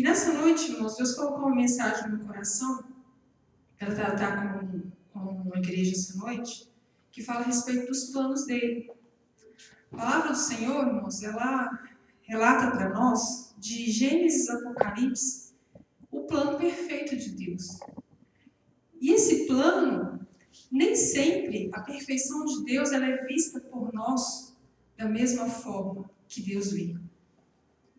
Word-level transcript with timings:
E 0.00 0.02
nessa 0.02 0.32
noite, 0.32 0.72
irmãos, 0.72 0.96
Deus 0.96 1.14
colocou 1.14 1.40
uma 1.40 1.54
mensagem 1.54 2.08
no 2.08 2.16
meu 2.16 2.26
coração, 2.26 2.82
para 3.78 3.94
tratar 3.94 4.58
com, 4.58 4.90
com 5.12 5.42
uma 5.42 5.58
igreja 5.58 5.92
essa 5.92 6.16
noite, 6.16 6.72
que 7.12 7.22
fala 7.22 7.40
a 7.40 7.42
respeito 7.42 7.86
dos 7.86 8.04
planos 8.04 8.46
dele. 8.46 8.90
A 9.92 9.96
palavra 9.98 10.30
do 10.30 10.38
Senhor, 10.38 10.86
irmãos, 10.86 11.22
ela 11.22 11.68
relata 12.22 12.70
para 12.70 12.88
nós, 12.88 13.54
de 13.58 13.90
Gênesis 13.90 14.48
a 14.48 14.54
Apocalipse, 14.54 15.52
o 16.10 16.22
plano 16.22 16.56
perfeito 16.56 17.14
de 17.14 17.32
Deus. 17.32 17.78
E 19.02 19.12
esse 19.12 19.46
plano, 19.46 20.26
nem 20.72 20.96
sempre 20.96 21.68
a 21.74 21.82
perfeição 21.82 22.46
de 22.46 22.64
Deus 22.64 22.90
ela 22.90 23.04
é 23.04 23.26
vista 23.26 23.60
por 23.60 23.92
nós 23.92 24.56
da 24.96 25.04
mesma 25.04 25.44
forma 25.44 26.10
que 26.26 26.40
Deus 26.40 26.72
vê. 26.72 26.96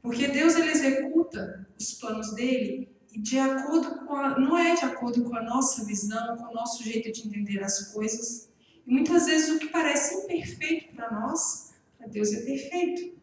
Porque 0.01 0.27
Deus 0.27 0.55
ele 0.55 0.71
executa 0.71 1.67
os 1.77 1.93
planos 1.93 2.33
dele 2.33 2.89
de 3.15 3.37
acordo 3.37 4.05
com 4.05 4.15
a, 4.15 4.39
não 4.39 4.57
é 4.57 4.75
de 4.75 4.85
acordo 4.85 5.23
com 5.23 5.35
a 5.35 5.43
nossa 5.43 5.83
visão, 5.85 6.37
com 6.37 6.45
o 6.45 6.53
nosso 6.53 6.83
jeito 6.83 7.11
de 7.11 7.27
entender 7.27 7.63
as 7.63 7.91
coisas. 7.91 8.49
E 8.85 8.91
muitas 8.91 9.25
vezes 9.25 9.49
o 9.49 9.59
que 9.59 9.67
parece 9.67 10.23
imperfeito 10.23 10.95
para 10.95 11.11
nós, 11.11 11.73
para 11.97 12.07
Deus 12.07 12.31
é 12.31 12.41
perfeito. 12.41 13.19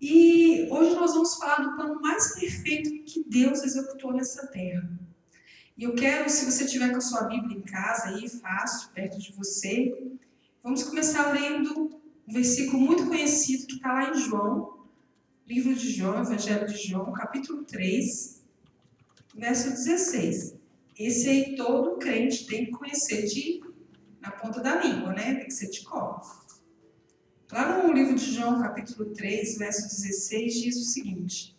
E 0.00 0.66
hoje 0.70 0.94
nós 0.94 1.12
vamos 1.12 1.34
falar 1.34 1.56
do 1.56 1.76
plano 1.76 2.00
mais 2.00 2.34
perfeito 2.34 3.04
que 3.04 3.24
Deus 3.28 3.62
executou 3.62 4.12
nessa 4.12 4.46
terra. 4.46 4.88
E 5.76 5.84
eu 5.84 5.94
quero, 5.94 6.28
se 6.28 6.44
você 6.44 6.66
tiver 6.66 6.90
com 6.90 6.96
a 6.96 7.00
sua 7.00 7.24
Bíblia 7.24 7.58
em 7.58 7.62
casa 7.62 8.08
aí, 8.08 8.28
fácil, 8.28 8.90
perto 8.90 9.18
de 9.18 9.32
você, 9.32 10.16
vamos 10.62 10.82
começar 10.84 11.32
lendo 11.32 12.00
um 12.26 12.32
versículo 12.32 12.80
muito 12.80 13.06
conhecido 13.06 13.66
que 13.66 13.74
está 13.74 13.92
lá 13.92 14.10
em 14.10 14.14
João, 14.14 14.77
livro 15.48 15.74
de 15.74 15.90
João, 15.90 16.20
Evangelho 16.20 16.66
de 16.66 16.76
João, 16.76 17.10
capítulo 17.10 17.64
3, 17.64 18.42
verso 19.34 19.70
16. 19.70 20.54
Esse 20.98 21.28
aí 21.28 21.56
todo 21.56 21.96
crente 21.96 22.46
tem 22.46 22.66
que 22.66 22.72
conhecer 22.72 23.24
de 23.26 23.62
na 24.20 24.30
ponta 24.30 24.60
da 24.60 24.76
língua, 24.76 25.14
né? 25.14 25.36
Tem 25.36 25.46
que 25.46 25.54
ser 25.54 25.70
de 25.70 25.82
cor. 25.84 26.20
Lá 27.50 27.82
no 27.82 27.92
livro 27.94 28.14
de 28.14 28.30
João, 28.30 28.60
capítulo 28.60 29.06
3, 29.14 29.56
verso 29.56 29.88
16, 29.88 30.54
diz 30.54 30.76
o 30.76 30.84
seguinte: 30.84 31.57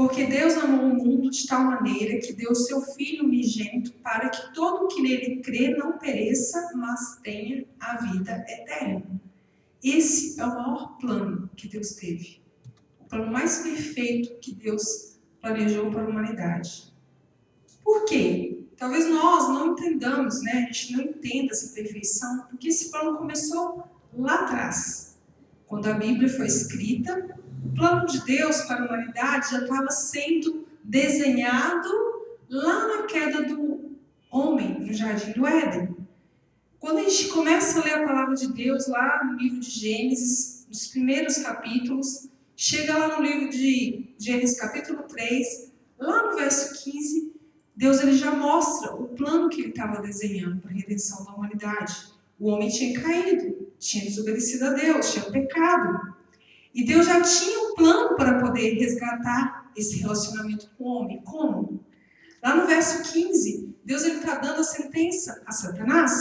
Porque 0.00 0.24
Deus 0.24 0.54
amou 0.54 0.86
o 0.86 0.94
mundo 0.94 1.28
de 1.28 1.46
tal 1.46 1.62
maneira 1.62 2.18
que 2.22 2.32
deu 2.32 2.54
seu 2.54 2.80
Filho 2.80 3.26
unigênito 3.26 3.92
para 4.02 4.30
que 4.30 4.54
todo 4.54 4.88
que 4.88 5.02
nele 5.02 5.42
crê 5.42 5.76
não 5.76 5.98
pereça, 5.98 6.72
mas 6.74 7.18
tenha 7.22 7.66
a 7.78 7.98
vida 7.98 8.42
eterna. 8.48 9.04
Esse 9.84 10.40
é 10.40 10.44
o 10.46 10.54
maior 10.54 10.96
plano 10.96 11.50
que 11.54 11.68
Deus 11.68 11.90
teve. 11.90 12.40
O 12.98 13.04
plano 13.10 13.30
mais 13.30 13.58
perfeito 13.58 14.38
que 14.40 14.54
Deus 14.54 15.18
planejou 15.38 15.90
para 15.90 16.02
a 16.02 16.08
humanidade. 16.08 16.90
Por 17.84 18.06
quê? 18.06 18.64
Talvez 18.78 19.06
nós 19.06 19.50
não 19.50 19.72
entendamos, 19.72 20.42
né? 20.42 20.66
A 20.70 20.72
gente 20.72 20.92
não 20.94 21.04
entenda 21.04 21.52
essa 21.52 21.74
perfeição, 21.74 22.46
porque 22.48 22.68
esse 22.68 22.90
plano 22.90 23.18
começou 23.18 23.84
lá 24.16 24.46
atrás. 24.46 25.18
Quando 25.66 25.88
a 25.88 25.92
Bíblia 25.92 26.30
foi 26.30 26.46
escrita, 26.46 27.38
o 27.64 27.74
plano 27.74 28.06
de 28.06 28.24
Deus 28.24 28.62
para 28.62 28.82
a 28.82 28.86
humanidade 28.86 29.50
já 29.50 29.60
estava 29.60 29.90
sendo 29.90 30.66
desenhado 30.82 31.88
lá 32.48 32.88
na 32.88 33.02
queda 33.04 33.42
do 33.42 33.96
homem 34.30 34.80
no 34.80 34.92
jardim 34.92 35.32
do 35.32 35.46
Éden. 35.46 35.96
Quando 36.78 36.98
a 36.98 37.02
gente 37.02 37.28
começa 37.28 37.78
a 37.78 37.84
ler 37.84 37.94
a 37.94 38.06
palavra 38.06 38.34
de 38.34 38.52
Deus 38.52 38.86
lá 38.88 39.22
no 39.24 39.38
livro 39.38 39.60
de 39.60 39.70
Gênesis, 39.70 40.66
nos 40.68 40.86
primeiros 40.86 41.38
capítulos, 41.38 42.28
chega 42.56 42.96
lá 42.96 43.18
no 43.18 43.22
livro 43.22 43.50
de 43.50 44.14
Gênesis 44.18 44.58
capítulo 44.58 45.02
3, 45.02 45.72
lá 45.98 46.30
no 46.30 46.36
verso 46.36 46.82
15, 46.82 47.32
Deus 47.76 48.00
ele 48.00 48.16
já 48.16 48.30
mostra 48.32 48.94
o 48.94 49.08
plano 49.08 49.48
que 49.48 49.60
ele 49.60 49.70
estava 49.70 50.00
desenhando 50.00 50.60
para 50.60 50.70
a 50.70 50.74
redenção 50.74 51.24
da 51.24 51.32
humanidade. 51.32 52.12
O 52.38 52.48
homem 52.48 52.68
tinha 52.68 52.98
caído, 53.00 53.68
tinha 53.78 54.04
desobedecido 54.04 54.66
a 54.66 54.70
Deus, 54.70 55.12
tinha 55.12 55.24
pecado. 55.30 56.14
E 56.74 56.84
Deus 56.84 57.06
já 57.06 57.20
tinha 57.20 57.58
um 57.60 57.74
plano 57.74 58.16
para 58.16 58.38
poder 58.40 58.74
resgatar 58.74 59.70
esse 59.76 59.98
relacionamento 59.98 60.70
com 60.76 60.84
o 60.84 60.88
homem. 60.88 61.20
Como? 61.22 61.84
Lá 62.42 62.56
no 62.56 62.66
verso 62.66 63.12
15, 63.12 63.76
Deus 63.84 64.04
está 64.04 64.36
dando 64.36 64.60
a 64.60 64.64
sentença 64.64 65.42
a 65.46 65.52
Satanás. 65.52 66.12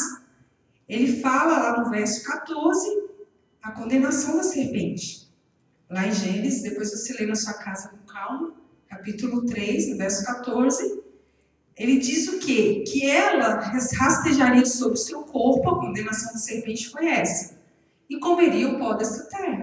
Ele 0.87 1.21
fala 1.21 1.59
lá 1.59 1.83
no 1.83 1.89
verso 1.89 2.23
14 2.25 3.09
a 3.61 3.71
condenação 3.71 4.37
da 4.37 4.43
serpente. 4.43 5.29
Lá 5.89 6.07
em 6.07 6.11
Gênesis, 6.11 6.63
depois 6.63 6.91
você 6.91 7.13
lê 7.13 7.25
na 7.25 7.35
sua 7.35 7.53
casa 7.53 7.89
com 7.89 7.97
calma, 8.11 8.53
capítulo 8.87 9.45
3, 9.45 9.89
no 9.89 9.97
verso 9.97 10.25
14, 10.25 11.01
ele 11.75 11.97
diz 11.97 12.27
o 12.27 12.39
quê? 12.39 12.83
Que 12.85 13.09
ela 13.09 13.59
rastejaria 13.59 14.65
sobre 14.65 14.95
o 14.95 15.01
seu 15.01 15.23
corpo, 15.23 15.69
a 15.69 15.79
condenação 15.79 16.33
da 16.33 16.37
serpente 16.37 16.89
foi 16.89 17.07
essa, 17.07 17.57
e 18.09 18.19
comeria 18.19 18.69
o 18.69 18.77
pó 18.77 18.93
dessa 18.93 19.23
terra. 19.29 19.58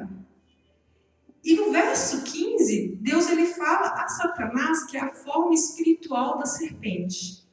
E 1.47 1.55
no 1.55 1.71
verso 1.71 2.25
15, 2.25 2.99
Deus 3.01 3.29
ele 3.31 3.47
fala 3.47 4.03
a 4.03 4.09
Satanás 4.09 4.85
que 4.87 4.97
é 4.97 5.01
a 5.01 5.13
forma 5.13 5.55
espiritual 5.55 6.39
da 6.39 6.45
serpente. 6.45 7.47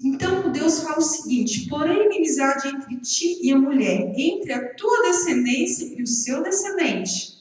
Então 0.00 0.52
Deus 0.52 0.80
fala 0.80 0.98
o 0.98 1.02
seguinte: 1.02 1.68
porém, 1.68 2.06
inimizade 2.06 2.68
entre 2.68 3.00
ti 3.00 3.40
e 3.42 3.50
a 3.50 3.58
mulher, 3.58 4.14
entre 4.16 4.52
a 4.52 4.74
tua 4.74 5.02
descendência 5.02 5.86
e 5.86 6.00
o 6.04 6.06
seu 6.06 6.40
descendente. 6.40 7.36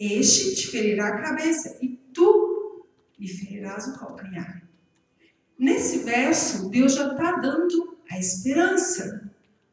Este 0.00 0.54
te 0.54 0.68
ferirá 0.68 1.08
a 1.08 1.20
cabeça 1.20 1.76
e 1.82 1.88
tu 2.14 2.86
lhe 3.18 3.28
ferirás 3.28 3.86
o 3.88 3.98
calcanhar. 3.98 4.66
Nesse 5.58 5.98
verso, 5.98 6.70
Deus 6.70 6.94
já 6.94 7.12
está 7.12 7.32
dando 7.32 7.98
a 8.10 8.18
esperança. 8.18 9.25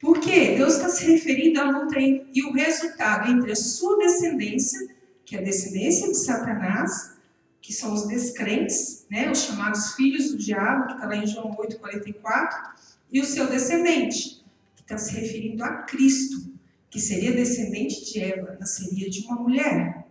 Por 0.03 0.19
quê? 0.19 0.55
Deus 0.57 0.73
está 0.73 0.89
se 0.89 1.09
referindo 1.09 1.61
à 1.61 1.63
luta 1.63 1.97
e 1.97 2.43
o 2.43 2.51
resultado 2.51 3.31
entre 3.31 3.53
a 3.53 3.55
sua 3.55 3.97
descendência, 3.99 4.93
que 5.23 5.33
é 5.33 5.39
a 5.39 5.41
descendência 5.41 6.09
de 6.09 6.17
Satanás, 6.17 7.13
que 7.61 7.71
são 7.71 7.93
os 7.93 8.05
descrentes, 8.05 9.05
né, 9.09 9.31
os 9.31 9.43
chamados 9.43 9.93
filhos 9.93 10.29
do 10.29 10.37
diabo, 10.37 10.87
que 10.87 10.93
está 10.95 11.07
lá 11.07 11.15
em 11.15 11.25
João 11.25 11.55
8,44, 11.55 12.73
e 13.13 13.21
o 13.21 13.23
seu 13.23 13.47
descendente, 13.47 14.43
que 14.75 14.81
está 14.81 14.97
se 14.97 15.13
referindo 15.13 15.63
a 15.63 15.83
Cristo, 15.83 16.51
que 16.89 16.99
seria 16.99 17.31
descendente 17.31 18.11
de 18.11 18.21
Eva, 18.21 18.57
nasceria 18.59 19.09
de 19.09 19.21
uma 19.21 19.37
mulher. 19.37 20.05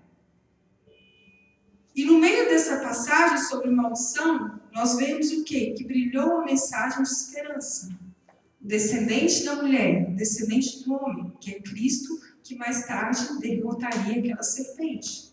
E 1.95 2.07
no 2.07 2.19
meio 2.19 2.49
dessa 2.49 2.79
passagem 2.79 3.45
sobre 3.45 3.71
maldição, 3.71 4.59
nós 4.73 4.97
vemos 4.97 5.31
o 5.33 5.45
quê? 5.45 5.75
Que 5.77 5.85
brilhou 5.85 6.39
a 6.39 6.45
mensagem 6.47 7.03
de 7.03 7.11
esperança 7.11 7.91
descendente 8.63 9.45
da 9.45 9.57
mulher, 9.57 10.15
descendente 10.15 10.85
do 10.85 10.95
homem, 10.95 11.33
que 11.41 11.51
é 11.51 11.61
Cristo, 11.61 12.21
que 12.43 12.55
mais 12.55 12.87
tarde 12.87 13.41
derrotaria 13.41 14.21
aquela 14.21 14.43
serpente. 14.43 15.33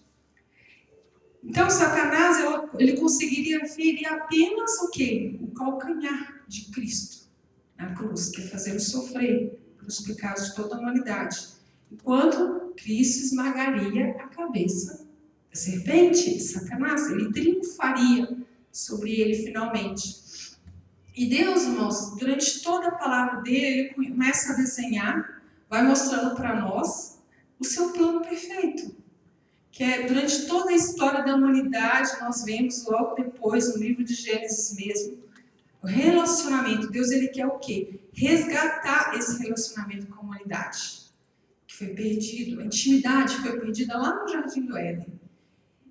Então, 1.43 1.69
Satanás 1.69 2.37
ele 2.77 2.97
conseguiria 2.97 3.65
ferir 3.65 4.05
apenas 4.07 4.81
o 4.81 4.89
quê? 4.89 5.37
O 5.41 5.47
calcanhar 5.51 6.43
de 6.47 6.65
Cristo 6.71 7.29
na 7.77 7.93
cruz, 7.93 8.29
que 8.29 8.41
é 8.41 8.47
fazer 8.47 8.77
sofrer 8.79 9.57
pelos 9.77 10.01
pecados 10.01 10.47
de 10.47 10.55
toda 10.55 10.75
a 10.75 10.79
humanidade. 10.79 11.37
Enquanto 11.91 12.73
Cristo 12.75 13.23
esmagaria 13.23 14.11
a 14.19 14.27
cabeça 14.27 15.07
da 15.49 15.55
serpente, 15.55 16.39
Satanás, 16.39 17.09
ele 17.09 17.31
triunfaria 17.31 18.37
sobre 18.71 19.19
ele 19.19 19.35
finalmente. 19.35 20.28
E 21.15 21.25
Deus, 21.27 21.63
irmãos, 21.63 22.15
durante 22.17 22.61
toda 22.61 22.87
a 22.87 22.95
palavra 22.95 23.41
dele, 23.41 23.65
ele 23.65 23.93
começa 23.93 24.53
a 24.53 24.55
desenhar, 24.55 25.41
vai 25.69 25.83
mostrando 25.83 26.35
para 26.35 26.55
nós 26.59 27.19
o 27.59 27.65
seu 27.65 27.91
plano 27.91 28.21
perfeito. 28.21 28.95
Que 29.71 29.83
é 29.83 30.07
durante 30.07 30.45
toda 30.47 30.71
a 30.71 30.75
história 30.75 31.23
da 31.23 31.35
humanidade, 31.35 32.19
nós 32.21 32.43
vemos 32.43 32.85
logo 32.85 33.15
depois, 33.15 33.73
no 33.73 33.81
livro 33.81 34.03
de 34.03 34.13
Gênesis 34.13 34.75
mesmo, 34.75 35.19
o 35.81 35.87
relacionamento. 35.87 36.89
Deus 36.89 37.11
ele 37.11 37.27
quer 37.27 37.45
o 37.45 37.59
quê? 37.59 37.99
Resgatar 38.13 39.15
esse 39.17 39.41
relacionamento 39.41 40.07
com 40.07 40.15
a 40.15 40.23
humanidade, 40.23 41.11
que 41.67 41.75
foi 41.75 41.87
perdido. 41.89 42.61
A 42.61 42.65
intimidade 42.65 43.35
foi 43.37 43.59
perdida 43.59 43.97
lá 43.97 44.15
no 44.15 44.27
Jardim 44.27 44.65
do 44.65 44.77
Éden. 44.77 45.18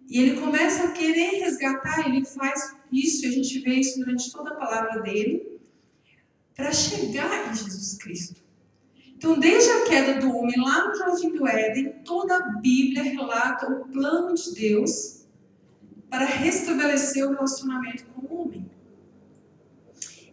E 0.09 0.21
ele 0.21 0.41
começa 0.41 0.85
a 0.85 0.93
querer 0.93 1.41
resgatar, 1.41 2.09
ele 2.09 2.25
faz 2.25 2.75
isso, 2.91 3.27
e 3.27 3.29
a 3.29 3.31
gente 3.31 3.59
vê 3.61 3.75
isso 3.75 3.99
durante 3.99 4.33
toda 4.33 4.51
a 4.51 4.55
palavra 4.55 5.03
dele, 5.03 5.61
para 6.57 6.73
chegar 6.73 7.51
em 7.51 7.55
Jesus 7.55 7.99
Cristo. 7.99 8.43
Então, 9.15 9.39
desde 9.39 9.71
a 9.71 9.85
queda 9.85 10.21
do 10.21 10.35
homem 10.35 10.59
lá 10.59 10.89
no 10.89 10.97
Jardim 10.97 11.31
do 11.31 11.47
Éden, 11.47 11.93
toda 12.05 12.37
a 12.37 12.49
Bíblia 12.61 13.03
relata 13.03 13.71
o 13.71 13.89
plano 13.89 14.35
de 14.35 14.55
Deus 14.55 15.27
para 16.09 16.25
restabelecer 16.25 17.27
o 17.27 17.33
relacionamento 17.33 18.07
com 18.07 18.27
o 18.27 18.41
homem. 18.41 18.71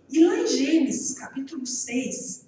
E 0.09 0.23
lá 0.23 0.37
em 0.37 0.47
Gênesis, 0.47 1.17
capítulo 1.17 1.65
6, 1.65 2.47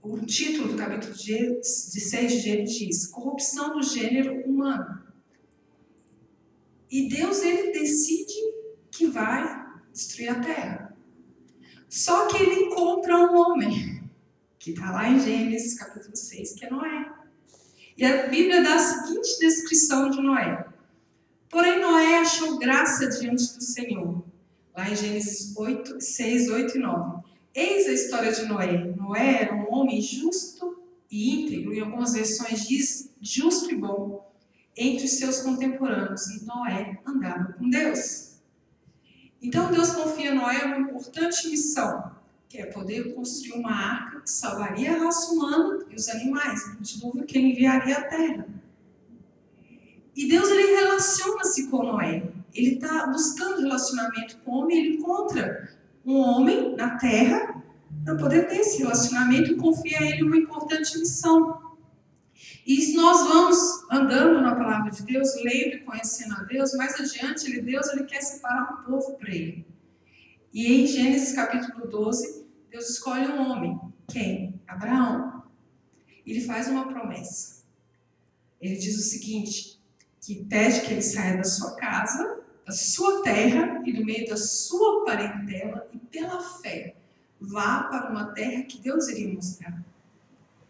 o 0.00 0.18
título 0.20 0.68
do 0.68 0.76
capítulo 0.76 1.12
de 1.12 1.62
6 1.62 2.32
de 2.32 2.38
Gênesis 2.38 2.78
diz: 2.78 3.06
Corrupção 3.08 3.76
do 3.76 3.82
gênero 3.82 4.40
humano. 4.48 5.01
E 6.92 7.08
Deus 7.08 7.42
ele 7.42 7.72
decide 7.72 8.34
que 8.90 9.06
vai 9.06 9.64
destruir 9.90 10.28
a 10.28 10.40
terra. 10.40 10.96
Só 11.88 12.26
que 12.26 12.42
ele 12.42 12.66
encontra 12.66 13.16
um 13.16 13.34
homem, 13.34 14.04
que 14.58 14.72
está 14.72 14.90
lá 14.90 15.08
em 15.08 15.18
Gênesis 15.18 15.78
capítulo 15.78 16.14
6, 16.14 16.52
que 16.52 16.66
é 16.66 16.70
Noé. 16.70 17.10
E 17.96 18.04
a 18.04 18.26
Bíblia 18.26 18.62
dá 18.62 18.74
a 18.74 18.78
seguinte 18.78 19.38
descrição 19.40 20.10
de 20.10 20.20
Noé. 20.20 20.66
Porém, 21.48 21.80
Noé 21.80 22.18
achou 22.18 22.58
graça 22.58 23.08
diante 23.08 23.54
do 23.54 23.62
Senhor. 23.62 24.22
Lá 24.76 24.90
em 24.90 24.94
Gênesis 24.94 25.56
8, 25.56 25.98
6, 25.98 26.50
8 26.50 26.76
e 26.76 26.80
9. 26.80 27.22
Eis 27.54 27.86
a 27.86 27.92
história 27.92 28.32
de 28.32 28.44
Noé. 28.44 28.84
Noé 28.96 29.44
era 29.44 29.54
um 29.54 29.72
homem 29.72 30.00
justo 30.02 30.82
e 31.10 31.40
íntegro, 31.40 31.72
em 31.72 31.80
algumas 31.80 32.12
versões 32.12 32.66
diz 32.66 33.10
justo 33.20 33.70
e 33.70 33.76
bom, 33.76 34.31
entre 34.76 35.06
seus 35.08 35.40
contemporâneos. 35.40 36.26
E 36.28 36.44
Noé 36.44 37.00
andava 37.06 37.52
com 37.52 37.68
Deus. 37.68 38.32
Então 39.42 39.70
Deus 39.70 39.90
confia 39.90 40.32
a 40.32 40.34
Noé 40.34 40.64
uma 40.64 40.78
importante 40.78 41.48
missão, 41.48 42.12
que 42.48 42.58
é 42.58 42.66
poder 42.66 43.14
construir 43.14 43.58
uma 43.58 43.72
arca 43.72 44.20
que 44.20 44.30
salvaria 44.30 44.94
a 44.94 45.04
raça 45.04 45.32
humana 45.32 45.84
e 45.90 45.94
os 45.94 46.08
animais 46.08 46.76
do 46.76 46.82
dilúvio 46.82 47.24
que 47.24 47.38
ele 47.38 47.52
enviaria 47.52 47.98
à 47.98 48.02
terra. 48.02 48.46
E 50.14 50.28
Deus 50.28 50.48
ele 50.50 50.76
relaciona-se 50.76 51.68
com 51.68 51.82
Noé. 51.82 52.30
Ele 52.54 52.74
está 52.74 53.06
buscando 53.06 53.62
relacionamento 53.62 54.36
com 54.44 54.50
o 54.50 54.54
homem, 54.60 54.78
ele 54.78 54.96
encontra 54.96 55.70
um 56.04 56.18
homem 56.18 56.76
na 56.76 56.96
terra 56.98 57.62
para 58.04 58.16
poder 58.16 58.48
ter 58.48 58.56
esse 58.56 58.78
relacionamento 58.78 59.52
e 59.52 59.56
confia 59.56 59.98
a 59.98 60.02
ele 60.02 60.22
uma 60.22 60.36
importante 60.36 60.98
missão. 60.98 61.61
E 62.66 62.94
nós 62.94 63.26
vamos 63.26 63.58
andando 63.90 64.40
na 64.40 64.54
palavra 64.54 64.90
de 64.90 65.02
Deus, 65.02 65.34
lendo 65.42 65.76
e 65.76 65.80
conhecendo 65.80 66.34
a 66.34 66.42
Deus, 66.44 66.74
mais 66.74 66.98
adiante, 67.00 67.46
ele, 67.46 67.62
Deus 67.62 67.88
ele 67.88 68.04
quer 68.04 68.20
separar 68.20 68.80
um 68.80 68.84
povo 68.84 69.16
para 69.18 69.34
ele. 69.34 69.66
E 70.52 70.82
em 70.82 70.86
Gênesis 70.86 71.34
capítulo 71.34 71.88
12, 71.88 72.46
Deus 72.70 72.90
escolhe 72.90 73.26
um 73.26 73.50
homem. 73.50 73.80
Quem? 74.08 74.60
Abraão. 74.66 75.42
Ele 76.26 76.40
faz 76.40 76.68
uma 76.68 76.86
promessa. 76.86 77.64
Ele 78.60 78.76
diz 78.76 78.96
o 78.96 79.02
seguinte: 79.02 79.80
que 80.20 80.44
pede 80.44 80.82
que 80.82 80.92
ele 80.92 81.02
saia 81.02 81.36
da 81.36 81.44
sua 81.44 81.74
casa 81.74 82.42
da 82.64 82.72
sua 82.72 83.22
terra 83.22 83.82
e 83.84 83.92
do 83.92 84.04
meio 84.04 84.28
da 84.28 84.36
sua 84.36 85.04
parentela 85.04 85.88
e 85.92 85.98
pela 85.98 86.40
fé 86.40 86.94
vá 87.40 87.84
para 87.84 88.10
uma 88.10 88.32
terra 88.32 88.62
que 88.62 88.78
Deus 88.78 89.08
iria 89.08 89.34
mostrar. 89.34 89.84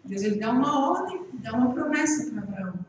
Deus 0.04 0.22
ele 0.22 0.38
dá 0.38 0.50
uma 0.50 0.90
ordem, 0.90 1.22
dá 1.34 1.52
uma 1.52 1.72
promessa 1.72 2.30
para 2.30 2.42
Abraão. 2.42 2.86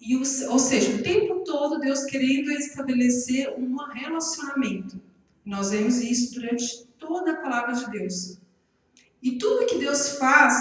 E 0.00 0.16
ou 0.16 0.58
seja, 0.58 0.96
o 0.96 1.02
tempo 1.02 1.44
todo 1.44 1.78
Deus 1.78 2.04
querendo 2.04 2.50
estabelecer 2.50 3.54
um 3.56 3.76
relacionamento. 3.76 5.00
Nós 5.44 5.70
vemos 5.70 6.00
isso 6.00 6.34
durante 6.34 6.84
toda 6.98 7.32
a 7.32 7.36
palavra 7.36 7.74
de 7.74 7.90
Deus. 7.90 8.38
E 9.22 9.38
tudo 9.38 9.66
que 9.66 9.78
Deus 9.78 10.18
faz 10.18 10.54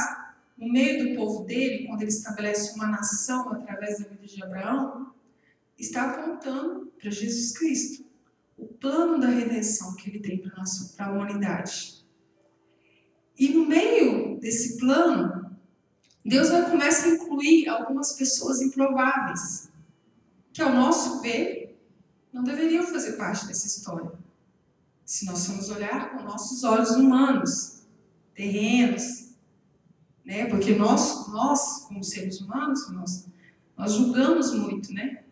no 0.57 0.71
meio 0.71 1.09
do 1.09 1.15
povo 1.15 1.43
dele, 1.43 1.87
quando 1.87 2.01
ele 2.01 2.11
estabelece 2.11 2.75
uma 2.75 2.87
nação 2.87 3.51
através 3.51 3.99
da 3.99 4.07
vida 4.07 4.27
de 4.27 4.43
Abraão, 4.43 5.11
está 5.77 6.11
apontando 6.11 6.91
para 6.99 7.09
Jesus 7.09 7.57
Cristo, 7.57 8.05
o 8.55 8.67
plano 8.67 9.19
da 9.19 9.27
redenção 9.27 9.95
que 9.95 10.07
ele 10.07 10.19
tem 10.19 10.37
para 10.37 11.05
a 11.05 11.11
humanidade. 11.11 12.05
E 13.39 13.49
no 13.49 13.65
meio 13.65 14.39
desse 14.39 14.77
plano, 14.77 15.40
Deus 16.23 16.49
vai 16.49 16.69
começar 16.69 17.07
a 17.07 17.15
incluir 17.15 17.67
algumas 17.67 18.13
pessoas 18.13 18.61
improváveis, 18.61 19.69
que 20.53 20.61
ao 20.61 20.73
nosso 20.73 21.21
ver 21.21 21.79
não 22.31 22.43
deveriam 22.43 22.85
fazer 22.85 23.13
parte 23.13 23.47
dessa 23.47 23.67
história. 23.67 24.11
Se 25.05 25.25
nós 25.25 25.45
formos 25.45 25.69
olhar 25.69 26.11
com 26.11 26.23
nossos 26.23 26.63
olhos 26.63 26.91
humanos, 26.91 27.81
terrenos, 28.33 29.31
né? 30.23 30.45
Porque 30.45 30.75
nós, 30.75 31.27
nós 31.27 31.85
como 31.87 32.03
seres 32.03 32.39
humanos, 32.39 32.89
nós, 32.91 33.27
nós 33.77 33.93
julgamos 33.93 34.53
muito, 34.53 34.93
né? 34.93 35.23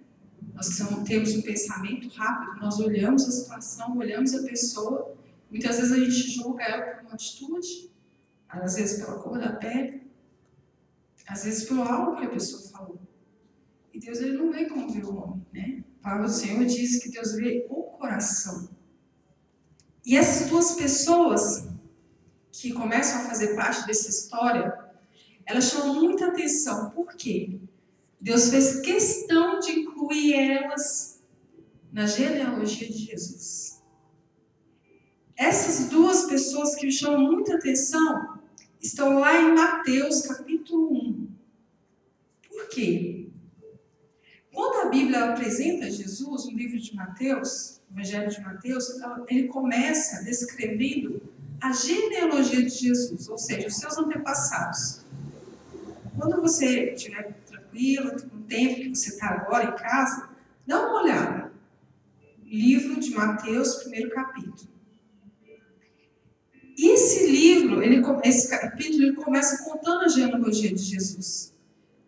Nós 0.53 0.67
temos 1.05 1.35
um 1.35 1.41
pensamento 1.41 2.09
rápido, 2.09 2.59
nós 2.59 2.79
olhamos 2.79 3.25
a 3.25 3.31
situação, 3.31 3.97
olhamos 3.97 4.33
a 4.33 4.43
pessoa, 4.43 5.15
muitas 5.49 5.77
vezes 5.77 5.91
a 5.91 5.99
gente 5.99 6.31
julga 6.31 6.63
ela 6.63 6.95
por 6.95 7.05
uma 7.05 7.13
atitude, 7.13 7.89
às 8.49 8.75
vezes 8.75 8.99
pela 8.99 9.19
cor 9.19 9.39
da 9.39 9.53
pele, 9.53 10.08
às 11.29 11.43
vezes 11.43 11.65
pelo 11.65 11.83
algo 11.83 12.17
que 12.17 12.25
a 12.25 12.29
pessoa 12.29 12.69
falou. 12.71 12.99
E 13.93 13.99
Deus 13.99 14.19
ele 14.19 14.37
não 14.37 14.51
vê 14.51 14.65
como 14.65 14.89
vê 14.89 15.03
o 15.03 15.15
homem, 15.15 15.45
né? 15.53 15.83
Do 16.21 16.29
Senhor 16.29 16.65
diz 16.65 17.03
que 17.03 17.11
Deus 17.11 17.33
vê 17.33 17.67
o 17.69 17.83
coração. 17.83 18.69
E 20.03 20.17
essas 20.17 20.49
duas 20.49 20.71
pessoas 20.71 21.69
que 22.51 22.73
começam 22.73 23.21
a 23.21 23.25
fazer 23.25 23.55
parte 23.55 23.85
dessa 23.85 24.09
história, 24.09 24.75
elas 25.45 25.65
chamam 25.65 26.01
muita 26.01 26.27
atenção. 26.27 26.89
Por 26.89 27.13
quê? 27.13 27.59
Deus 28.19 28.49
fez 28.49 28.81
questão 28.81 29.59
de 29.59 29.71
incluir 29.71 30.33
elas 30.33 31.21
na 31.91 32.07
genealogia 32.07 32.87
de 32.87 32.97
Jesus. 32.97 33.83
Essas 35.37 35.89
duas 35.89 36.23
pessoas 36.23 36.75
que 36.75 36.91
chamam 36.91 37.31
muita 37.31 37.55
atenção 37.55 38.39
estão 38.81 39.19
lá 39.19 39.39
em 39.41 39.53
Mateus 39.53 40.21
capítulo 40.21 40.91
1. 40.93 41.08
Quê? 42.71 43.27
Quando 44.51 44.87
a 44.87 44.89
Bíblia 44.89 45.31
apresenta 45.31 45.89
Jesus, 45.89 46.45
no 46.45 46.51
livro 46.51 46.79
de 46.79 46.95
Mateus, 46.95 47.81
o 47.89 47.93
Evangelho 47.93 48.29
de 48.29 48.41
Mateus, 48.41 48.87
ele 49.27 49.47
começa 49.47 50.23
descrevendo 50.23 51.21
a 51.61 51.71
genealogia 51.71 52.63
de 52.63 52.69
Jesus, 52.69 53.27
ou 53.27 53.37
seja, 53.37 53.67
os 53.67 53.75
seus 53.75 53.97
antepassados. 53.97 55.05
Quando 56.17 56.41
você 56.41 56.91
estiver 56.93 57.33
tranquilo, 57.45 58.11
com 58.29 58.37
o 58.37 58.41
tempo 58.41 58.75
que 58.75 58.89
você 58.89 59.09
está 59.09 59.29
agora 59.29 59.65
em 59.65 59.75
casa, 59.75 60.29
dá 60.65 60.79
uma 60.79 61.01
olhada. 61.01 61.51
Livro 62.43 62.99
de 62.99 63.11
Mateus, 63.11 63.75
primeiro 63.75 64.09
capítulo. 64.09 64.69
Esse 66.77 67.29
livro, 67.29 67.83
ele, 67.83 68.01
esse 68.23 68.49
capítulo, 68.49 69.03
ele 69.03 69.15
começa 69.15 69.63
contando 69.63 70.05
a 70.05 70.07
genealogia 70.07 70.73
de 70.73 70.81
Jesus. 70.81 71.53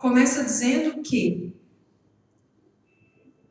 Começa 0.01 0.43
dizendo 0.43 0.99
que 1.03 1.53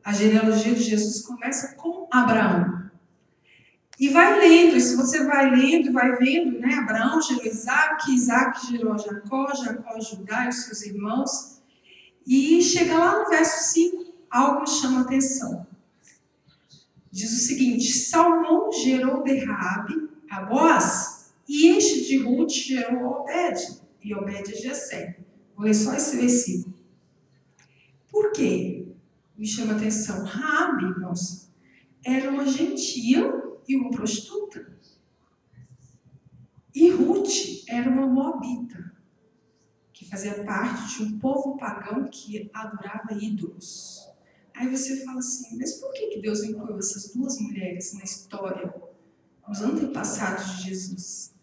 a 0.03 0.11
genealogia 0.11 0.75
de 0.75 0.83
Jesus 0.83 1.21
começa 1.21 1.75
com 1.75 2.09
Abraão. 2.11 2.91
E 3.97 4.09
vai 4.09 4.37
lendo, 4.37 4.75
e 4.75 4.81
se 4.81 4.97
você 4.97 5.23
vai 5.23 5.49
lendo, 5.49 5.93
vai 5.93 6.17
vendo, 6.17 6.59
né? 6.59 6.73
Abraão 6.73 7.21
gerou 7.21 7.45
Isaac, 7.45 8.11
Isaac 8.11 8.67
gerou 8.67 8.97
Jacó, 8.97 9.55
Jacó 9.55 9.97
Judá 10.01 10.43
e 10.43 10.49
os 10.49 10.63
seus 10.63 10.81
irmãos. 10.81 11.61
E 12.27 12.61
chega 12.61 12.97
lá 12.97 13.23
no 13.23 13.29
verso 13.29 13.71
5, 13.71 14.13
algo 14.29 14.67
chama 14.67 15.01
atenção. 15.03 15.65
Diz 17.09 17.31
o 17.31 17.47
seguinte: 17.47 17.93
Salmão 17.93 18.73
gerou 18.73 19.23
de 19.23 19.37
Rabi 19.45 20.09
a 20.29 20.41
Boaz, 20.41 21.31
e 21.47 21.77
este 21.77 22.05
de 22.07 22.17
Ruth 22.17 22.51
gerou 22.51 23.05
Obed, 23.05 23.79
e 24.03 24.13
Obed 24.13 24.51
a 24.51 24.55
Jessé. 24.57 25.30
Vou 25.61 25.67
ler 25.67 25.75
só 25.75 25.93
esse 25.93 26.17
versículo. 26.17 26.73
Por 28.09 28.31
quê? 28.31 28.95
Me 29.37 29.45
chama 29.45 29.73
atenção. 29.75 30.25
Rabi, 30.25 30.85
irmãos, 30.85 31.51
era 32.03 32.31
uma 32.31 32.47
gentil 32.47 33.61
e 33.67 33.75
uma 33.75 33.91
prostituta. 33.91 34.75
E 36.73 36.89
Ruth 36.89 37.63
era 37.67 37.91
uma 37.91 38.07
moabita 38.07 38.91
que 39.93 40.09
fazia 40.09 40.43
parte 40.43 40.97
de 40.97 41.03
um 41.03 41.19
povo 41.19 41.55
pagão 41.57 42.09
que 42.09 42.49
adorava 42.51 43.13
ídolos. 43.13 44.09
Aí 44.55 44.67
você 44.67 45.05
fala 45.05 45.19
assim, 45.19 45.59
mas 45.59 45.73
por 45.73 45.93
que, 45.93 46.07
que 46.07 46.21
Deus 46.21 46.41
incluiu 46.41 46.79
essas 46.79 47.13
duas 47.13 47.39
mulheres 47.39 47.93
na 47.93 48.03
história, 48.03 48.73
nos 49.47 49.61
antepassados 49.61 50.57
de 50.57 50.69
Jesus? 50.69 51.35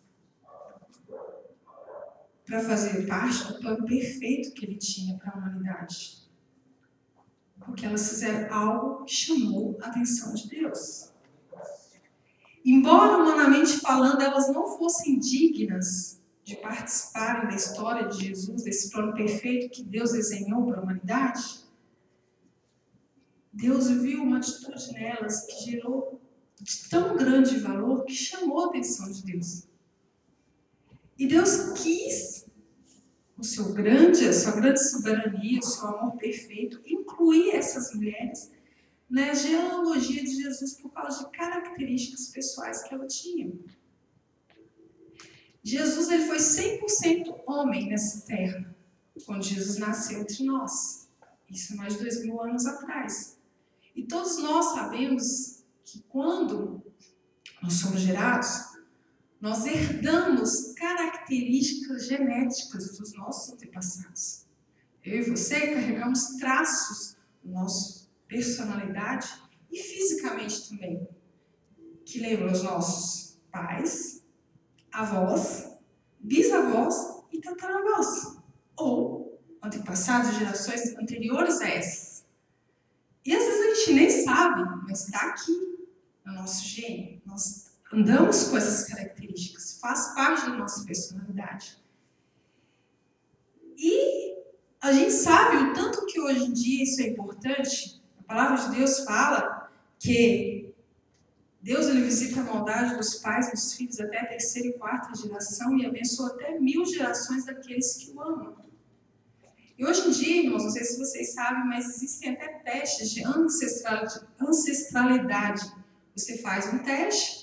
Para 2.49 2.61
fazer 2.61 3.07
parte 3.07 3.47
do 3.47 3.59
plano 3.61 3.85
perfeito 3.85 4.55
que 4.55 4.65
ele 4.65 4.79
tinha 4.79 5.19
para 5.19 5.33
a 5.33 5.37
humanidade. 5.37 6.27
Porque 7.61 7.85
elas 7.85 8.09
fizeram 8.09 8.53
algo 8.55 9.05
que 9.05 9.15
chamou 9.15 9.79
a 9.83 9.89
atenção 9.89 10.33
de 10.33 10.49
Deus. 10.49 11.13
Embora 12.65 13.19
humanamente 13.19 13.79
falando 13.79 14.23
elas 14.23 14.49
não 14.49 14.67
fossem 14.79 15.19
dignas 15.19 16.19
de 16.43 16.57
participarem 16.57 17.51
da 17.51 17.55
história 17.55 18.09
de 18.09 18.27
Jesus, 18.27 18.63
desse 18.63 18.91
plano 18.91 19.13
perfeito 19.13 19.69
que 19.69 19.83
Deus 19.83 20.13
desenhou 20.13 20.67
para 20.67 20.81
a 20.81 20.83
humanidade, 20.83 21.61
Deus 23.53 23.91
viu 23.91 24.23
uma 24.23 24.39
atitude 24.39 24.93
nelas 24.93 25.45
que 25.45 25.71
gerou 25.71 26.19
de 26.61 26.89
tão 26.89 27.17
grande 27.17 27.59
valor 27.59 28.05
que 28.05 28.15
chamou 28.15 28.65
a 28.65 28.67
atenção 28.69 29.11
de 29.11 29.23
Deus. 29.23 29.69
E 31.19 31.27
Deus 31.27 31.73
quis, 31.73 32.38
o 33.39 33.45
seu 33.45 33.73
grande, 33.73 34.27
a 34.27 34.33
sua 34.33 34.53
grande 34.53 34.83
soberania, 34.83 35.61
o 35.61 35.65
seu 35.65 35.87
amor 35.87 36.17
perfeito, 36.17 36.81
incluir 36.85 37.51
essas 37.51 37.95
mulheres 37.95 38.51
na 39.09 39.33
genealogia 39.33 40.23
de 40.25 40.43
Jesus 40.43 40.75
por 40.75 40.91
causa 40.91 41.25
de 41.25 41.31
características 41.31 42.29
pessoais 42.29 42.83
que 42.83 42.93
ela 42.93 43.07
tinha. 43.07 43.53
Jesus 45.63 46.11
ele 46.11 46.25
foi 46.25 46.39
100% 46.39 47.43
homem 47.47 47.89
nessa 47.89 48.27
terra, 48.27 48.75
quando 49.25 49.45
Jesus 49.45 49.79
nasceu 49.79 50.21
entre 50.21 50.45
nós. 50.45 51.09
Isso 51.49 51.77
mais 51.77 51.95
de 51.95 52.01
dois 52.01 52.23
mil 52.25 52.41
anos 52.43 52.67
atrás. 52.67 53.39
E 53.95 54.03
todos 54.03 54.39
nós 54.39 54.75
sabemos 54.75 55.63
que 55.85 56.03
quando 56.09 56.83
nós 57.63 57.75
somos 57.75 58.01
gerados, 58.01 58.49
nós 59.41 59.65
herdamos 59.67 60.73
características 60.75 61.08
genéticas 62.07 62.99
dos 62.99 63.15
nossos 63.15 63.53
antepassados. 63.53 64.47
Eu 65.05 65.21
e 65.21 65.31
você 65.31 65.75
carregamos 65.75 66.37
traços 66.39 67.17
da 67.43 67.51
nossa 67.53 68.09
personalidade 68.27 69.29
e 69.71 69.79
fisicamente 69.79 70.69
também, 70.69 71.09
que 72.05 72.21
lembram 72.21 72.53
os 72.53 72.63
nossos 72.63 73.39
pais, 73.51 74.25
avós, 74.93 75.71
bisavós 76.19 77.23
e 77.33 77.41
tataravós, 77.41 78.39
ou 78.77 79.41
antepassados, 79.63 80.37
gerações 80.37 80.97
anteriores 80.97 81.61
a 81.61 81.69
essas. 81.69 82.27
E 83.25 83.35
às 83.35 83.45
vezes 83.45 83.61
a 83.61 83.75
gente 83.75 83.93
nem 83.95 84.11
sabe, 84.25 84.63
mas 84.87 85.05
está 85.05 85.29
aqui 85.29 85.87
no 86.25 86.35
nosso 86.35 86.65
gênio. 86.65 87.21
Nós 87.27 87.68
andamos 87.93 88.45
com 88.45 88.57
essas 88.57 88.89
características, 88.89 89.79
faz 89.81 90.15
parte 90.15 90.51
da 90.51 90.57
nossa 90.57 90.85
personalidade. 90.85 91.79
E 93.77 94.37
a 94.81 94.93
gente 94.93 95.13
sabe 95.13 95.57
o 95.57 95.73
tanto 95.73 96.07
que 96.07 96.21
hoje 96.21 96.45
em 96.45 96.53
dia 96.53 96.85
isso 96.85 97.01
é 97.01 97.09
importante. 97.09 98.01
A 98.21 98.23
palavra 98.23 98.69
de 98.69 98.77
Deus 98.77 99.01
fala 99.01 99.71
que 99.99 100.75
Deus 101.61 101.87
ele 101.87 102.03
visita 102.03 102.41
a 102.41 102.45
maldade 102.45 102.97
dos 102.97 103.17
pais, 103.17 103.51
dos 103.51 103.75
filhos 103.75 103.99
até 104.01 104.21
a 104.21 104.27
terceira 104.27 104.69
e 104.69 104.73
quarta 104.75 105.15
geração 105.15 105.77
e 105.77 105.85
abençoa 105.87 106.29
até 106.29 106.59
mil 106.59 106.85
gerações 106.85 107.45
daqueles 107.45 107.97
que 107.97 108.13
o 108.13 108.21
amam. 108.21 108.57
E 109.77 109.85
hoje 109.85 110.09
em 110.09 110.11
dia, 110.11 110.43
irmãos, 110.43 110.65
não 110.65 110.71
sei 110.71 110.85
se 110.85 110.99
vocês 110.99 111.35
sabem, 111.35 111.65
mas 111.67 111.89
existem 111.89 112.33
até 112.33 112.49
testes 112.65 113.11
de 113.11 113.23
ancestralidade. 114.41 115.73
Você 116.17 116.39
faz 116.39 116.73
um 116.73 116.79
teste 116.81 117.38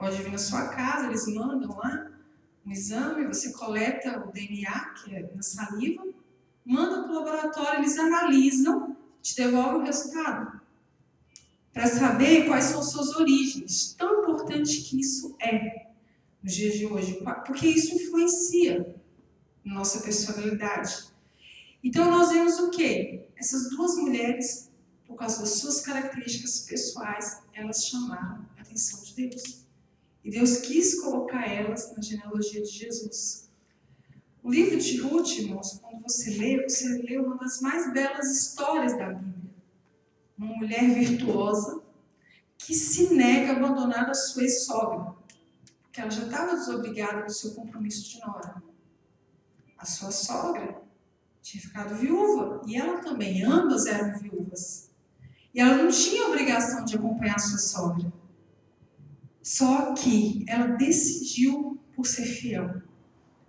Pode 0.00 0.22
vir 0.22 0.32
na 0.32 0.38
sua 0.38 0.68
casa, 0.68 1.08
eles 1.08 1.26
mandam 1.26 1.76
lá 1.76 2.10
um 2.64 2.72
exame, 2.72 3.26
você 3.26 3.52
coleta 3.52 4.26
o 4.26 4.32
DNA, 4.32 4.94
que 4.94 5.14
é 5.14 5.30
na 5.34 5.42
saliva, 5.42 6.02
manda 6.64 7.02
para 7.02 7.12
o 7.12 7.14
laboratório, 7.16 7.80
eles 7.80 7.98
analisam, 7.98 8.96
te 9.20 9.36
devolvem 9.36 9.82
o 9.82 9.84
resultado. 9.84 10.58
Para 11.70 11.86
saber 11.86 12.46
quais 12.46 12.64
são 12.64 12.82
suas 12.82 13.14
origens. 13.14 13.92
Tão 13.92 14.22
importante 14.22 14.80
que 14.80 14.98
isso 14.98 15.36
é 15.38 15.90
nos 16.42 16.54
dias 16.54 16.78
de 16.78 16.86
hoje, 16.86 17.22
porque 17.46 17.66
isso 17.66 17.94
influencia 17.94 18.96
nossa 19.62 20.00
personalidade. 20.00 21.10
Então 21.84 22.10
nós 22.10 22.30
vemos 22.30 22.58
o 22.58 22.70
quê? 22.70 23.28
Essas 23.36 23.68
duas 23.68 23.96
mulheres, 23.96 24.70
por 25.06 25.16
causa 25.16 25.40
das 25.40 25.58
suas 25.58 25.82
características 25.82 26.60
pessoais, 26.60 27.42
elas 27.52 27.84
chamaram 27.84 28.46
a 28.56 28.62
atenção 28.62 29.04
de 29.04 29.14
Deus. 29.14 29.69
E 30.24 30.30
Deus 30.30 30.58
quis 30.58 31.00
colocar 31.00 31.46
elas 31.46 31.94
na 31.96 32.02
genealogia 32.02 32.62
de 32.62 32.70
Jesus. 32.70 33.50
O 34.42 34.50
livro 34.50 34.78
de 34.78 35.00
Ruth, 35.00 35.38
irmãos, 35.38 35.78
quando 35.82 36.02
você 36.02 36.30
lê, 36.30 36.62
você 36.62 37.02
lê 37.02 37.18
uma 37.18 37.36
das 37.36 37.60
mais 37.60 37.92
belas 37.92 38.30
histórias 38.30 38.96
da 38.96 39.12
Bíblia. 39.12 39.50
Uma 40.36 40.56
mulher 40.56 40.94
virtuosa 40.94 41.82
que 42.56 42.74
se 42.74 43.14
nega 43.14 43.52
a 43.52 43.56
abandonar 43.56 44.08
a 44.08 44.14
sua 44.14 44.42
ex-sogra, 44.42 45.14
porque 45.82 46.00
ela 46.00 46.10
já 46.10 46.24
estava 46.24 46.56
desobrigada 46.56 47.24
do 47.24 47.32
seu 47.32 47.54
compromisso 47.54 48.10
de 48.10 48.20
nora. 48.20 48.62
A 49.76 49.86
sua 49.86 50.10
sogra 50.10 50.80
tinha 51.42 51.62
ficado 51.62 51.94
viúva 51.96 52.62
e 52.66 52.76
ela 52.76 53.00
também, 53.00 53.42
ambas 53.42 53.86
eram 53.86 54.18
viúvas. 54.18 54.90
E 55.54 55.60
ela 55.60 55.82
não 55.82 55.90
tinha 55.90 56.28
obrigação 56.28 56.84
de 56.84 56.96
acompanhar 56.96 57.36
a 57.36 57.38
sua 57.38 57.58
sogra. 57.58 58.12
Só 59.42 59.94
que 59.94 60.44
ela 60.46 60.66
decidiu 60.76 61.78
por 61.94 62.06
ser 62.06 62.26
fiel. 62.26 62.82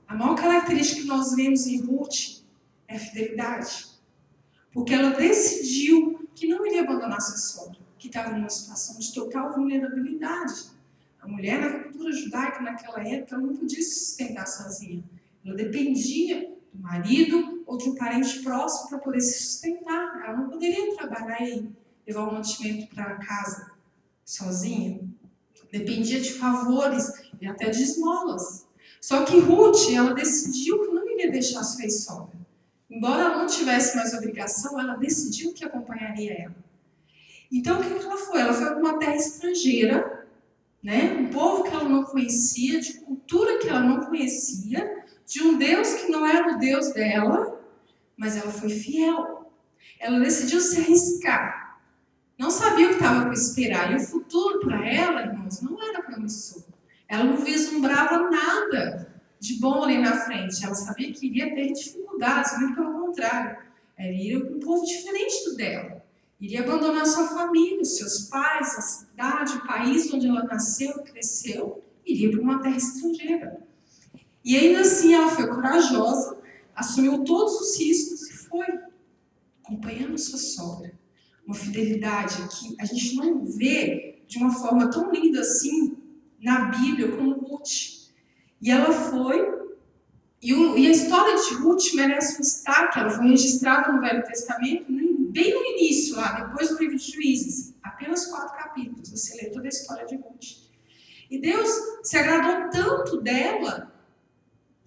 A 0.08 0.16
maior 0.16 0.36
característica 0.36 1.02
que 1.02 1.08
nós 1.08 1.36
vemos 1.36 1.68
em 1.68 1.82
Ruth 1.82 2.44
é 2.88 2.96
a 2.96 3.00
fidelidade. 3.00 3.88
Porque 4.74 4.94
ela 4.94 5.12
decidiu 5.12 6.30
que 6.34 6.48
não 6.48 6.66
iria 6.66 6.82
abandonar 6.82 7.20
sua 7.22 7.38
sogra, 7.38 7.80
que 7.98 8.08
estava 8.08 8.32
numa 8.32 8.50
situação 8.50 8.98
de 9.00 9.14
total 9.14 9.54
vulnerabilidade. 9.54 10.72
A 11.22 11.28
mulher 11.28 11.60
na 11.60 11.84
cultura 11.84 12.12
judaica 12.14 12.62
naquela 12.62 13.06
época 13.06 13.38
não 13.38 13.56
podia 13.56 13.82
se 13.82 14.06
sustentar 14.06 14.48
sozinha. 14.48 15.04
Ela 15.46 15.56
dependia 15.56 16.54
do 16.74 16.82
marido 16.82 17.64
ou 17.66 17.78
de 17.78 17.90
um 17.90 17.96
parente 17.96 18.40
próximo 18.40 18.90
para 18.90 19.00
poder 19.00 19.22
se 19.22 19.44
sustentar. 19.44 20.24
Ela 20.26 20.38
não 20.38 20.50
poderia 20.50 20.96
trabalhar 20.96 21.42
e 21.42 21.70
levar 22.08 22.30
o 22.30 22.34
mantimento 22.34 22.96
para 22.96 23.16
casa 23.18 23.72
sozinha 24.24 25.11
dependia 25.72 26.20
de 26.20 26.34
favores 26.34 27.12
e 27.42 27.48
até 27.48 27.70
de 27.70 27.82
esmolas. 27.82 28.68
Só 29.00 29.24
que 29.24 29.40
Ruth, 29.40 29.90
ela 29.92 30.14
decidiu 30.14 30.80
que 30.80 30.94
não 30.94 31.10
iria 31.10 31.32
deixar 31.32 31.64
sua 31.64 31.84
ex-sogra. 31.84 32.40
Embora 32.90 33.24
ela 33.24 33.38
não 33.38 33.48
tivesse 33.48 33.96
mais 33.96 34.14
obrigação, 34.14 34.80
ela 34.80 34.96
decidiu 34.96 35.54
que 35.54 35.64
acompanharia 35.64 36.34
ela. 36.44 36.56
Então, 37.52 37.80
o 37.80 37.84
que, 37.84 38.06
ela 38.06 38.18
foi? 38.18 38.42
Ela 38.42 38.54
foi 38.54 38.66
para 38.66 38.78
uma 38.78 39.00
terra 39.00 39.16
estrangeira, 39.16 40.28
né? 40.84 41.14
um 41.14 41.28
povo 41.28 41.64
que 41.64 41.70
ela 41.70 41.88
não 41.88 42.04
conhecia, 42.04 42.80
de 42.80 43.00
cultura 43.02 43.60
que 43.60 43.68
ela 43.68 43.82
não 43.82 44.06
conhecia, 44.06 45.06
de 45.26 45.42
um 45.42 45.58
Deus 45.58 45.94
que 45.94 46.12
não 46.12 46.26
era 46.26 46.54
o 46.56 46.60
Deus 46.60 46.94
dela, 46.94 47.60
mas 48.18 48.36
ela 48.36 48.52
foi 48.52 48.70
fiel. 48.70 49.52
Ela 50.00 50.20
decidiu 50.20 50.60
se 50.60 50.80
arriscar 50.80 51.71
não 52.38 52.50
sabia 52.50 52.88
o 52.88 52.90
que 52.90 52.96
estava 52.96 53.26
para 53.26 53.34
esperar. 53.34 53.92
E 53.92 53.96
o 53.98 54.00
futuro 54.00 54.62
para 54.62 54.88
ela, 54.88 55.22
irmãos, 55.22 55.62
não 55.62 55.82
era 55.82 56.02
promissor. 56.02 56.64
Ela 57.08 57.24
não 57.26 57.38
vislumbrava 57.38 58.30
nada 58.30 59.14
de 59.40 59.60
bom 59.60 59.84
ali 59.84 59.98
na 60.00 60.18
frente. 60.22 60.64
Ela 60.64 60.74
sabia 60.74 61.12
que 61.12 61.28
iria 61.28 61.54
ter 61.54 61.72
dificuldades, 61.72 62.60
muito 62.60 62.76
pelo 62.76 62.94
contrário. 62.94 63.58
Ela 63.98 64.12
iria 64.12 64.40
para 64.40 64.56
um 64.56 64.60
povo 64.60 64.86
diferente 64.86 65.46
do 65.46 65.56
dela. 65.56 66.04
Iria 66.40 66.62
abandonar 66.62 67.06
sua 67.06 67.28
família, 67.28 67.86
seus 67.86 68.22
pais, 68.30 68.76
a 68.76 68.82
cidade, 68.82 69.58
o 69.58 69.68
país 69.68 70.12
onde 70.12 70.28
ela 70.28 70.44
nasceu, 70.44 70.94
cresceu. 71.04 71.84
Iria 72.04 72.32
para 72.32 72.42
uma 72.42 72.62
terra 72.62 72.78
estrangeira. 72.78 73.62
E 74.44 74.58
ainda 74.58 74.82
assim 74.82 75.14
ela 75.14 75.30
foi 75.30 75.48
corajosa, 75.48 76.40
assumiu 76.76 77.24
todos 77.24 77.54
os 77.62 77.80
riscos 77.80 78.28
e 78.28 78.34
foi, 78.34 78.66
acompanhando 79.64 80.18
sua 80.18 80.40
sogra 80.40 81.00
uma 81.46 81.56
fidelidade 81.56 82.48
que 82.50 82.76
a 82.80 82.86
gente 82.86 83.16
não 83.16 83.46
vê 83.46 84.24
de 84.28 84.38
uma 84.38 84.52
forma 84.52 84.90
tão 84.90 85.12
linda 85.12 85.42
assim 85.42 85.98
na 86.42 86.66
Bíblia 86.66 87.12
como 87.12 87.34
Ruth. 87.34 88.10
E 88.62 88.70
ela 88.70 88.92
foi, 88.92 89.40
e, 90.42 90.54
o, 90.54 90.78
e 90.78 90.88
a 90.88 90.92
história 90.92 91.36
de 91.36 91.56
Ruth 91.56 91.94
merece 91.94 92.38
um 92.38 92.42
destaque, 92.42 93.00
ela 93.00 93.10
foi 93.10 93.28
registrada 93.28 93.92
no 93.92 94.02
Velho 94.02 94.24
Testamento, 94.24 94.86
bem 95.32 95.54
no 95.54 95.66
início, 95.78 96.16
lá, 96.16 96.42
depois 96.42 96.70
do 96.70 96.78
livro 96.78 96.98
de 96.98 97.12
Juízes, 97.12 97.74
apenas 97.82 98.26
quatro 98.26 98.56
capítulos, 98.58 99.10
você 99.10 99.42
lê 99.42 99.50
toda 99.50 99.66
a 99.66 99.70
história 99.70 100.06
de 100.06 100.16
Ruth. 100.16 100.70
E 101.30 101.40
Deus 101.40 101.70
se 102.04 102.18
agradou 102.18 102.70
tanto 102.70 103.22
dela 103.22 103.92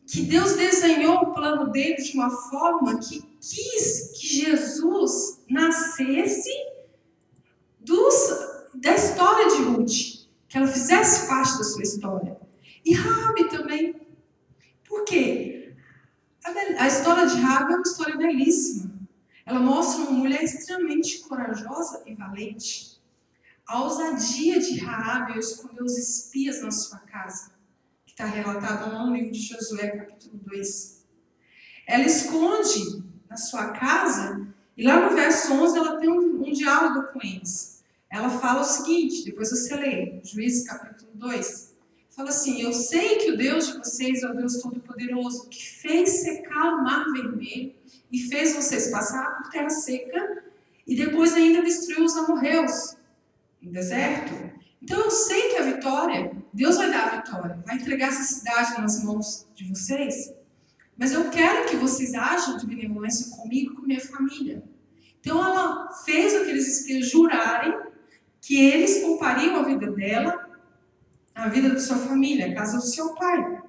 que 0.06 0.20
Deus 0.22 0.54
desenhou 0.54 1.16
o 1.16 1.32
plano 1.32 1.70
dele 1.70 1.96
de 1.96 2.12
uma 2.12 2.30
forma 2.30 2.98
que 2.98 3.22
quis 3.50 4.12
que 4.14 4.26
Jesus 4.26 5.42
nascesse 5.48 6.50
dos, 7.80 8.14
da 8.74 8.94
história 8.94 9.48
de 9.56 9.62
Ruth, 9.64 10.28
que 10.48 10.56
ela 10.56 10.66
fizesse 10.66 11.28
parte 11.28 11.58
da 11.58 11.64
sua 11.64 11.82
história. 11.82 12.40
E 12.84 12.94
Rabi 12.94 13.48
também. 13.48 14.06
Por 14.86 15.04
quê? 15.04 15.74
A, 16.44 16.84
a 16.84 16.86
história 16.86 17.26
de 17.26 17.36
Rabi 17.36 17.72
é 17.72 17.76
uma 17.76 17.82
história 17.82 18.16
belíssima. 18.16 18.94
Ela 19.46 19.60
mostra 19.60 20.04
uma 20.04 20.12
mulher 20.12 20.42
extremamente 20.42 21.20
corajosa 21.20 22.02
e 22.06 22.14
valente. 22.14 22.94
A 23.66 23.82
ousadia 23.82 24.58
de 24.60 24.78
Rabi 24.78 25.32
ao 25.32 25.38
esconder 25.38 25.82
os 25.82 25.96
espias 25.98 26.62
na 26.62 26.70
sua 26.70 26.98
casa 27.00 27.52
está 28.06 28.26
relatado 28.26 28.92
lá 28.92 29.04
no 29.04 29.14
livro 29.14 29.32
de 29.32 29.40
Josué, 29.40 29.88
capítulo 29.88 30.38
2. 30.44 31.04
Ela 31.86 32.04
esconde 32.04 33.04
na 33.28 33.36
sua 33.36 33.68
casa, 33.68 34.46
e 34.76 34.84
lá 34.84 35.08
no 35.08 35.14
verso 35.14 35.52
11 35.52 35.78
ela 35.78 35.96
tem 35.98 36.10
um, 36.10 36.48
um 36.48 36.52
diálogo 36.52 37.08
com 37.12 37.20
eles. 37.22 37.82
Ela 38.10 38.30
fala 38.30 38.60
o 38.60 38.64
seguinte, 38.64 39.24
depois 39.24 39.50
você 39.50 39.74
lê, 39.76 40.20
Juízes 40.22 40.66
capítulo 40.66 41.10
2. 41.14 41.74
Fala 42.10 42.28
assim: 42.28 42.62
Eu 42.62 42.72
sei 42.72 43.16
que 43.16 43.32
o 43.32 43.36
Deus 43.36 43.66
de 43.66 43.78
vocês 43.78 44.22
é 44.22 44.30
o 44.30 44.36
Deus 44.36 44.58
Todo-Poderoso, 44.62 45.48
que 45.48 45.68
fez 45.68 46.22
secar 46.22 46.74
o 46.74 46.84
mar 46.84 47.04
vermelho 47.12 47.74
e 48.10 48.18
fez 48.28 48.54
vocês 48.54 48.88
passar 48.90 49.36
por 49.36 49.50
terra 49.50 49.70
seca 49.70 50.44
e 50.86 50.94
depois 50.94 51.34
ainda 51.34 51.62
destruiu 51.62 52.04
os 52.04 52.16
amorreus 52.16 52.96
no 53.60 53.72
deserto. 53.72 54.32
Então 54.80 55.00
eu 55.00 55.10
sei 55.10 55.50
que 55.50 55.56
a 55.56 55.62
vitória, 55.62 56.30
Deus 56.52 56.76
vai 56.76 56.90
dar 56.90 57.06
a 57.06 57.16
vitória, 57.16 57.58
vai 57.66 57.76
entregar 57.76 58.08
essa 58.08 58.22
cidade 58.22 58.80
nas 58.80 59.02
mãos 59.02 59.46
de 59.54 59.64
vocês. 59.64 60.32
Mas 60.96 61.12
eu 61.12 61.30
quero 61.30 61.68
que 61.68 61.76
vocês 61.76 62.14
ajam 62.14 62.56
de 62.56 62.66
benevolência 62.66 63.36
comigo 63.36 63.72
e 63.72 63.76
com 63.76 63.82
minha 63.82 64.00
família. 64.00 64.62
Então 65.20 65.44
ela 65.44 65.90
fez 66.04 66.34
aqueles 66.34 66.66
espias 66.66 67.08
jurarem 67.08 67.76
que 68.40 68.62
eles 68.62 68.98
poupariam 68.98 69.56
a 69.56 69.62
vida 69.62 69.90
dela 69.90 70.44
a 71.34 71.48
vida 71.48 71.70
da 71.70 71.80
sua 71.80 71.96
família, 71.96 72.46
a 72.46 72.54
casa 72.54 72.76
do 72.76 72.84
seu 72.84 73.14
pai. 73.14 73.60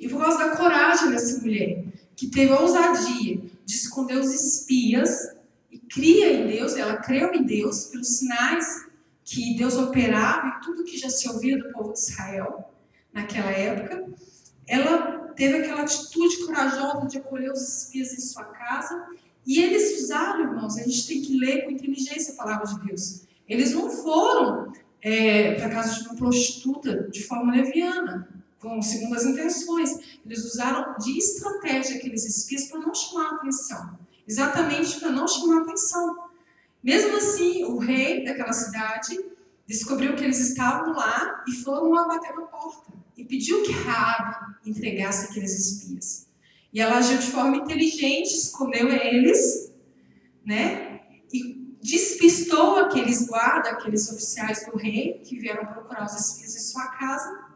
E 0.00 0.08
por 0.08 0.20
causa 0.20 0.38
da 0.38 0.56
coragem 0.56 1.10
dessa 1.10 1.40
mulher, 1.40 1.84
que 2.16 2.28
teve 2.28 2.52
a 2.52 2.60
ousadia 2.60 3.42
de 3.64 3.74
esconder 3.74 4.16
os 4.16 4.32
espias 4.32 5.36
e 5.70 5.78
cria 5.78 6.32
em 6.32 6.46
Deus, 6.46 6.74
ela 6.76 6.96
creu 6.96 7.32
em 7.34 7.44
Deus 7.44 7.86
pelos 7.86 8.18
sinais 8.18 8.86
que 9.22 9.56
Deus 9.56 9.76
operava 9.76 10.48
e 10.48 10.64
tudo 10.64 10.84
que 10.84 10.96
já 10.96 11.10
se 11.10 11.28
ouvia 11.28 11.58
do 11.58 11.70
povo 11.72 11.92
de 11.92 11.98
Israel 11.98 12.72
naquela 13.12 13.50
época, 13.50 14.08
ela 14.66 15.25
teve 15.36 15.58
aquela 15.58 15.82
atitude 15.82 16.44
corajosa 16.44 17.06
de 17.06 17.18
acolher 17.18 17.52
os 17.52 17.62
espias 17.62 18.12
em 18.12 18.20
sua 18.20 18.44
casa 18.44 19.06
e 19.46 19.62
eles 19.62 20.02
usaram, 20.02 20.40
irmãos, 20.40 20.76
a 20.76 20.82
gente 20.82 21.06
tem 21.06 21.22
que 21.22 21.38
ler 21.38 21.64
com 21.64 21.70
inteligência 21.70 22.34
a 22.34 22.36
palavra 22.36 22.66
de 22.66 22.86
Deus. 22.86 23.22
Eles 23.48 23.72
não 23.72 23.88
foram 23.88 24.72
é, 25.00 25.54
para 25.54 25.70
casa 25.70 25.94
de 25.94 26.08
uma 26.08 26.16
prostituta 26.16 27.08
de 27.10 27.22
forma 27.22 27.54
leviana, 27.54 28.28
com 28.58 28.82
segundas 28.82 29.24
intenções. 29.24 30.18
Eles 30.24 30.44
usaram 30.44 30.96
de 30.98 31.16
estratégia 31.16 31.96
aqueles 31.96 32.24
espias 32.24 32.64
para 32.64 32.80
não 32.80 32.92
chamar 32.92 33.34
atenção, 33.34 33.96
exatamente 34.26 34.98
para 34.98 35.10
não 35.10 35.28
chamar 35.28 35.62
atenção. 35.62 36.26
Mesmo 36.82 37.16
assim, 37.16 37.64
o 37.64 37.78
rei 37.78 38.24
daquela 38.24 38.52
cidade 38.52 39.16
descobriu 39.66 40.14
que 40.14 40.24
eles 40.24 40.38
estavam 40.38 40.94
lá 40.94 41.44
e 41.48 41.52
foram 41.52 41.90
lá 41.90 42.06
bater 42.06 42.34
na 42.34 42.42
porta 42.42 42.92
e 43.16 43.24
pediu 43.24 43.62
que 43.62 43.72
Rabi 43.72 44.36
entregasse 44.66 45.30
aqueles 45.30 45.58
espias. 45.58 46.28
E 46.72 46.80
ela 46.80 46.98
agiu 46.98 47.18
de 47.18 47.26
forma 47.28 47.56
inteligente, 47.56 48.34
escondeu 48.34 48.88
eles, 48.88 49.72
né? 50.44 51.00
E 51.32 51.54
despistou 51.82 52.78
aqueles 52.78 53.26
guardas, 53.26 53.72
aqueles 53.72 54.10
oficiais 54.10 54.66
do 54.66 54.76
rei 54.76 55.20
que 55.24 55.38
vieram 55.38 55.64
procurar 55.66 56.04
os 56.04 56.14
espias 56.14 56.54
em 56.54 56.58
sua 56.58 56.86
casa 56.88 57.46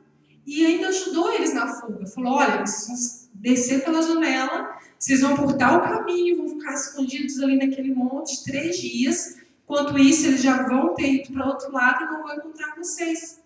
e 0.46 0.64
ainda 0.64 0.88
ajudou 0.88 1.32
eles 1.32 1.52
na 1.52 1.66
fuga. 1.66 2.06
Falou: 2.06 2.34
olha, 2.34 2.66
vocês 2.66 2.88
vão 2.88 3.40
descer 3.42 3.84
pela 3.84 4.02
janela, 4.02 4.78
vocês 4.98 5.20
vão 5.20 5.36
por 5.36 5.52
tal 5.54 5.82
caminho, 5.82 6.38
vão 6.38 6.48
ficar 6.48 6.74
escondidos 6.74 7.38
ali 7.40 7.56
naquele 7.56 7.94
monte 7.94 8.42
três 8.44 8.78
dias. 8.78 9.36
Enquanto 9.70 9.96
isso, 9.96 10.26
eles 10.26 10.42
já 10.42 10.66
vão 10.66 10.96
ter 10.96 11.14
ido 11.14 11.32
para 11.32 11.46
outro 11.46 11.70
lado 11.70 12.02
e 12.02 12.06
não 12.06 12.24
vão 12.24 12.34
encontrar 12.34 12.74
vocês. 12.74 13.40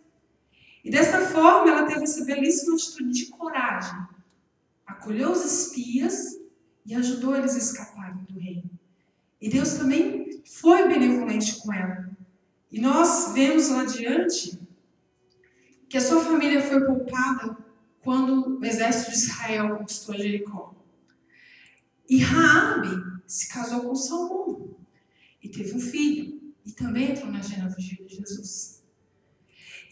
E 0.83 0.91
dessa 0.91 1.21
forma, 1.27 1.71
ela 1.71 1.87
teve 1.87 2.05
essa 2.05 2.25
belíssima 2.25 2.77
atitude 2.77 3.11
de 3.13 3.27
coragem. 3.27 3.95
Acolheu 4.87 5.33
os 5.33 5.45
espias 5.45 6.41
e 6.87 6.95
ajudou 6.95 7.37
eles 7.37 7.55
a 7.55 7.59
escaparem 7.59 8.25
do 8.25 8.41
rei. 8.41 8.65
E 9.39 9.51
Deus 9.51 9.75
também 9.75 10.43
foi 10.47 10.89
benevolente 10.89 11.61
com 11.61 11.71
ela. 11.71 12.11
E 12.73 12.81
nós 12.81 13.35
vemos 13.35 13.69
lá 13.69 13.83
adiante 13.83 14.59
que 15.91 15.99
a 15.99 16.01
sua 16.01 16.25
família 16.25 16.63
foi 16.63 16.87
poupada 16.87 17.55
quando 18.01 18.61
o 18.61 18.65
exército 18.65 19.11
de 19.11 19.17
Israel 19.19 19.77
conquistou 19.77 20.15
Jericó. 20.15 20.75
E 22.09 22.17
Raabe 22.17 23.21
se 23.27 23.47
casou 23.53 23.83
com 23.83 23.95
Salomão 23.95 24.44
teve 25.55 25.75
um 25.75 25.81
filho 25.81 26.41
e 26.65 26.73
também 26.73 27.13
entrou 27.13 27.31
na 27.31 27.41
genealogia 27.41 27.99
de 28.05 28.17
Jesus. 28.17 28.83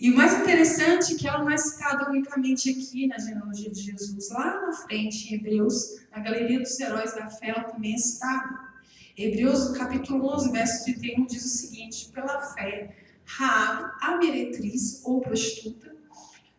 E 0.00 0.10
o 0.10 0.16
mais 0.16 0.40
interessante 0.40 1.14
é 1.14 1.16
que 1.16 1.28
ela 1.28 1.38
não 1.38 1.50
é 1.50 1.56
citada 1.56 2.10
unicamente 2.10 2.70
aqui 2.70 3.06
na 3.06 3.18
genealogia 3.18 3.70
de 3.70 3.82
Jesus. 3.82 4.30
Lá 4.30 4.60
na 4.60 4.72
frente, 4.72 5.28
em 5.28 5.36
Hebreus, 5.36 6.00
na 6.10 6.18
galeria 6.18 6.58
dos 6.58 6.78
heróis 6.80 7.14
da 7.14 7.30
fé, 7.30 7.50
ela 7.50 7.64
também 7.64 7.94
é 7.94 7.98
citada. 7.98 8.72
Hebreus 9.16 9.76
capítulo 9.76 10.26
11, 10.34 10.50
verso 10.50 10.84
31 10.84 11.26
diz 11.26 11.44
o 11.44 11.48
seguinte: 11.48 12.10
Pela 12.12 12.40
fé, 12.40 12.96
Raab, 13.24 13.92
a 14.00 14.16
meretriz 14.16 15.02
ou 15.04 15.20
prostituta, 15.20 15.94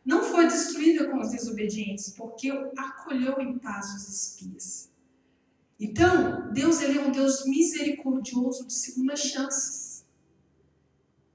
não 0.06 0.24
foi 0.24 0.48
destruída 0.48 1.10
com 1.10 1.20
os 1.20 1.32
desobedientes, 1.32 2.14
porque 2.16 2.50
acolheu 2.78 3.42
em 3.42 3.58
paz 3.58 3.94
os 3.96 4.08
espias. 4.08 4.93
Então, 5.80 6.52
Deus 6.54 6.82
ele 6.82 7.00
é 7.00 7.02
um 7.02 7.12
Deus 7.12 7.46
misericordioso 7.46 8.68
de 8.68 8.74
segundas 8.74 9.20
chances. 9.20 10.06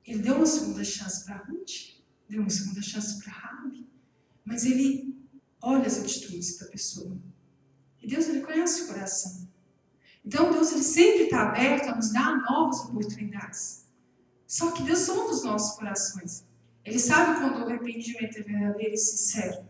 Ele 0.07 0.22
deu 0.22 0.37
uma 0.37 0.46
segunda 0.46 0.83
chance 0.85 1.24
para 1.24 1.37
Ruth, 1.37 1.98
deu 2.29 2.40
uma 2.40 2.51
segunda 2.51 2.81
chance 2.81 3.22
para 3.22 3.33
Raab, 3.33 3.87
mas 4.44 4.64
ele 4.64 5.14
olha 5.61 5.87
as 5.87 5.98
atitudes 5.98 6.59
da 6.59 6.66
pessoa. 6.66 7.16
E 8.01 8.07
Deus 8.07 8.27
ele 8.29 8.40
conhece 8.40 8.83
o 8.83 8.87
coração. 8.87 9.46
Então 10.24 10.51
Deus 10.51 10.72
ele 10.72 10.83
sempre 10.83 11.24
está 11.24 11.48
aberto 11.48 11.88
a 11.88 11.96
nos 11.96 12.12
dar 12.12 12.38
novas 12.42 12.81
oportunidades. 12.81 13.87
Só 14.46 14.70
que 14.72 14.83
Deus 14.83 15.01
sonda 15.01 15.31
os 15.31 15.44
nossos 15.44 15.77
corações. 15.77 16.46
Ele 16.85 16.98
sabe 16.98 17.38
quando 17.38 17.59
o 17.59 17.68
arrependimento 17.68 18.38
é 18.38 18.42
verdadeiro 18.42 18.94
e 18.94 18.98
sincero. 18.98 19.67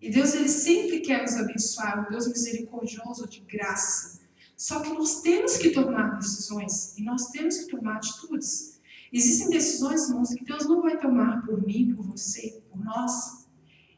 E 0.00 0.10
Deus 0.10 0.34
ele 0.34 0.48
sempre 0.48 1.00
quer 1.00 1.22
nos 1.22 1.36
abençoar, 1.36 2.06
um 2.06 2.10
Deus 2.10 2.28
misericordioso 2.28 3.28
de 3.28 3.40
graça. 3.40 4.20
Só 4.56 4.80
que 4.80 4.92
nós 4.92 5.20
temos 5.20 5.56
que 5.56 5.70
tomar 5.70 6.18
decisões 6.18 6.96
e 6.96 7.02
nós 7.02 7.26
temos 7.30 7.58
que 7.58 7.70
tomar 7.70 7.96
atitudes. 7.96 8.80
Existem 9.12 9.50
decisões, 9.50 10.08
irmãos, 10.08 10.34
que 10.34 10.44
Deus 10.44 10.66
não 10.66 10.82
vai 10.82 10.98
tomar 10.98 11.44
por 11.44 11.64
mim, 11.64 11.94
por 11.94 12.04
você, 12.06 12.60
por 12.70 12.82
nós. 12.84 13.46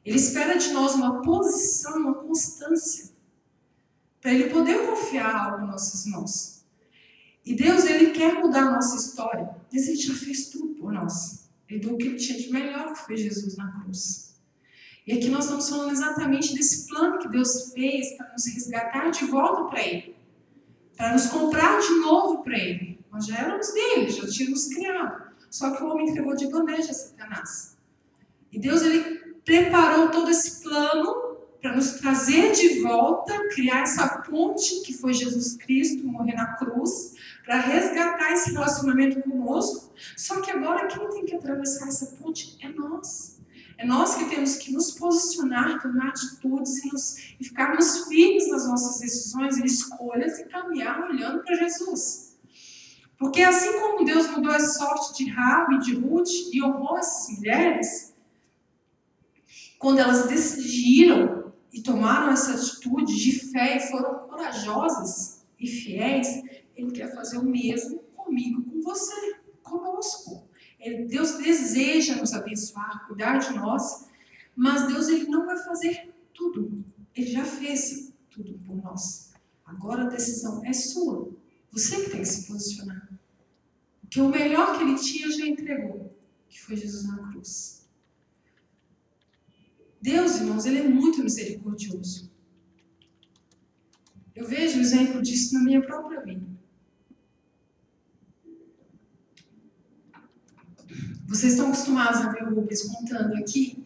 Ele 0.04 0.16
espera 0.16 0.56
de 0.56 0.70
nós 0.70 0.94
uma 0.94 1.22
posição, 1.22 1.96
uma 1.98 2.14
constância 2.14 3.11
para 4.20 4.32
Ele 4.32 4.50
poder 4.50 4.87
confiar 4.87 5.34
algo 5.34 5.64
em 5.64 5.68
nossas 5.68 6.06
mãos. 6.06 6.64
E 7.44 7.54
Deus, 7.54 7.84
Ele 7.84 8.11
quer 8.11 8.34
mudar 8.40 8.62
a 8.62 8.70
nossa 8.72 8.96
história, 8.96 9.56
mas 9.72 9.88
Ele 9.88 9.96
já 9.96 10.14
fez 10.14 10.48
tudo 10.48 10.74
por 10.74 10.92
nós. 10.92 11.48
Ele 11.68 11.80
deu 11.80 11.94
o 11.94 11.98
que 11.98 12.06
Ele 12.06 12.16
tinha 12.16 12.38
de 12.38 12.50
melhor, 12.50 12.92
que 12.92 13.00
foi 13.00 13.16
Jesus 13.16 13.56
na 13.56 13.70
cruz. 13.80 14.27
E 15.08 15.12
aqui 15.14 15.30
nós 15.30 15.44
estamos 15.44 15.70
falando 15.70 15.90
exatamente 15.90 16.54
desse 16.54 16.86
plano 16.86 17.18
que 17.18 17.28
Deus 17.28 17.72
fez 17.72 18.14
para 18.18 18.30
nos 18.30 18.44
resgatar 18.44 19.08
de 19.08 19.24
volta 19.24 19.64
para 19.70 19.82
Ele, 19.82 20.14
para 20.98 21.14
nos 21.14 21.24
comprar 21.28 21.80
de 21.80 21.94
novo 22.00 22.42
para 22.44 22.58
Ele. 22.58 23.00
Nós 23.10 23.24
já 23.24 23.38
éramos 23.38 23.72
dele, 23.72 24.10
já 24.10 24.26
tínhamos 24.26 24.66
criado. 24.66 25.32
Só 25.50 25.70
que 25.70 25.82
o 25.82 25.88
homem 25.88 26.10
entregou 26.10 26.36
de 26.36 26.46
bandeja 26.48 26.90
a 26.90 26.94
Satanás. 26.94 27.78
E 28.52 28.58
Deus, 28.58 28.82
Ele 28.82 29.34
preparou 29.46 30.10
todo 30.10 30.30
esse 30.30 30.62
plano 30.62 31.38
para 31.62 31.74
nos 31.74 31.92
trazer 31.92 32.52
de 32.52 32.82
volta, 32.82 33.48
criar 33.48 33.84
essa 33.84 34.18
ponte 34.18 34.82
que 34.82 34.92
foi 34.92 35.14
Jesus 35.14 35.56
Cristo 35.56 36.06
morrer 36.06 36.34
na 36.34 36.54
cruz, 36.56 37.14
para 37.46 37.58
resgatar 37.58 38.34
esse 38.34 38.52
relacionamento 38.52 39.22
conosco. 39.22 39.90
Só 40.18 40.42
que 40.42 40.50
agora 40.50 40.86
quem 40.86 41.08
tem 41.08 41.24
que 41.24 41.34
atravessar 41.34 41.88
essa 41.88 42.14
ponte 42.22 42.58
é 42.60 42.68
nós. 42.68 43.38
É 43.78 43.86
nós 43.86 44.16
que 44.16 44.24
temos 44.24 44.56
que 44.56 44.72
nos 44.72 44.90
posicionar, 44.90 45.80
tomar 45.80 46.08
atitudes 46.08 46.84
e, 46.84 46.88
nos, 46.88 47.16
e 47.38 47.44
ficarmos 47.44 48.08
firmes 48.08 48.50
nas 48.50 48.66
nossas 48.66 49.00
decisões 49.00 49.56
e 49.56 49.64
escolhas 49.64 50.36
e 50.40 50.46
caminhar 50.46 51.08
olhando 51.08 51.44
para 51.44 51.54
Jesus. 51.54 52.36
Porque 53.16 53.40
assim 53.40 53.80
como 53.80 54.04
Deus 54.04 54.28
mudou 54.30 54.50
a 54.50 54.58
sorte 54.58 55.22
de 55.22 55.30
Rabi 55.30 55.76
e 55.76 55.78
de 55.78 55.94
Ruth 55.94 56.28
e 56.52 56.60
honrou 56.60 56.98
essas 56.98 57.36
mulheres, 57.36 58.14
quando 59.78 60.00
elas 60.00 60.26
decidiram 60.26 61.52
e 61.72 61.80
tomaram 61.80 62.32
essa 62.32 62.54
atitude 62.54 63.14
de 63.14 63.50
fé 63.50 63.76
e 63.76 63.88
foram 63.88 64.26
corajosas 64.26 65.44
e 65.58 65.68
fiéis, 65.68 66.26
Ele 66.76 66.90
quer 66.90 67.14
fazer 67.14 67.38
o 67.38 67.44
mesmo 67.44 68.00
comigo, 68.16 68.60
com 68.64 68.82
você, 68.82 69.36
conosco. 69.62 70.47
Ele, 70.78 71.06
Deus 71.06 71.38
deseja 71.38 72.16
nos 72.16 72.32
abençoar, 72.32 73.06
cuidar 73.06 73.38
de 73.38 73.54
nós, 73.54 74.08
mas 74.54 74.86
Deus 74.86 75.08
ele 75.08 75.26
não 75.26 75.46
vai 75.46 75.56
fazer 75.58 76.14
tudo. 76.32 76.84
Ele 77.14 77.30
já 77.30 77.44
fez 77.44 78.12
tudo 78.30 78.54
por 78.66 78.76
nós. 78.76 79.32
Agora 79.64 80.04
a 80.04 80.08
decisão 80.08 80.64
é 80.64 80.72
sua. 80.72 81.30
Você 81.72 82.04
que 82.04 82.10
tem 82.10 82.20
que 82.20 82.26
se 82.26 82.46
posicionar. 82.46 83.08
Porque 84.00 84.20
o 84.20 84.28
melhor 84.28 84.76
que 84.76 84.84
ele 84.84 84.98
tinha 84.98 85.30
já 85.30 85.46
entregou, 85.46 86.16
que 86.48 86.60
foi 86.60 86.76
Jesus 86.76 87.06
na 87.06 87.28
cruz. 87.28 87.86
Deus, 90.00 90.36
irmãos, 90.36 90.64
ele 90.64 90.78
é 90.78 90.88
muito 90.88 91.22
misericordioso. 91.22 92.30
Eu 94.34 94.46
vejo 94.46 94.78
o 94.78 94.80
exemplo 94.80 95.20
disso 95.20 95.54
na 95.54 95.64
minha 95.64 95.82
própria 95.82 96.20
vida. 96.20 96.46
Vocês 101.28 101.52
estão 101.52 101.66
acostumados 101.66 102.22
a 102.22 102.32
ver 102.32 102.42
o 102.44 102.54
Rubens 102.54 102.84
contando 102.84 103.34
aqui 103.34 103.84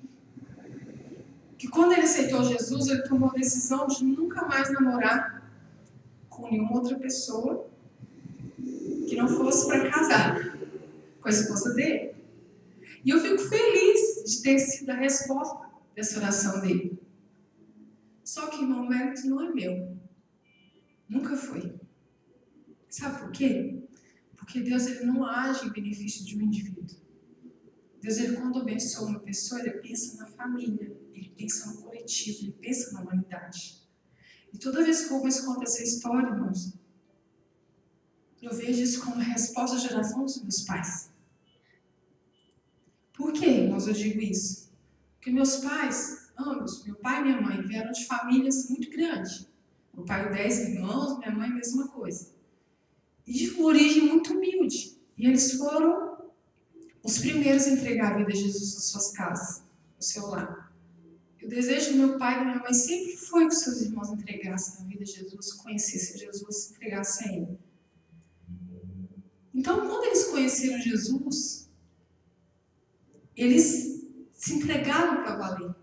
que 1.59 1.67
quando 1.67 1.91
ele 1.91 2.03
aceitou 2.03 2.45
Jesus, 2.45 2.87
ele 2.87 3.03
tomou 3.03 3.31
a 3.31 3.33
decisão 3.33 3.89
de 3.89 4.05
nunca 4.05 4.47
mais 4.47 4.73
namorar 4.73 5.51
com 6.29 6.49
nenhuma 6.49 6.73
outra 6.75 6.97
pessoa 6.97 7.69
que 9.09 9.17
não 9.17 9.27
fosse 9.27 9.67
para 9.67 9.91
casar 9.91 10.57
com 11.21 11.27
a 11.27 11.31
esposa 11.33 11.75
dele. 11.75 12.15
E 13.05 13.11
eu 13.11 13.19
fico 13.19 13.39
feliz 13.41 14.23
de 14.25 14.43
ter 14.43 14.61
sido 14.61 14.91
a 14.91 14.95
resposta 14.95 15.69
dessa 15.97 16.21
oração 16.21 16.61
dele. 16.61 16.97
Só 18.23 18.47
que, 18.47 18.63
irmão, 18.63 18.85
o 18.85 18.89
mérito 18.89 19.27
não 19.27 19.43
é 19.43 19.53
meu. 19.53 19.99
Nunca 21.09 21.37
foi. 21.37 21.75
Sabe 22.89 23.19
por 23.19 23.33
quê? 23.33 23.83
Porque 24.37 24.61
Deus 24.61 24.87
ele 24.87 25.07
não 25.07 25.25
age 25.25 25.67
em 25.67 25.73
benefício 25.73 26.25
de 26.25 26.39
um 26.39 26.43
indivíduo. 26.43 27.02
Deus, 28.03 28.19
ele, 28.19 28.37
quando 28.37 28.59
abençoa 28.59 29.09
uma 29.09 29.21
pessoa, 29.21 29.61
ele 29.61 29.79
pensa 29.79 30.17
na 30.17 30.27
família, 30.27 30.95
ele 31.15 31.33
pensa 31.37 31.71
no 31.71 31.83
coletivo, 31.83 32.39
ele 32.43 32.53
pensa 32.61 32.93
na 32.93 33.01
humanidade. 33.01 33.81
E 34.53 34.59
toda 34.59 34.85
vez 34.85 35.07
que 35.07 35.13
eu 35.13 35.19
começo 35.19 35.43
a 35.43 35.47
contar 35.47 35.63
essa 35.63 35.83
história, 35.83 36.29
irmãos, 36.29 36.75
eu 38.43 38.53
vejo 38.55 38.83
isso 38.83 39.05
como 39.05 39.17
resposta 39.17 39.77
à 39.77 39.79
geração 39.79 40.25
dos 40.25 40.43
meus 40.43 40.63
pais. 40.63 41.11
Por 43.15 43.33
que, 43.33 43.47
irmãos, 43.47 43.87
eu 43.87 43.95
digo 43.95 44.21
isso? 44.21 44.73
Porque 45.15 45.31
meus 45.31 45.59
pais, 45.59 46.33
ambos, 46.37 46.85
meu 46.85 46.97
pai 46.97 47.21
e 47.21 47.25
minha 47.25 47.41
mãe, 47.41 47.63
vieram 47.63 47.93
de 47.93 48.05
famílias 48.05 48.69
muito 48.69 48.91
grandes. 48.91 49.49
Meu 49.95 50.05
pai, 50.05 50.29
dez 50.31 50.59
irmãos, 50.59 51.19
minha 51.19 51.31
mãe, 51.31 51.51
mesma 51.51 51.87
coisa 51.89 52.33
e 53.27 53.33
de 53.33 53.63
origem 53.63 54.07
muito 54.07 54.35
humilde. 54.35 54.97
E 55.17 55.27
eles 55.27 55.53
foram 55.53 56.12
os 57.03 57.19
primeiros 57.19 57.65
a 57.67 57.71
entregar 57.71 58.13
a 58.13 58.19
vida 58.19 58.31
a 58.31 58.35
Jesus 58.35 58.75
nas 58.75 58.85
suas 58.85 59.13
casas, 59.13 59.63
no 59.97 60.03
seu 60.03 60.27
lar. 60.27 60.73
o 61.43 61.49
desejo 61.49 61.93
do 61.93 61.99
meu 61.99 62.19
pai 62.19 62.35
e 62.35 62.39
da 62.39 62.45
minha 62.45 62.59
mãe 62.61 62.73
sempre 62.73 63.17
foi 63.17 63.47
que 63.49 63.55
seus 63.55 63.83
irmãos 63.83 64.11
entregassem 64.11 64.85
a 64.85 64.89
vida 64.89 65.03
a 65.03 65.07
Jesus, 65.07 65.53
conhecessem 65.55 66.19
Jesus, 66.19 66.71
entregassem 66.71 67.29
a 67.29 67.33
Ele. 67.33 67.59
Então, 69.55 69.87
quando 69.87 70.05
eles 70.05 70.25
conheceram 70.25 70.79
Jesus, 70.79 71.69
eles 73.37 74.07
se 74.33 74.55
entregaram 74.55 75.23
para 75.23 75.37
valer. 75.37 75.75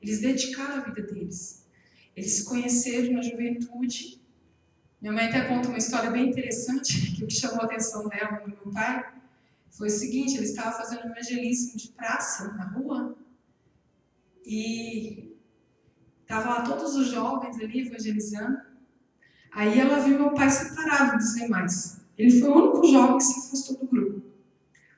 Eles 0.00 0.20
dedicaram 0.20 0.76
a 0.76 0.80
vida 0.80 1.02
deles. 1.02 1.66
Eles 2.16 2.32
se 2.32 2.44
conheceram 2.44 3.12
na 3.12 3.22
juventude 3.22 4.20
minha 5.00 5.14
mãe 5.14 5.28
até 5.28 5.46
conta 5.46 5.68
uma 5.68 5.78
história 5.78 6.10
bem 6.10 6.28
interessante 6.28 7.12
que 7.24 7.30
chamou 7.30 7.62
a 7.62 7.64
atenção 7.64 8.06
dela 8.06 8.42
e 8.46 8.50
do 8.50 8.56
meu 8.64 8.72
pai 8.72 9.19
foi 9.70 9.88
o 9.88 9.90
seguinte: 9.90 10.36
ele 10.36 10.44
estava 10.44 10.72
fazendo 10.72 11.06
evangelismo 11.06 11.76
de 11.76 11.88
praça 11.88 12.52
na 12.52 12.64
rua 12.64 13.16
e 14.44 15.34
estavam 16.22 16.52
lá 16.52 16.62
todos 16.62 16.94
os 16.94 17.08
jovens 17.08 17.58
ali 17.60 17.86
evangelizando. 17.86 18.60
Aí 19.52 19.78
ela 19.78 19.98
viu 20.00 20.18
meu 20.18 20.34
pai 20.34 20.50
separado 20.50 21.18
dos 21.18 21.34
demais. 21.34 22.00
Ele 22.16 22.40
foi 22.40 22.48
o 22.48 22.54
único 22.54 22.86
jovem 22.86 23.18
que 23.18 23.24
se 23.24 23.38
afastou 23.40 23.78
do 23.78 23.86
grupo. 23.86 24.22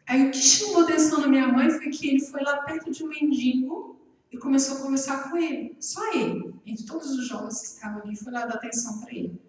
Aí 0.06 0.28
o 0.28 0.30
que 0.30 0.38
chamou 0.38 0.82
atenção 0.82 1.20
da 1.20 1.28
minha 1.28 1.48
mãe 1.48 1.70
foi 1.70 1.88
que 1.88 2.08
ele 2.08 2.20
foi 2.20 2.42
lá 2.42 2.62
perto 2.62 2.90
de 2.90 3.04
um 3.04 3.08
mendigo 3.08 3.98
e 4.30 4.36
começou 4.36 4.76
a 4.76 4.80
conversar 4.80 5.30
com 5.30 5.36
ele. 5.36 5.76
Só 5.78 6.12
ele, 6.12 6.54
entre 6.66 6.84
todos 6.84 7.10
os 7.12 7.26
jovens 7.26 7.60
que 7.60 7.66
estavam 7.66 8.02
ali, 8.02 8.16
foi 8.16 8.32
lá 8.32 8.44
dar 8.44 8.54
atenção 8.54 9.00
para 9.00 9.14
ele. 9.14 9.40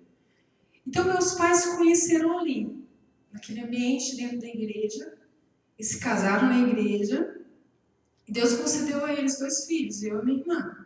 Então, 0.86 1.06
meus 1.06 1.34
pais 1.34 1.60
se 1.60 1.78
conheceram 1.78 2.38
ali, 2.38 2.86
naquele 3.32 3.62
ambiente 3.62 4.16
dentro 4.16 4.40
da 4.40 4.48
igreja, 4.48 5.13
e 5.78 5.84
se 5.84 6.00
casaram 6.00 6.48
na 6.48 6.60
igreja, 6.60 7.42
e 8.28 8.32
Deus 8.32 8.54
concedeu 8.54 9.04
a 9.06 9.14
eles 9.14 9.38
dois 9.38 9.66
filhos, 9.66 10.02
eu 10.04 10.22
e 10.22 10.26
minha 10.26 10.40
irmã. 10.40 10.86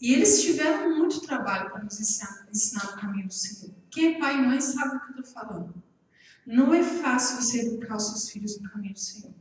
E 0.00 0.12
eles 0.12 0.42
tiveram 0.42 0.98
muito 0.98 1.20
trabalho 1.20 1.70
para 1.70 1.84
nos 1.84 1.98
ensinar, 2.00 2.48
ensinar 2.50 2.84
o 2.86 3.00
caminho 3.00 3.28
do 3.28 3.32
Senhor. 3.32 3.72
Quem 3.90 4.16
é 4.16 4.18
pai 4.18 4.36
e 4.36 4.46
mãe 4.46 4.60
sabe 4.60 4.96
o 4.96 5.00
que 5.00 5.12
eu 5.12 5.20
estou 5.20 5.32
falando. 5.32 5.74
Não 6.44 6.74
é 6.74 6.82
fácil 6.82 7.40
você 7.40 7.60
educar 7.60 7.96
os 7.96 8.08
seus 8.08 8.30
filhos 8.30 8.60
no 8.60 8.68
caminho 8.68 8.94
do 8.94 8.98
Senhor. 8.98 9.32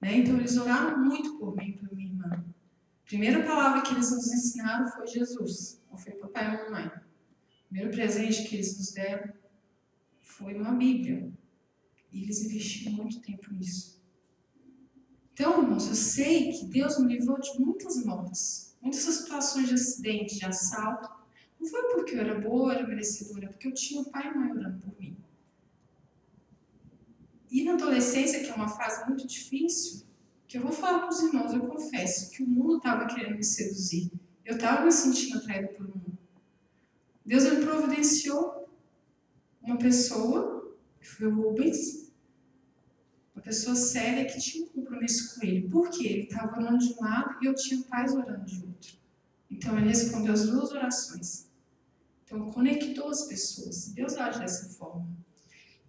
Né? 0.00 0.16
Então, 0.18 0.36
eles 0.36 0.56
oraram 0.56 0.96
muito 0.98 1.38
por 1.38 1.56
mim 1.56 1.70
e 1.70 1.72
por 1.72 1.92
minha 1.94 2.08
irmã. 2.08 2.28
A 2.32 3.06
primeira 3.06 3.42
palavra 3.44 3.82
que 3.82 3.92
eles 3.92 4.12
nos 4.12 4.32
ensinaram 4.32 4.86
foi 4.86 5.08
Jesus, 5.08 5.82
não 5.90 5.98
foi 5.98 6.12
papai 6.12 6.54
e 6.54 6.64
mamãe. 6.64 6.86
O 6.86 7.68
primeiro 7.68 7.90
presente 7.90 8.44
que 8.44 8.54
eles 8.54 8.78
nos 8.78 8.92
deram 8.92 9.32
foi 10.20 10.54
uma 10.54 10.72
Bíblia. 10.72 11.32
E 12.12 12.22
eles 12.24 12.42
investiram 12.42 12.96
muito 12.96 13.20
tempo 13.20 13.52
nisso. 13.52 14.00
Então, 15.32 15.62
irmãos, 15.62 15.88
eu 15.88 15.94
sei 15.94 16.52
que 16.52 16.66
Deus 16.66 16.98
me 16.98 17.14
livrou 17.14 17.40
de 17.40 17.58
muitas 17.58 18.04
mortes, 18.04 18.76
muitas 18.80 19.00
situações 19.02 19.68
de 19.68 19.74
acidente, 19.74 20.38
de 20.38 20.44
assalto. 20.44 21.08
Não 21.58 21.66
foi 21.68 21.82
porque 21.94 22.14
eu 22.14 22.20
era 22.20 22.38
boa, 22.40 22.74
era 22.74 22.86
merecedora, 22.86 23.48
porque 23.48 23.68
eu 23.68 23.74
tinha 23.74 24.02
o 24.02 24.10
pai 24.10 24.30
e 24.30 24.34
mãe 24.36 24.50
orando 24.50 24.80
por 24.80 24.98
mim. 24.98 25.16
E 27.50 27.64
na 27.64 27.74
adolescência, 27.74 28.40
que 28.40 28.50
é 28.50 28.54
uma 28.54 28.68
fase 28.68 29.06
muito 29.06 29.26
difícil, 29.26 30.02
que 30.46 30.58
eu 30.58 30.62
vou 30.62 30.72
falar 30.72 31.00
para 31.00 31.10
os 31.10 31.20
irmãos, 31.22 31.52
eu 31.52 31.66
confesso 31.66 32.30
que 32.30 32.42
o 32.42 32.46
mundo 32.46 32.78
estava 32.78 33.06
querendo 33.06 33.36
me 33.36 33.44
seduzir. 33.44 34.10
Eu 34.44 34.56
estava 34.56 34.84
me 34.84 34.92
sentindo 34.92 35.38
atraída 35.38 35.68
por 35.68 35.86
um 35.86 36.00
Deus 37.30 37.44
ele 37.44 37.64
providenciou 37.64 38.68
uma 39.62 39.78
pessoa, 39.78 40.59
foi 41.06 41.26
o 41.26 41.34
Rubens, 41.34 42.12
uma 43.34 43.42
pessoa 43.42 43.74
séria 43.74 44.24
que 44.24 44.38
tinha 44.38 44.64
um 44.64 44.68
compromisso 44.68 45.34
com 45.34 45.46
ele. 45.46 45.68
Por 45.68 45.90
quê? 45.90 46.06
Ele 46.06 46.22
estava 46.22 46.60
orando 46.60 46.78
de 46.78 46.92
um 46.92 47.00
lado 47.00 47.38
e 47.42 47.46
eu 47.46 47.54
tinha 47.54 47.82
pais 47.84 48.12
orando 48.14 48.44
de 48.44 48.56
outro. 48.64 48.98
Então 49.50 49.76
ele 49.78 49.88
respondeu 49.88 50.32
as 50.32 50.46
duas 50.46 50.70
orações. 50.72 51.48
Então 52.24 52.50
conectou 52.50 53.08
as 53.08 53.22
pessoas. 53.22 53.88
Deus 53.88 54.16
age 54.16 54.38
dessa 54.38 54.68
forma. 54.70 55.08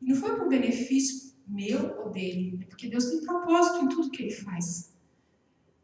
E 0.01 0.09
não 0.09 0.15
foi 0.15 0.35
por 0.35 0.47
benefício 0.47 1.31
meu 1.47 1.99
ou 1.99 2.09
dele, 2.09 2.59
é 2.61 2.65
porque 2.65 2.87
Deus 2.87 3.05
tem 3.05 3.21
propósito 3.21 3.83
em 3.83 3.89
tudo 3.89 4.09
que 4.09 4.23
ele 4.23 4.31
faz. 4.31 4.91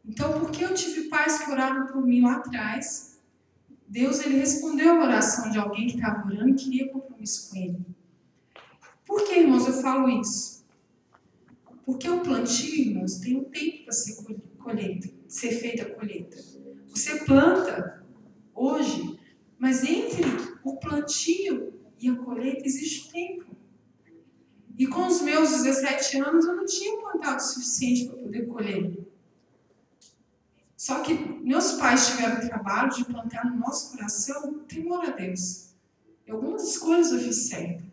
Então, 0.04 0.40
porque 0.40 0.64
eu 0.64 0.72
tive 0.72 1.08
pais 1.08 1.38
que 1.38 1.50
oraram 1.50 1.86
por 1.86 2.04
mim 2.04 2.22
lá 2.22 2.36
atrás, 2.36 3.18
Deus 3.86 4.20
ele 4.20 4.38
respondeu 4.38 4.92
a 4.92 5.04
oração 5.04 5.50
de 5.50 5.58
alguém 5.58 5.86
que 5.86 5.96
estava 5.96 6.26
orando 6.26 6.48
e 6.48 6.54
queria 6.54 6.88
compromisso 6.88 7.50
com 7.50 7.56
ele. 7.56 7.86
Por 9.08 9.24
que, 9.24 9.38
irmãos, 9.38 9.66
eu 9.66 9.72
falo 9.72 10.06
isso? 10.20 10.66
Porque 11.86 12.06
o 12.10 12.20
plantio, 12.20 12.74
irmãos, 12.74 13.16
tem 13.16 13.36
um 13.38 13.44
tempo 13.44 13.84
para 13.84 13.92
ser 13.94 14.22
colheita, 14.58 15.08
ser 15.26 15.50
feita 15.52 15.84
a 15.84 15.94
colheita. 15.94 16.36
Você 16.88 17.24
planta 17.24 18.04
hoje, 18.54 19.18
mas 19.58 19.82
entre 19.82 20.26
o 20.62 20.76
plantio 20.76 21.72
e 21.98 22.10
a 22.10 22.16
colheita 22.16 22.66
existe 22.66 23.10
tempo. 23.10 23.46
E 24.78 24.86
com 24.86 25.06
os 25.06 25.22
meus 25.22 25.50
17 25.52 26.20
anos 26.20 26.44
eu 26.44 26.54
não 26.54 26.66
tinha 26.66 27.00
plantado 27.00 27.38
o 27.38 27.40
suficiente 27.40 28.08
para 28.08 28.18
poder 28.18 28.46
colher. 28.46 28.98
Só 30.76 31.00
que 31.00 31.14
meus 31.14 31.72
pais 31.72 32.08
tiveram 32.08 32.44
o 32.44 32.46
trabalho 32.46 32.90
de 32.90 33.06
plantar 33.06 33.46
no 33.46 33.56
nosso 33.56 33.96
coração 33.96 34.58
temor 34.68 35.06
a 35.06 35.10
Deus. 35.12 35.70
E 36.26 36.30
algumas 36.30 36.68
escolhas 36.68 37.10
eu 37.10 37.20
fiz 37.20 37.48
certo, 37.48 37.87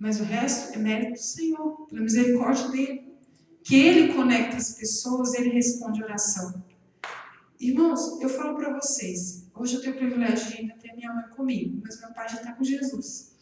mas 0.00 0.18
o 0.18 0.24
resto 0.24 0.74
é 0.74 0.78
mérito 0.78 1.12
do 1.12 1.18
Senhor, 1.18 1.86
pela 1.86 2.00
misericórdia 2.00 2.68
dele. 2.68 3.14
Que 3.62 3.76
ele 3.76 4.14
conecta 4.14 4.56
as 4.56 4.72
pessoas, 4.72 5.34
ele 5.34 5.50
responde 5.50 6.02
a 6.02 6.06
oração. 6.06 6.64
Irmãos, 7.60 8.18
eu 8.22 8.28
falo 8.30 8.56
para 8.56 8.72
vocês, 8.72 9.46
hoje 9.54 9.74
eu 9.74 9.82
tenho 9.82 9.94
o 9.94 9.98
privilégio 9.98 10.48
de 10.48 10.56
ainda 10.56 10.74
ter 10.76 10.96
minha 10.96 11.12
mãe 11.12 11.28
comigo, 11.28 11.82
mas 11.84 12.00
meu 12.00 12.14
pai 12.14 12.26
já 12.30 12.36
está 12.36 12.52
com 12.54 12.64
Jesus. 12.64 13.34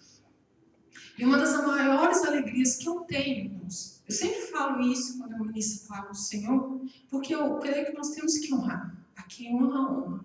E 1.16 1.24
uma 1.24 1.38
das 1.38 1.52
maiores 1.64 2.24
alegrias 2.24 2.76
que 2.76 2.88
eu 2.88 3.02
tenho, 3.02 3.44
irmãos, 3.44 4.02
eu 4.08 4.12
sempre 4.12 4.40
falo 4.40 4.80
isso 4.80 5.16
quando 5.18 5.34
eu 5.34 5.44
ministro 5.44 5.84
a 5.84 5.88
palavra 5.88 6.10
do 6.10 6.18
Senhor, 6.18 6.80
porque 7.08 7.32
eu 7.32 7.56
creio 7.58 7.86
que 7.86 7.92
nós 7.92 8.10
temos 8.10 8.36
que 8.38 8.52
honrar. 8.52 8.96
A 9.16 9.22
quem 9.22 9.54
honra, 9.54 9.92
honra. 9.92 10.24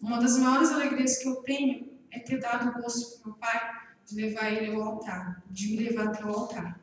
Uma 0.00 0.18
das 0.18 0.38
maiores 0.38 0.70
alegrias 0.70 1.18
que 1.18 1.28
eu 1.28 1.36
tenho 1.42 1.90
é 2.10 2.18
ter 2.18 2.40
dado 2.40 2.80
gosto 2.80 3.20
para 3.20 3.26
meu 3.26 3.36
pai 3.38 3.89
de 4.10 4.16
levar 4.16 4.52
ele 4.52 4.74
ao 4.74 4.82
altar, 4.82 5.42
de 5.50 5.68
me 5.68 5.76
levar 5.84 6.08
até 6.08 6.24
o 6.24 6.28
altar. 6.28 6.80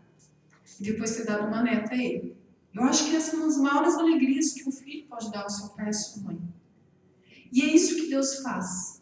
E 0.80 0.84
depois 0.84 1.16
ter 1.16 1.26
dado 1.26 1.48
uma 1.48 1.62
neta 1.62 1.94
a 1.94 1.98
ele. 1.98 2.38
Eu 2.74 2.84
acho 2.84 3.10
que 3.10 3.16
essa 3.16 3.36
é 3.36 3.40
uma 3.40 3.48
das 3.48 3.58
maiores 3.58 3.96
alegrias 3.96 4.54
que 4.54 4.68
um 4.68 4.72
filho 4.72 5.08
pode 5.08 5.32
dar 5.32 5.44
ao 5.44 5.50
seu 5.50 5.70
pai 5.70 5.88
e 5.88 5.90
à 5.90 5.94
sua 5.94 6.24
mãe. 6.24 6.40
E 7.52 7.62
é 7.62 7.66
isso 7.66 7.96
que 7.96 8.10
Deus 8.10 8.40
faz. 8.40 9.02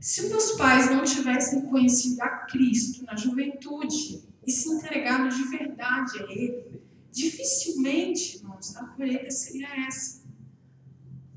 Se 0.00 0.28
meus 0.28 0.52
pais 0.52 0.90
não 0.90 1.02
tivessem 1.02 1.62
conhecido 1.62 2.22
a 2.22 2.28
Cristo 2.46 3.04
na 3.04 3.16
juventude 3.16 4.22
e 4.46 4.52
se 4.52 4.68
entregado 4.68 5.34
de 5.34 5.44
verdade 5.44 6.22
a 6.22 6.30
Ele, 6.30 6.82
dificilmente, 7.10 8.36
irmãos, 8.36 8.76
a 8.76 8.84
colheita 8.88 9.30
seria 9.30 9.86
essa. 9.86 10.22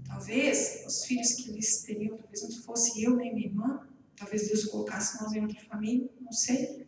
Talvez 0.06 0.84
os 0.86 1.06
filhos 1.06 1.34
que 1.34 1.50
eles 1.50 1.84
teriam, 1.84 2.17
talvez 2.17 2.43
não 2.43 2.52
fosse 2.63 3.04
eu 3.04 3.15
nem 3.15 3.34
minha 3.34 3.47
irmã, 3.47 3.87
talvez 4.17 4.47
Deus 4.47 4.65
colocasse 4.65 5.21
nós 5.21 5.32
em 5.32 5.41
outra 5.41 5.62
família, 5.62 6.10
não 6.19 6.32
sei. 6.32 6.86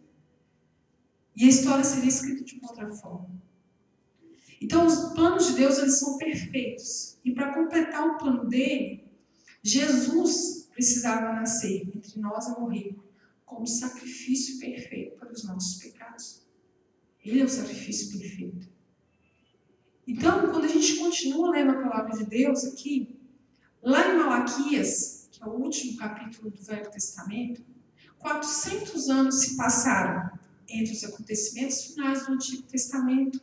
E 1.35 1.45
a 1.45 1.47
história 1.47 1.83
seria 1.83 2.09
escrita 2.09 2.43
de 2.43 2.55
uma 2.55 2.69
outra 2.69 2.91
forma. 2.91 3.29
Então, 4.61 4.85
os 4.85 5.13
planos 5.13 5.47
de 5.47 5.53
Deus 5.53 5.77
eles 5.77 5.99
são 5.99 6.17
perfeitos. 6.17 7.17
E 7.23 7.31
para 7.33 7.53
completar 7.53 8.05
o 8.05 8.17
plano 8.17 8.49
dele, 8.49 9.07
Jesus 9.63 10.67
precisava 10.73 11.31
nascer 11.31 11.87
entre 11.95 12.19
nós 12.19 12.47
e 12.47 12.59
morrer 12.59 12.95
como 13.45 13.65
sacrifício 13.65 14.59
perfeito 14.59 15.17
para 15.17 15.31
os 15.31 15.43
nossos 15.45 15.81
pecados. 15.81 16.41
Ele 17.23 17.41
é 17.41 17.45
o 17.45 17.49
sacrifício 17.49 18.19
perfeito. 18.19 18.67
Então, 20.07 20.49
quando 20.51 20.65
a 20.65 20.67
gente 20.67 20.95
continua 20.97 21.51
lendo 21.51 21.71
a 21.71 21.81
palavra 21.81 22.17
de 22.17 22.25
Deus 22.25 22.65
aqui, 22.65 23.15
lá 23.81 24.11
em 24.11 24.17
Malaquias, 24.17 25.18
que 25.39 25.43
é 25.43 25.47
o 25.47 25.53
último 25.53 25.97
capítulo 25.97 26.51
do 26.51 26.61
Velho 26.61 26.91
Testamento, 26.91 27.63
400 28.17 29.09
anos 29.09 29.39
se 29.39 29.55
passaram 29.55 30.37
entre 30.67 30.93
os 30.93 31.03
acontecimentos 31.03 31.85
finais 31.85 32.25
do 32.25 32.33
Antigo 32.33 32.63
Testamento, 32.63 33.41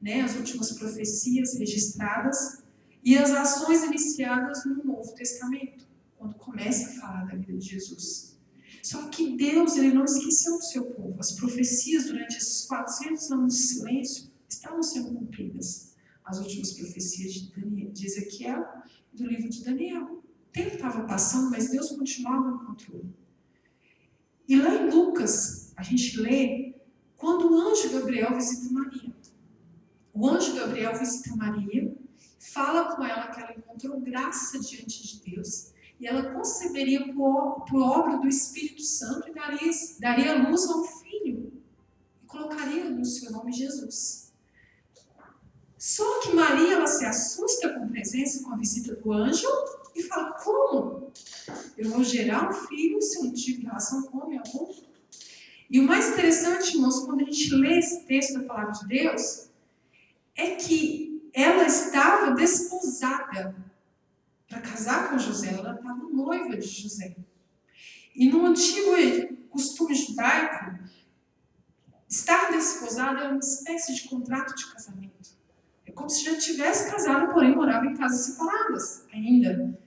né, 0.00 0.20
as 0.20 0.36
últimas 0.36 0.72
profecias 0.72 1.58
registradas 1.58 2.62
e 3.02 3.16
as 3.16 3.30
ações 3.30 3.82
iniciadas 3.84 4.64
no 4.66 4.84
Novo 4.84 5.12
Testamento, 5.14 5.86
quando 6.16 6.34
começa 6.34 6.90
a 6.90 7.00
falar 7.00 7.24
da 7.24 7.36
vida 7.36 7.56
de 7.56 7.66
Jesus. 7.66 8.36
Só 8.82 9.08
que 9.08 9.36
Deus 9.36 9.76
ele 9.76 9.92
não 9.92 10.04
esqueceu 10.04 10.56
do 10.56 10.64
seu 10.64 10.84
povo. 10.84 11.16
As 11.18 11.32
profecias 11.32 12.04
durante 12.04 12.36
esses 12.36 12.66
400 12.66 13.32
anos 13.32 13.54
de 13.54 13.62
silêncio 13.62 14.30
estavam 14.48 14.82
sendo 14.82 15.14
cumpridas. 15.14 15.94
As 16.24 16.38
últimas 16.38 16.72
profecias 16.72 17.34
de, 17.34 17.50
Daniel, 17.50 17.90
de 17.90 18.06
Ezequiel 18.06 18.64
do 19.12 19.26
livro 19.26 19.48
de 19.48 19.64
Daniel. 19.64 20.17
Tempo 20.52 20.74
estava 20.74 21.04
passando, 21.04 21.50
mas 21.50 21.70
Deus 21.70 21.90
continuava 21.90 22.50
no 22.50 22.66
controle. 22.66 23.14
E 24.48 24.56
lá 24.56 24.74
em 24.74 24.90
Lucas, 24.90 25.72
a 25.76 25.82
gente 25.82 26.18
lê 26.20 26.74
quando 27.16 27.52
o 27.52 27.60
anjo 27.60 27.90
Gabriel 27.92 28.34
visita 28.34 28.72
Maria. 28.72 29.14
O 30.14 30.26
anjo 30.26 30.54
Gabriel 30.54 30.98
visita 30.98 31.36
Maria, 31.36 31.94
fala 32.38 32.96
com 32.96 33.04
ela 33.04 33.28
que 33.28 33.40
ela 33.40 33.54
encontrou 33.54 34.00
graça 34.00 34.58
diante 34.58 35.06
de 35.06 35.30
Deus 35.30 35.72
e 36.00 36.06
ela 36.06 36.32
conceberia 36.32 37.12
por, 37.12 37.66
obra 37.74 38.18
do 38.18 38.28
Espírito 38.28 38.82
Santo 38.82 39.28
e 39.28 39.34
daria, 39.34 39.70
daria 39.98 40.48
luz 40.48 40.68
a 40.68 40.76
um 40.76 40.84
filho 40.84 41.52
e 42.22 42.26
colocaria 42.26 42.88
no 42.88 43.04
seu 43.04 43.32
nome 43.32 43.52
Jesus. 43.52 44.32
Só 45.76 46.20
que 46.20 46.32
Maria 46.34 46.74
ela 46.74 46.86
se 46.86 47.04
assusta 47.04 47.72
com 47.74 47.84
a 47.84 47.88
presença, 47.88 48.42
com 48.42 48.52
a 48.52 48.56
visita 48.56 48.94
do 48.96 49.12
anjo 49.12 49.46
e 49.98 50.02
fala: 50.04 50.32
Como? 50.32 51.12
Eu 51.76 51.90
vou 51.90 52.04
gerar 52.04 52.48
um 52.48 52.52
filho 52.52 53.00
se 53.00 53.18
eu 53.18 53.24
não 53.24 53.32
tive 53.32 53.62
relação 53.62 54.02
com 54.02 54.18
homem 54.18 54.38
algum? 54.38 54.72
E 55.70 55.80
o 55.80 55.84
mais 55.84 56.08
interessante, 56.10 56.74
irmãos, 56.74 57.00
quando 57.00 57.20
a 57.20 57.24
gente 57.24 57.54
lê 57.54 57.78
esse 57.78 58.04
texto 58.06 58.34
da 58.34 58.44
palavra 58.44 58.72
de 58.72 58.88
Deus, 58.88 59.48
é 60.34 60.52
que 60.52 61.30
ela 61.34 61.66
estava 61.66 62.34
desposada 62.34 63.54
para 64.48 64.60
casar 64.60 65.10
com 65.10 65.18
José, 65.18 65.52
ela 65.52 65.74
estava 65.74 66.04
noiva 66.10 66.56
de 66.56 66.66
José. 66.66 67.14
E 68.14 68.30
no 68.30 68.46
antigo 68.46 68.90
costume 69.50 69.94
judaico, 69.94 70.78
estar 72.08 72.50
desposada 72.50 73.24
é 73.24 73.28
uma 73.28 73.38
espécie 73.38 73.94
de 73.94 74.08
contrato 74.08 74.54
de 74.54 74.72
casamento. 74.72 75.36
É 75.84 75.92
como 75.92 76.08
se 76.08 76.24
já 76.24 76.36
tivesse 76.38 76.90
casado, 76.90 77.32
porém 77.32 77.54
morava 77.54 77.86
em 77.86 77.94
casas 77.94 78.26
separadas 78.26 79.06
ainda. 79.12 79.78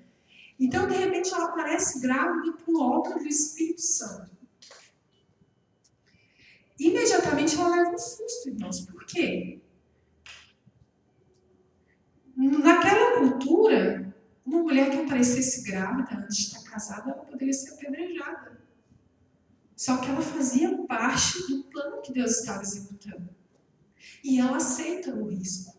Então, 0.62 0.88
de 0.88 0.96
repente, 0.96 1.34
ela 1.34 1.46
aparece 1.46 2.00
grávida 2.00 2.54
por 2.54 2.80
obra 2.80 3.18
do 3.18 3.28
Espírito 3.28 3.82
Santo. 3.82 4.30
Imediatamente 6.80 7.56
ela 7.56 7.76
leva 7.76 7.96
um 7.96 7.98
susto, 7.98 8.48
irmãos. 8.48 8.82
Por 8.82 9.04
quê? 9.08 9.60
Naquela 12.36 13.18
cultura, 13.20 14.16
uma 14.46 14.62
mulher 14.62 14.92
que 14.92 14.98
aparecesse 14.98 15.64
grávida 15.64 16.16
antes 16.16 16.38
de 16.38 16.44
estar 16.44 16.70
casada, 16.70 17.10
ela 17.10 17.26
poderia 17.26 17.54
ser 17.54 17.74
apedrejada. 17.74 18.62
Só 19.76 19.98
que 19.98 20.12
ela 20.12 20.22
fazia 20.22 20.78
parte 20.86 21.40
do 21.48 21.64
plano 21.64 22.04
que 22.04 22.14
Deus 22.14 22.40
estava 22.40 22.62
executando. 22.62 23.30
E 24.24 24.40
ela 24.40 24.58
aceita 24.58 25.12
o 25.12 25.28
risco. 25.28 25.76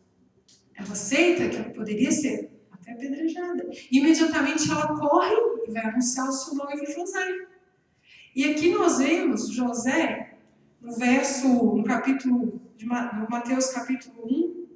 Ela 0.74 0.90
aceita 0.90 1.48
que 1.48 1.56
ela 1.56 1.70
poderia 1.70 2.10
ser 2.10 2.51
até 2.82 2.92
apedrejada. 2.92 3.64
Imediatamente 3.90 4.70
ela 4.70 4.98
corre 4.98 5.34
e 5.66 5.70
vai 5.70 5.86
anunciar 5.86 6.28
o 6.28 6.32
seu 6.32 6.54
noivo 6.54 6.84
José. 6.84 7.46
E 8.34 8.44
aqui 8.50 8.74
nós 8.74 8.98
vemos 8.98 9.48
José, 9.48 10.36
no 10.80 10.92
verso, 10.96 11.46
no 11.48 11.84
capítulo, 11.84 12.60
no 12.80 13.28
Mateus 13.30 13.66
capítulo 13.68 14.26
1, 14.26 14.66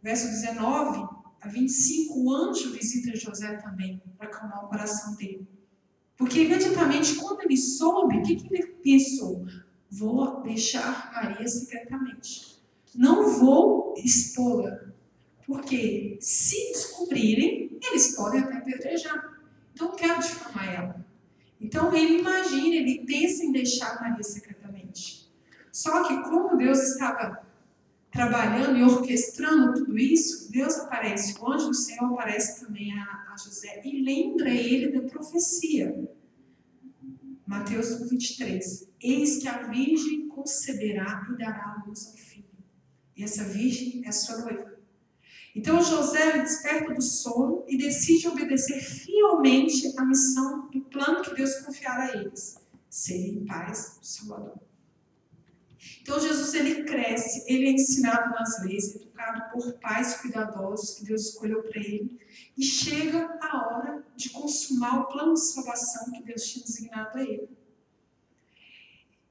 verso 0.00 0.28
19, 0.28 1.08
a 1.40 1.48
25, 1.48 2.20
o 2.20 2.34
anjo 2.34 2.72
visita 2.72 3.16
José 3.16 3.56
também, 3.56 4.00
para 4.16 4.28
acalmar 4.28 4.64
o 4.64 4.68
coração 4.68 5.14
dele. 5.16 5.46
Porque 6.16 6.42
imediatamente, 6.42 7.14
quando 7.16 7.42
ele 7.42 7.56
soube, 7.56 8.18
o 8.18 8.22
que, 8.22 8.36
que 8.36 8.52
ele 8.52 8.66
pensou? 8.82 9.46
Vou 9.90 10.42
deixar 10.42 11.12
Maria 11.12 11.46
secretamente. 11.46 12.58
Não 12.94 13.38
vou 13.38 13.94
expô-la. 13.96 14.87
Porque 15.48 16.18
se 16.20 16.72
descobrirem, 16.72 17.78
eles 17.82 18.14
podem 18.14 18.40
até 18.40 18.58
apedrejar. 18.58 19.40
Então, 19.72 19.96
quero 19.96 20.20
difamar 20.20 20.74
ela. 20.74 21.06
Então, 21.58 21.96
ele 21.96 22.18
imagina, 22.18 22.76
ele 22.76 23.06
pensa 23.06 23.42
em 23.46 23.50
deixar 23.50 23.98
Maria 23.98 24.22
secretamente. 24.22 25.26
Só 25.72 26.06
que, 26.06 26.22
como 26.24 26.58
Deus 26.58 26.78
estava 26.80 27.46
trabalhando 28.10 28.76
e 28.76 28.82
orquestrando 28.82 29.72
tudo 29.72 29.98
isso, 29.98 30.52
Deus 30.52 30.76
aparece, 30.80 31.40
o 31.40 31.50
anjo 31.50 31.68
do 31.68 31.74
Senhor 31.74 32.12
aparece 32.12 32.66
também 32.66 32.92
a, 32.92 33.32
a 33.32 33.36
José 33.42 33.80
e 33.86 34.02
lembra 34.02 34.50
ele 34.50 34.92
da 34.92 35.08
profecia. 35.08 36.10
Mateus 37.46 38.10
23. 38.10 38.86
Eis 39.00 39.38
que 39.38 39.48
a 39.48 39.62
virgem 39.68 40.28
conceberá 40.28 41.26
e 41.32 41.38
dará 41.38 41.80
a 41.80 41.88
luz 41.88 42.06
ao 42.08 42.12
filho. 42.12 42.44
E 43.16 43.24
essa 43.24 43.44
virgem 43.44 44.02
é 44.06 44.12
sua 44.12 44.38
noiva. 44.42 44.77
Então 45.58 45.82
José 45.82 46.38
desperta 46.38 46.94
do 46.94 47.02
sono 47.02 47.64
e 47.66 47.76
decide 47.76 48.28
obedecer 48.28 48.80
fielmente 48.80 49.92
a 49.98 50.04
missão 50.04 50.68
do 50.68 50.80
plano 50.82 51.20
que 51.20 51.34
Deus 51.34 51.52
confiara 51.56 52.04
a 52.04 52.16
eles: 52.16 52.58
serem 52.88 53.44
pais 53.44 53.98
do 53.98 54.06
Salvador. 54.06 54.60
Então 56.00 56.20
Jesus 56.20 56.54
ele 56.54 56.84
cresce, 56.84 57.44
ele 57.52 57.66
é 57.66 57.72
ensinado 57.72 58.30
nas 58.30 58.62
leis, 58.62 58.94
educado 58.94 59.50
por 59.50 59.72
pais 59.80 60.18
cuidadosos 60.18 60.96
que 60.96 61.04
Deus 61.06 61.30
escolheu 61.30 61.60
para 61.64 61.80
ele, 61.80 62.20
e 62.56 62.62
chega 62.62 63.36
a 63.42 63.66
hora 63.66 64.06
de 64.14 64.30
consumar 64.30 65.00
o 65.00 65.06
plano 65.06 65.34
de 65.34 65.40
salvação 65.40 66.12
que 66.12 66.22
Deus 66.22 66.44
tinha 66.44 66.64
designado 66.64 67.18
a 67.18 67.22
ele. 67.22 67.48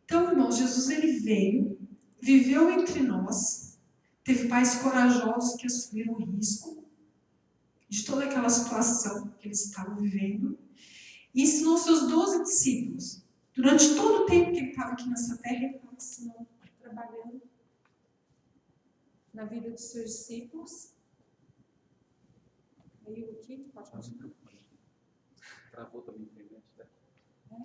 Então, 0.03 0.29
irmãos, 0.29 0.57
Jesus 0.57 0.89
ele 0.89 1.19
veio, 1.19 1.79
viveu 2.19 2.69
entre 2.69 2.99
nós, 2.99 3.66
teve 4.27 4.49
pais 4.49 4.81
corajosos 4.81 5.55
que 5.55 5.65
assumiram 5.65 6.13
o 6.15 6.17
risco 6.17 6.83
de 7.87 8.05
toda 8.05 8.25
aquela 8.25 8.49
situação 8.49 9.29
que 9.39 9.47
eles 9.47 9.67
estavam 9.67 9.95
vivendo, 9.95 10.59
e 11.33 11.43
ensinou 11.43 11.77
seus 11.77 12.09
doze 12.09 12.43
discípulos. 12.43 13.23
Durante 13.55 13.95
todo 13.95 14.23
o 14.23 14.25
tempo 14.25 14.51
que 14.51 14.57
ele 14.57 14.69
estava 14.71 14.91
aqui 14.91 15.07
nessa 15.07 15.37
terra, 15.37 15.63
ele 15.63 15.75
estava 15.77 15.95
ensinando 15.95 16.47
trabalhando 16.81 17.41
na 19.33 19.45
vida 19.45 19.69
dos 19.69 19.81
seus 19.81 20.09
discípulos. 20.09 20.93
Aí 23.05 23.23
o 23.23 23.35
Kito 23.37 23.69
pode 23.69 23.89
continuar. 23.89 24.31
Travou 25.71 26.01
também 26.01 26.23
a 26.23 26.25
internet, 26.25 26.63
né? 26.77 26.85
É, 27.51 27.55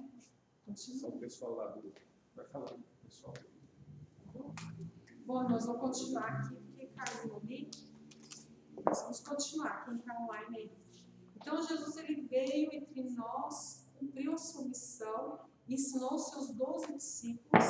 continua. 0.65 1.01
Só 1.01 1.09
o 1.09 1.19
pessoal 1.19 1.55
lá 1.57 1.69
do. 1.73 1.93
Vai 2.37 2.47
falar, 2.47 2.77
pessoal. 3.03 3.35
Bom, 4.33 4.55
nós 5.27 5.67
vamos 5.67 5.81
continuar 5.81 6.29
aqui, 6.29 6.57
porque 6.57 6.87
caiu 6.87 7.41
link. 7.45 7.93
Nós 8.85 9.03
vamos 9.03 9.21
continuar, 9.21 9.85
quem 9.85 9.97
está 9.97 10.19
online 10.19 10.57
aí. 10.57 10.73
Então, 11.37 11.63
Jesus 11.63 11.97
ele 11.97 12.23
veio 12.23 12.73
entre 12.73 13.03
nós, 13.11 13.87
cumpriu 13.99 14.35
a 14.35 14.39
sua 14.39 14.65
missão, 14.65 15.41
ensinou 15.69 16.19
seus 16.19 16.51
doze 16.51 16.93
discípulos 16.95 17.65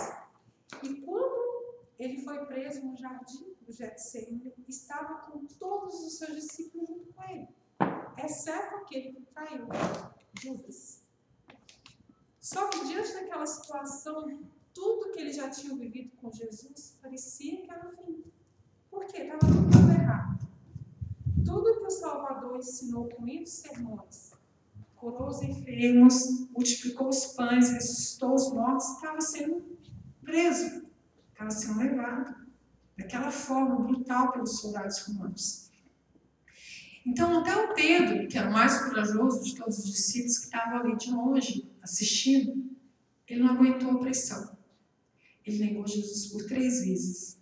e 0.83 1.01
quando 1.03 1.43
ele 1.99 2.23
foi 2.23 2.45
preso 2.47 2.85
no 2.85 2.97
jardim 2.97 3.55
do 3.61 3.73
Getsemane, 3.73 4.53
estava 4.67 5.31
com 5.31 5.47
todos 5.47 5.95
os 6.05 6.19
seus 6.19 6.35
discípulos 6.35 6.89
junto 6.89 7.13
com 7.13 7.23
ele, 7.25 7.49
exceto 8.19 8.77
aquele 8.77 9.13
que 9.13 9.23
traiu, 9.27 9.67
Judas. 10.41 11.03
Só 12.41 12.69
que 12.69 12.85
diante 12.87 13.13
daquela 13.13 13.47
situação, 13.47 14.27
tudo 14.75 15.13
que 15.13 15.21
ele 15.21 15.33
já 15.33 15.49
tinha 15.51 15.75
vivido 15.77 16.11
com 16.17 16.31
Jesus 16.31 16.97
parecia 17.01 17.63
que 17.63 17.71
era 17.71 17.91
fim. 17.91 18.23
Por 18.91 19.07
quê? 19.07 19.23
Estava 19.23 19.41
tudo 19.41 19.91
errado. 19.91 20.49
Tudo 21.45 21.81
que 21.81 21.87
o 21.87 21.91
Salvador 21.91 22.59
ensinou 22.59 23.09
com 23.09 23.23
muitos 23.23 23.53
sermões, 23.53 24.33
curou 24.97 25.29
os 25.29 25.43
enfermos, 25.43 26.49
multiplicou 26.51 27.09
os 27.09 27.27
pães, 27.35 27.71
ressuscitou 27.71 28.35
os 28.35 28.53
mortos, 28.53 28.87
estava 28.91 29.21
sendo 29.21 29.63
preso, 30.23 30.87
estava 31.33 31.51
sendo 31.51 31.79
levado 31.79 32.35
daquela 32.97 33.31
forma 33.31 33.81
brutal 33.81 34.33
pelos 34.33 34.61
soldados 34.61 35.01
romanos. 35.01 35.71
Então, 37.05 37.41
até 37.41 37.57
o 37.57 37.75
Pedro, 37.75 38.29
que 38.29 38.39
era 38.39 38.49
o 38.49 38.53
mais 38.53 38.85
corajoso 38.85 39.43
de 39.43 39.57
todos 39.57 39.79
os 39.79 39.91
discípulos, 39.91 40.39
que 40.39 40.45
estava 40.45 40.77
ali 40.77 40.97
de 40.97 41.11
longe 41.11 41.69
assistindo, 41.83 42.71
ele 43.27 43.43
não 43.43 43.55
aguentou 43.55 43.91
a 43.91 43.99
pressão. 43.99 44.57
Ele 45.47 45.59
negou 45.59 45.87
Jesus 45.87 46.27
por 46.27 46.45
três 46.45 46.85
vezes. 46.85 47.39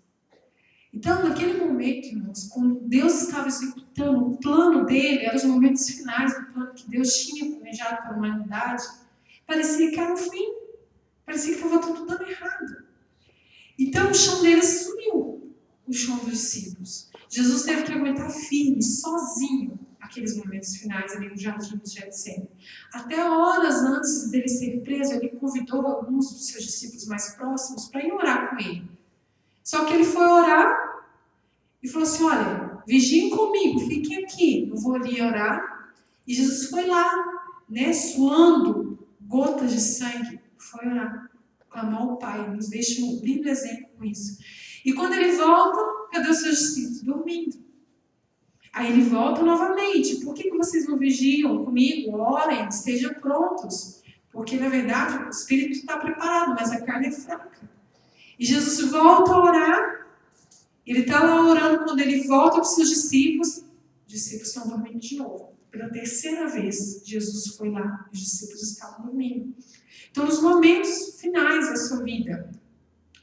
Então, 0.93 1.23
naquele 1.23 1.65
momento, 1.65 2.07
irmãos, 2.07 2.49
quando 2.49 2.81
Deus 2.81 3.23
estava 3.23 3.47
executando 3.47 4.27
o 4.27 4.37
plano 4.39 4.85
dele, 4.85 5.25
eram 5.25 5.37
os 5.37 5.45
momentos 5.45 5.89
finais 5.89 6.35
do 6.35 6.53
plano 6.53 6.75
que 6.75 6.91
Deus 6.91 7.15
tinha 7.15 7.55
planejado 7.55 8.03
para 8.03 8.15
a 8.15 8.17
humanidade, 8.17 8.83
parecia 9.47 9.91
que 9.91 10.01
era 10.01 10.13
o 10.13 10.17
fim. 10.17 10.55
Parecia 11.25 11.55
que 11.55 11.63
estava 11.65 11.81
tudo 11.81 12.07
dando 12.07 12.29
errado. 12.29 12.85
Então, 13.79 14.11
o 14.11 14.15
chão 14.15 14.43
deles 14.43 14.83
sumiu, 14.83 15.55
o 15.87 15.93
chão 15.93 16.19
dos 16.19 16.33
discípulos. 16.33 17.09
Jesus 17.29 17.63
teve 17.63 17.85
que 17.85 17.93
aguentar 17.93 18.29
firme, 18.31 18.83
sozinho, 18.83 19.79
aqueles 20.11 20.37
momentos 20.37 20.77
finais 20.77 21.15
ali 21.15 21.29
no 21.29 21.37
jardim 21.37 21.79
de 21.79 21.91
Getsemane. 21.91 22.51
Até 22.93 23.25
horas 23.25 23.77
antes 23.83 24.31
dele 24.31 24.49
ser 24.49 24.81
preso, 24.83 25.15
ele 25.15 25.31
convidou 25.31 25.87
alguns 25.87 26.33
dos 26.33 26.49
seus 26.49 26.65
discípulos 26.65 27.07
mais 27.07 27.35
próximos 27.37 27.87
para 27.87 28.05
ir 28.05 28.13
orar 28.13 28.51
com 28.51 28.59
ele. 28.59 28.91
Só 29.63 29.85
que 29.85 29.95
ele 29.95 30.05
foi 30.05 30.25
orar 30.25 31.07
e 31.83 31.89
falou 31.89 32.07
assim: 32.07 32.25
Olha, 32.25 32.83
vigiem 32.87 33.31
comigo, 33.31 33.81
fiquem 33.81 34.25
aqui, 34.25 34.69
eu 34.69 34.77
vou 34.77 34.97
ali 34.97 35.23
orar. 35.23 35.93
E 36.27 36.35
Jesus 36.35 36.69
foi 36.69 36.87
lá, 36.87 37.09
né, 37.69 37.93
suando 37.93 38.99
gotas 39.23 39.73
de 39.73 39.81
sangue, 39.81 40.41
foi 40.59 40.87
orar, 40.87 41.31
clamar 41.71 42.03
ao 42.03 42.19
Pai, 42.19 42.51
nos 42.51 42.69
deixa 42.69 43.01
um 43.03 43.21
lindo 43.23 43.49
exemplo 43.49 43.89
com 43.97 44.05
isso. 44.05 44.39
E 44.85 44.93
quando 44.93 45.15
ele 45.15 45.33
volta, 45.33 46.09
cadê 46.13 46.29
os 46.29 46.41
seus 46.41 46.59
discípulos? 46.59 47.03
Dormindo. 47.03 47.70
Aí 48.73 48.93
ele 48.93 49.03
volta 49.03 49.43
novamente. 49.43 50.17
Por 50.25 50.35
que, 50.35 50.45
que 50.45 50.57
vocês 50.57 50.87
não 50.87 50.97
vigiam 50.97 51.65
comigo? 51.65 52.17
Orem, 52.17 52.69
estejam 52.69 53.13
prontos. 53.15 54.01
Porque, 54.33 54.57
na 54.57 54.69
verdade, 54.69 55.25
o 55.25 55.29
espírito 55.29 55.73
está 55.73 55.99
preparado, 55.99 56.55
mas 56.59 56.71
a 56.71 56.81
carne 56.81 57.09
é 57.09 57.13
fraca. 57.13 57.69
E 58.39 58.45
Jesus 58.45 58.91
volta 58.91 59.33
a 59.33 59.43
orar. 59.43 60.07
Ele 60.87 61.01
está 61.01 61.23
lá 61.23 61.49
orando. 61.49 61.85
Quando 61.85 62.01
ele 62.01 62.27
volta 62.27 62.57
para 62.57 62.63
os 62.63 62.75
seus 62.75 62.89
discípulos, 62.89 63.59
os 63.59 64.13
discípulos 64.13 64.49
estão 64.49 64.69
dormindo 64.69 65.01
de 65.01 65.17
novo. 65.17 65.51
Pela 65.71 65.89
terceira 65.89 66.49
vez, 66.49 67.03
Jesus 67.05 67.57
foi 67.57 67.71
lá. 67.71 68.09
Os 68.13 68.21
discípulos 68.21 68.63
estavam 68.63 69.07
dormindo. 69.07 69.55
Então, 70.11 70.25
nos 70.25 70.41
momentos 70.41 71.21
finais 71.21 71.69
da 71.69 71.77
sua 71.77 72.03
vida, 72.03 72.51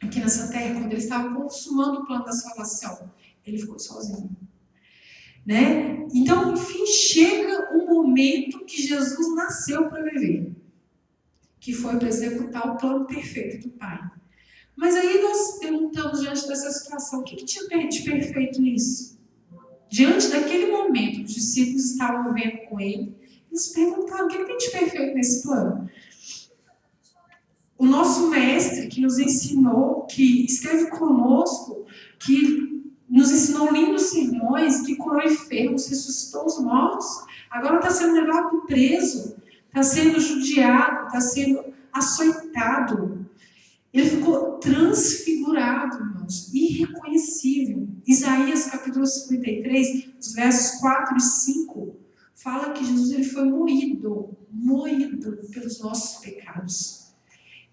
aqui 0.01 0.19
nessa 0.19 0.49
terra, 0.49 0.79
quando 0.79 0.91
ele 0.91 1.01
estava 1.01 1.33
consumando 1.33 1.99
o 1.99 2.05
plano 2.05 2.25
da 2.25 2.31
salvação, 2.31 3.11
ele 3.45 3.57
ficou 3.57 3.79
sozinho. 3.79 4.29
Né? 5.47 6.05
Então, 6.13 6.53
enfim, 6.53 6.85
chega 6.85 7.73
o 7.73 7.87
momento 7.87 8.65
que 8.65 8.81
Jesus 8.85 9.33
nasceu 9.33 9.87
para 9.87 10.03
viver, 10.03 10.53
que 11.57 11.71
foi 11.71 11.97
para 11.97 12.09
executar 12.09 12.67
o 12.67 12.77
plano 12.77 13.07
perfeito 13.07 13.65
do 13.65 13.73
Pai. 13.75 13.97
Mas 14.75 14.93
aí 14.93 15.21
nós 15.21 15.57
perguntamos 15.59 16.19
diante 16.19 16.45
dessa 16.49 16.69
situação, 16.69 17.21
o 17.21 17.23
que, 17.23 17.37
que 17.37 17.45
tinha 17.45 17.65
de 17.87 18.01
perfeito 18.03 18.61
nisso? 18.61 19.17
Diante 19.89 20.27
daquele 20.27 20.69
momento, 20.69 21.23
os 21.23 21.33
discípulos 21.33 21.91
estavam 21.91 22.33
vendo 22.33 22.67
com 22.67 22.77
ele, 22.77 23.15
eles 23.49 23.69
perguntaram, 23.69 24.25
o 24.25 24.27
que, 24.27 24.39
que 24.39 24.45
tem 24.45 24.57
de 24.57 24.69
perfeito 24.69 25.15
nesse 25.15 25.43
plano? 25.43 25.89
O 27.77 27.85
nosso 27.85 28.29
mestre 28.29 28.87
que 28.87 28.99
nos 28.99 29.17
ensinou, 29.17 30.05
que 30.07 30.43
esteve 30.45 30.89
conosco, 30.89 31.85
que 32.19 32.66
nos 33.17 33.31
ensinou 33.31 33.71
lindos 33.71 34.03
sermões, 34.03 34.81
que 34.81 34.95
curou 34.95 35.23
enfermos, 35.23 35.87
ressuscitou 35.87 36.45
os 36.45 36.59
mortos, 36.59 37.07
agora 37.49 37.77
está 37.77 37.89
sendo 37.89 38.13
levado 38.13 38.61
preso, 38.67 39.35
está 39.67 39.81
sendo 39.81 40.19
judiado, 40.19 41.07
está 41.07 41.19
sendo 41.19 41.63
açoitado, 41.91 43.25
ele 43.91 44.07
ficou 44.07 44.59
transfigurado, 44.59 45.97
irmãos, 45.97 46.53
irreconhecível. 46.53 47.87
Isaías 48.05 48.65
capítulo 48.65 49.05
53, 49.05 50.09
os 50.19 50.33
versos 50.33 50.79
4 50.79 51.17
e 51.17 51.21
5, 51.21 51.95
fala 52.35 52.73
que 52.73 52.85
Jesus 52.85 53.11
ele 53.11 53.23
foi 53.23 53.45
moído, 53.45 54.37
moído 54.51 55.37
pelos 55.51 55.81
nossos 55.81 56.23
pecados. 56.23 57.07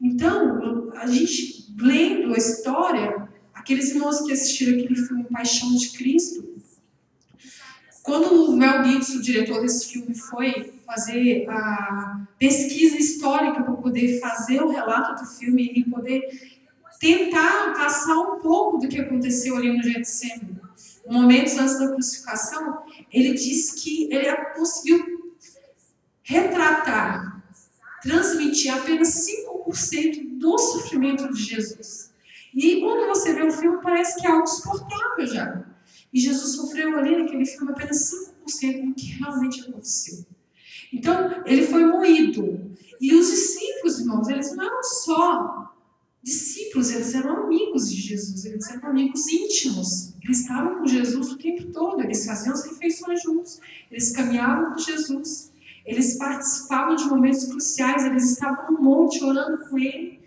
Então, 0.00 0.90
a 0.94 1.06
gente 1.06 1.74
lendo 1.78 2.32
a 2.32 2.38
história, 2.38 3.28
aqueles 3.64 3.92
irmãos 3.92 4.20
que 4.20 4.32
assistiram 4.32 4.78
aquele 4.78 4.94
filme 4.94 5.24
Paixão 5.24 5.74
de 5.74 5.88
Cristo, 5.96 6.54
quando 8.02 8.50
o 8.50 8.54
Mel 8.54 8.84
Gibson, 8.84 9.16
o 9.16 9.22
diretor 9.22 9.62
desse 9.62 9.90
filme, 9.90 10.14
foi 10.14 10.74
fazer 10.84 11.48
a 11.48 12.26
pesquisa 12.38 12.98
histórica 12.98 13.62
para 13.62 13.72
poder 13.72 14.20
fazer 14.20 14.62
o 14.62 14.68
relato 14.68 15.22
do 15.22 15.30
filme 15.30 15.72
e 15.74 15.82
poder 15.82 16.20
tentar 17.00 17.72
passar 17.72 18.14
um 18.18 18.38
pouco 18.40 18.76
do 18.76 18.86
que 18.86 19.00
aconteceu 19.00 19.56
ali 19.56 19.74
no 19.74 19.82
Getsemane, 19.82 20.60
momentos 21.08 21.56
antes 21.56 21.78
da 21.78 21.88
crucificação, 21.88 22.82
ele 23.10 23.32
disse 23.32 23.82
que 23.82 24.12
ele 24.12 24.30
conseguiu 24.54 25.34
retratar, 26.22 27.42
transmitir 28.02 28.74
apenas 28.74 29.26
5% 29.66 30.38
do 30.38 30.58
sofrimento 30.58 31.32
de 31.32 31.42
Jesus. 31.42 32.13
E 32.54 32.80
quando 32.80 33.08
você 33.08 33.34
vê 33.34 33.42
o 33.42 33.50
filme, 33.50 33.82
parece 33.82 34.20
que 34.20 34.26
é 34.26 34.30
algo 34.30 34.46
suportável 34.46 35.26
já. 35.26 35.64
E 36.12 36.20
Jesus 36.20 36.54
sofreu 36.54 36.96
ali 36.96 37.16
naquele 37.16 37.44
filme 37.44 37.72
apenas 37.72 38.12
5% 38.46 38.88
do 38.88 38.94
que 38.94 39.06
realmente 39.18 39.62
aconteceu. 39.62 40.24
Então, 40.92 41.42
ele 41.44 41.66
foi 41.66 41.84
moído. 41.84 42.70
E 43.00 43.12
os 43.12 43.28
discípulos, 43.28 43.98
irmãos, 43.98 44.28
eles 44.28 44.54
não 44.54 44.64
eram 44.64 44.82
só 44.82 45.74
discípulos, 46.22 46.90
eles 46.90 47.14
eram 47.14 47.44
amigos 47.44 47.90
de 47.90 47.96
Jesus, 47.96 48.44
eles 48.44 48.70
eram 48.70 48.88
amigos 48.88 49.26
íntimos. 49.26 50.14
Eles 50.22 50.40
estavam 50.40 50.78
com 50.78 50.86
Jesus 50.86 51.32
o 51.32 51.36
tempo 51.36 51.70
todo, 51.72 52.00
eles 52.00 52.24
faziam 52.24 52.54
as 52.54 52.64
refeições 52.64 53.22
juntos, 53.22 53.60
eles 53.90 54.12
caminhavam 54.12 54.72
com 54.72 54.78
Jesus, 54.78 55.52
eles 55.84 56.16
participavam 56.16 56.96
de 56.96 57.04
momentos 57.04 57.44
cruciais, 57.44 58.04
eles 58.04 58.30
estavam 58.30 58.72
no 58.72 58.80
monte 58.80 59.22
orando 59.22 59.68
com 59.68 59.78
ele. 59.78 60.18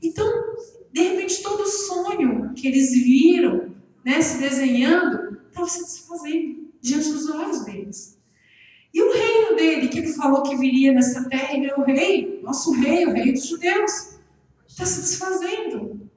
Então, 0.00 0.30
de 0.92 1.02
repente, 1.02 1.42
todo 1.42 1.66
sonho 1.66 2.52
que 2.54 2.68
eles 2.68 2.92
viram 2.92 3.74
né, 4.04 4.20
se 4.20 4.38
desenhando 4.38 5.38
estava 5.48 5.66
se 5.66 5.82
desfazendo 5.82 6.72
diante 6.80 7.12
dos 7.12 7.28
olhos 7.30 7.64
deles. 7.64 8.18
E 8.92 9.02
o 9.02 9.12
reino 9.12 9.56
dele, 9.56 9.88
que 9.88 9.98
ele 9.98 10.12
falou 10.12 10.42
que 10.42 10.56
viria 10.56 10.92
nessa 10.92 11.28
terra, 11.28 11.54
ele 11.54 11.70
é 11.70 11.74
o 11.74 11.82
rei, 11.82 12.40
nosso 12.42 12.72
rei, 12.72 13.06
o 13.06 13.12
rei 13.12 13.32
dos 13.32 13.46
judeus, 13.46 14.18
está 14.68 14.84
se 14.84 15.00
desfazendo. 15.00 16.10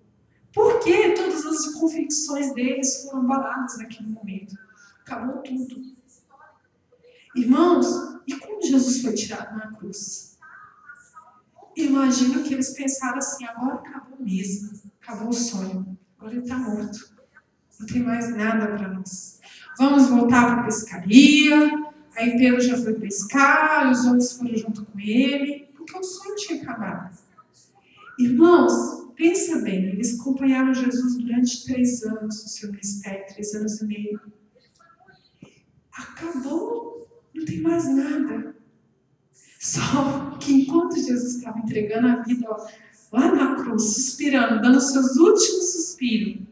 Por 0.53 0.79
que 0.79 1.11
todas 1.11 1.45
as 1.45 1.73
convicções 1.73 2.53
deles 2.53 3.03
foram 3.03 3.21
abaladas 3.21 3.77
naquele 3.77 4.09
momento? 4.09 4.57
Acabou 5.01 5.41
tudo. 5.41 5.95
Irmãos, 7.35 7.87
e 8.27 8.35
como 8.35 8.61
Jesus 8.61 9.01
foi 9.01 9.13
tirado 9.13 9.55
na 9.57 9.73
cruz? 9.73 10.34
Imagino 11.75 12.43
que 12.43 12.53
eles 12.53 12.69
pensaram 12.73 13.17
assim: 13.17 13.45
agora 13.45 13.75
acabou 13.75 14.17
mesmo, 14.19 14.71
acabou 15.01 15.29
o 15.29 15.33
sonho, 15.33 15.97
agora 16.17 16.33
ele 16.33 16.43
está 16.43 16.57
morto, 16.57 17.13
não 17.79 17.85
tem 17.85 18.03
mais 18.03 18.35
nada 18.35 18.67
para 18.67 18.87
nós. 18.89 19.39
Vamos 19.77 20.07
voltar 20.07 20.45
para 20.45 20.61
a 20.61 20.63
pescaria, 20.63 21.85
Aí 22.15 22.37
Pedro 22.37 22.61
já 22.61 22.77
foi 22.77 22.93
pescar, 22.93 23.91
os 23.91 24.05
outros 24.05 24.37
foram 24.37 24.55
junto 24.55 24.85
com 24.85 24.99
ele, 24.99 25.67
porque 25.75 25.97
o 25.97 26.03
sonho 26.03 26.35
tinha 26.35 26.61
acabado. 26.61 27.17
Irmãos, 28.17 29.11
pensa 29.15 29.61
bem, 29.61 29.87
eles 29.87 30.17
acompanharam 30.19 30.73
Jesus 30.73 31.17
durante 31.17 31.65
três 31.65 32.03
anos 32.03 32.41
no 32.41 32.49
seu 32.49 32.71
ministério, 32.71 33.25
três 33.27 33.53
anos 33.53 33.81
e 33.81 33.85
meio. 33.85 34.21
Acabou, 35.91 37.05
não 37.33 37.43
tem 37.43 37.59
mais 37.59 37.85
nada. 37.93 38.54
Só 39.65 40.37
que 40.39 40.53
enquanto 40.53 40.95
Jesus 40.95 41.37
estava 41.37 41.57
entregando 41.57 42.07
a 42.07 42.21
vida 42.21 42.47
lá 43.11 43.33
na 43.33 43.55
cruz, 43.55 43.95
suspirando, 43.95 44.61
dando 44.61 44.79
seus 44.79 45.15
últimos 45.15 45.71
suspiros, 45.71 46.43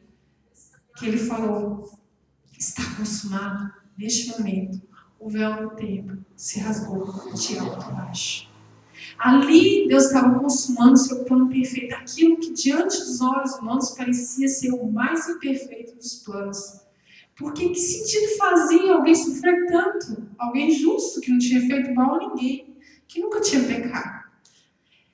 que 0.98 1.06
ele 1.06 1.18
falou: 1.20 1.94
está 2.58 2.84
consumado 2.98 3.72
neste 3.96 4.32
momento 4.32 4.82
o 5.20 5.30
véu 5.30 5.70
do 5.70 5.76
templo 5.76 6.26
se 6.36 6.60
rasgou 6.60 7.06
de 7.36 7.60
alto 7.60 7.86
a 7.86 7.92
baixo. 7.92 8.50
Ali 9.20 9.88
Deus 9.88 10.06
estava 10.06 10.40
consumando 10.40 10.98
seu 10.98 11.24
plano 11.24 11.48
perfeito, 11.50 11.94
aquilo 11.94 12.38
que 12.38 12.52
diante 12.52 12.98
dos 12.98 13.22
olhos 13.22 13.54
humanos 13.60 13.92
parecia 13.92 14.48
ser 14.48 14.72
o 14.72 14.92
mais 14.92 15.30
imperfeito 15.30 15.96
dos 15.96 16.16
planos. 16.16 16.82
Porque 17.36 17.70
que 17.70 17.80
sentido 17.80 18.38
fazia 18.38 18.96
alguém 18.96 19.14
sofrer 19.14 19.68
tanto? 19.68 20.28
Alguém 20.36 20.72
justo, 20.72 21.22
que 21.22 21.30
não 21.30 21.38
tinha 21.38 21.62
feito 21.62 21.94
mal 21.94 22.16
a 22.16 22.30
ninguém, 22.30 22.73
que 23.14 23.20
nunca 23.20 23.40
tinha 23.42 23.64
pecado. 23.64 24.24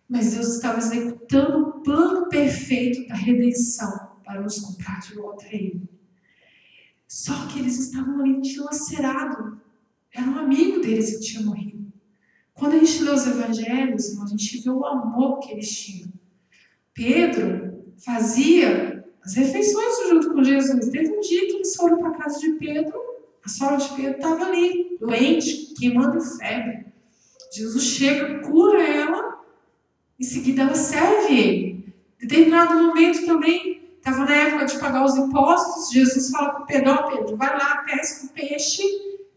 Mas 0.07 0.33
Deus 0.33 0.55
estava 0.55 0.79
executando 0.79 1.59
o 1.59 1.71
plano 1.81 2.29
perfeito 2.29 3.05
da 3.09 3.15
redenção 3.15 4.17
para 4.23 4.41
nos 4.41 4.59
comprar 4.59 5.01
de 5.01 5.15
volta 5.15 5.45
a 5.45 5.53
Ele. 5.53 5.81
Só 7.05 7.47
que 7.47 7.59
eles 7.59 7.77
estavam 7.77 8.21
ali 8.21 8.39
dilacerados. 8.39 9.57
Era 10.13 10.25
um 10.27 10.39
amigo 10.39 10.79
deles 10.79 11.17
que 11.17 11.25
tinha 11.25 11.43
morrido. 11.43 11.91
Quando 12.53 12.73
a 12.73 12.79
gente 12.79 13.03
lê 13.03 13.11
os 13.11 13.27
evangelhos, 13.27 14.17
a 14.17 14.25
gente 14.27 14.61
vê 14.61 14.69
o 14.69 14.85
amor 14.85 15.39
que 15.39 15.51
eles 15.51 15.69
tinham. 15.69 16.11
Pedro 16.93 17.83
fazia 18.03 19.05
as 19.21 19.35
refeições 19.35 20.09
junto 20.09 20.33
com 20.33 20.43
Jesus. 20.43 20.87
Teve 20.87 21.09
um 21.09 21.19
dia 21.19 21.47
que 21.47 21.53
eles 21.53 21.75
foram 21.75 21.99
para 21.99 22.09
a 22.09 22.17
casa 22.17 22.39
de 22.39 22.53
Pedro, 22.53 22.97
a 23.43 23.49
sogra 23.49 23.77
de 23.77 23.89
Pedro 23.95 24.17
estava 24.17 24.45
ali, 24.45 24.97
doente, 24.99 25.73
queimando 25.77 26.21
febre. 26.21 26.89
Jesus 27.51 27.83
chega, 27.83 28.39
cura 28.39 28.81
ela, 28.81 29.39
em 30.19 30.23
seguida 30.23 30.63
ela 30.63 30.75
serve 30.75 31.37
ele. 31.37 31.93
Em 32.21 32.27
determinado 32.27 32.75
momento 32.75 33.25
também, 33.25 33.81
estava 33.97 34.25
na 34.25 34.35
época 34.35 34.65
de 34.65 34.77
pagar 34.79 35.05
os 35.05 35.15
impostos, 35.15 35.91
Jesus 35.91 36.29
fala 36.29 36.49
para 36.49 36.65
Pedro, 36.65 37.09
Pedro, 37.09 37.37
vai 37.37 37.57
lá, 37.57 37.83
pesca 37.83 38.25
o 38.25 38.29
peixe 38.29 38.83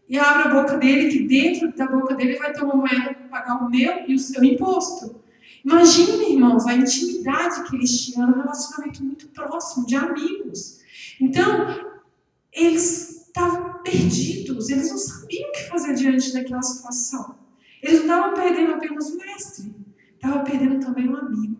e 0.07 0.19
abre 0.19 0.43
a 0.43 0.61
boca 0.61 0.77
dele, 0.77 1.09
que 1.09 1.27
dentro 1.27 1.75
da 1.75 1.87
boca 1.87 2.13
dele 2.15 2.37
vai 2.37 2.51
ter 2.51 2.63
uma 2.63 2.75
moeda 2.75 3.13
para 3.13 3.27
pagar 3.29 3.65
o 3.65 3.69
meu 3.69 4.07
e 4.07 4.15
o 4.15 4.19
seu 4.19 4.43
imposto. 4.43 5.23
Imaginem, 5.63 6.33
irmãos, 6.33 6.65
a 6.67 6.73
intimidade 6.73 7.63
que 7.63 7.75
eles 7.77 8.05
tinham, 8.05 8.29
um 8.29 8.33
relacionamento 8.33 9.03
muito 9.03 9.27
próximo, 9.29 9.85
de 9.85 9.95
amigos. 9.95 10.81
Então, 11.21 11.93
eles 12.51 13.27
estavam 13.27 13.81
perdidos, 13.81 14.69
eles 14.69 14.89
não 14.89 14.97
sabiam 14.97 15.49
o 15.49 15.51
que 15.53 15.69
fazer 15.69 15.93
diante 15.95 16.33
daquela 16.33 16.61
situação. 16.61 17.42
Eles 17.83 18.05
não 18.05 18.29
estavam 18.29 18.33
perdendo 18.33 18.73
apenas 18.75 19.09
o 19.09 19.17
mestre, 19.17 19.75
estavam 20.15 20.43
perdendo 20.45 20.79
também 20.79 21.09
um 21.09 21.17
amigo. 21.17 21.57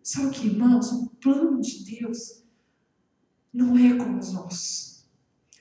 Só 0.00 0.30
que, 0.30 0.46
irmãos, 0.46 0.92
o 0.92 1.08
plano 1.20 1.60
de 1.60 1.84
Deus 1.84 2.44
não 3.52 3.76
é 3.76 3.96
como 3.96 4.18
os 4.18 4.32
nossos. 4.32 5.04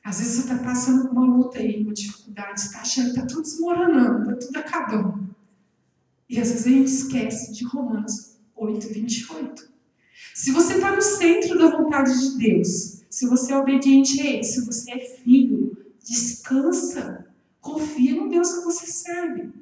Às 0.03 0.19
vezes 0.19 0.35
você 0.35 0.53
está 0.53 0.63
passando 0.63 1.09
por 1.09 1.17
uma 1.17 1.35
luta 1.35 1.57
aí, 1.57 1.81
uma 1.81 1.93
dificuldade, 1.93 2.59
está 2.61 2.81
achando 2.81 3.05
que 3.05 3.19
está 3.19 3.25
tudo 3.25 3.41
desmoronando, 3.41 4.31
está 4.31 4.47
tudo 4.47 4.57
acabando. 4.57 5.35
E 6.29 6.39
às 6.39 6.51
vezes 6.51 6.67
a 6.67 6.69
gente 6.69 6.87
esquece 6.87 7.51
de 7.51 7.65
Romanos 7.65 8.37
8, 8.55 8.87
28. 8.87 9.71
Se 10.35 10.51
você 10.51 10.75
está 10.75 10.95
no 10.95 11.01
centro 11.01 11.57
da 11.57 11.75
vontade 11.75 12.19
de 12.19 12.37
Deus, 12.37 13.03
se 13.09 13.27
você 13.27 13.51
é 13.51 13.57
obediente 13.57 14.21
a 14.21 14.25
Ele, 14.25 14.43
se 14.43 14.63
você 14.63 14.91
é 14.91 14.99
filho, 14.99 15.75
descansa, 16.03 17.27
confia 17.59 18.15
no 18.15 18.29
Deus 18.29 18.53
que 18.53 18.63
você 18.63 18.85
serve. 18.85 19.61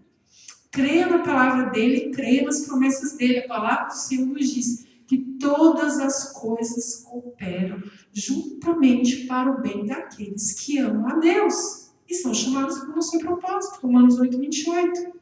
Creia 0.72 1.08
na 1.08 1.20
palavra 1.20 1.72
dele, 1.72 2.12
creia 2.12 2.44
nas 2.44 2.62
promessas 2.66 3.14
dele. 3.14 3.40
A 3.40 3.48
palavra 3.48 3.88
do 3.88 3.96
Senhor 3.96 4.28
nos 4.28 4.50
diz 4.50 4.88
que 5.08 5.18
todas 5.40 6.00
as 6.00 6.32
coisas 6.34 7.04
cooperam 7.04 7.82
juntamente 8.14 9.26
para 9.26 9.52
o 9.52 9.62
bem 9.62 9.86
daqueles 9.86 10.54
que 10.54 10.78
amam 10.78 11.08
a 11.08 11.16
Deus 11.16 11.90
e 12.08 12.14
são 12.14 12.34
chamados 12.34 12.78
pelo 12.80 13.02
seu 13.02 13.20
propósito. 13.20 13.80
Romanos 13.82 14.20
8, 14.20 14.38
28. 14.38 15.20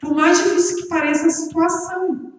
Por 0.00 0.14
mais 0.14 0.38
difícil 0.38 0.78
que 0.78 0.88
pareça 0.88 1.26
a 1.26 1.30
situação, 1.30 2.32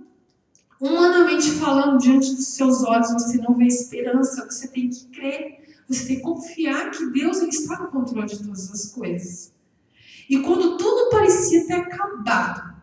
humanamente 0.80 1.52
falando, 1.52 1.98
diante 1.98 2.36
dos 2.36 2.48
seus 2.48 2.84
olhos, 2.84 3.12
você 3.14 3.38
não 3.38 3.56
vê 3.56 3.66
esperança, 3.66 4.46
você 4.50 4.68
tem 4.68 4.90
que 4.90 5.06
crer, 5.08 5.64
você 5.88 6.08
tem 6.08 6.16
que 6.18 6.22
confiar 6.22 6.92
que 6.92 7.06
Deus 7.12 7.42
está 7.42 7.80
no 7.80 7.88
controle 7.88 8.28
de 8.28 8.44
todas 8.44 8.70
as 8.72 8.92
coisas. 8.92 9.54
E 10.30 10.40
quando 10.40 10.78
tudo 10.78 11.10
parecia 11.10 11.66
ter 11.68 11.74
acabado, 11.74 12.74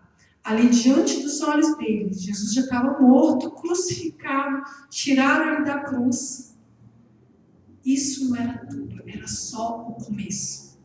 ali 0.43 0.69
diante 0.69 1.23
dos 1.23 1.41
olhos 1.43 1.77
dele, 1.77 2.13
Jesus 2.13 2.53
já 2.55 2.63
estava 2.63 3.01
morto, 3.01 3.51
crucificado, 3.53 4.63
tiraram 4.89 5.55
ele 5.55 5.65
da 5.65 5.81
cruz. 5.81 6.57
Isso 7.85 8.29
não 8.29 8.37
era 8.37 8.67
tudo, 8.67 9.03
era 9.07 9.27
só 9.27 9.87
o 9.89 10.05
começo. 10.05 10.79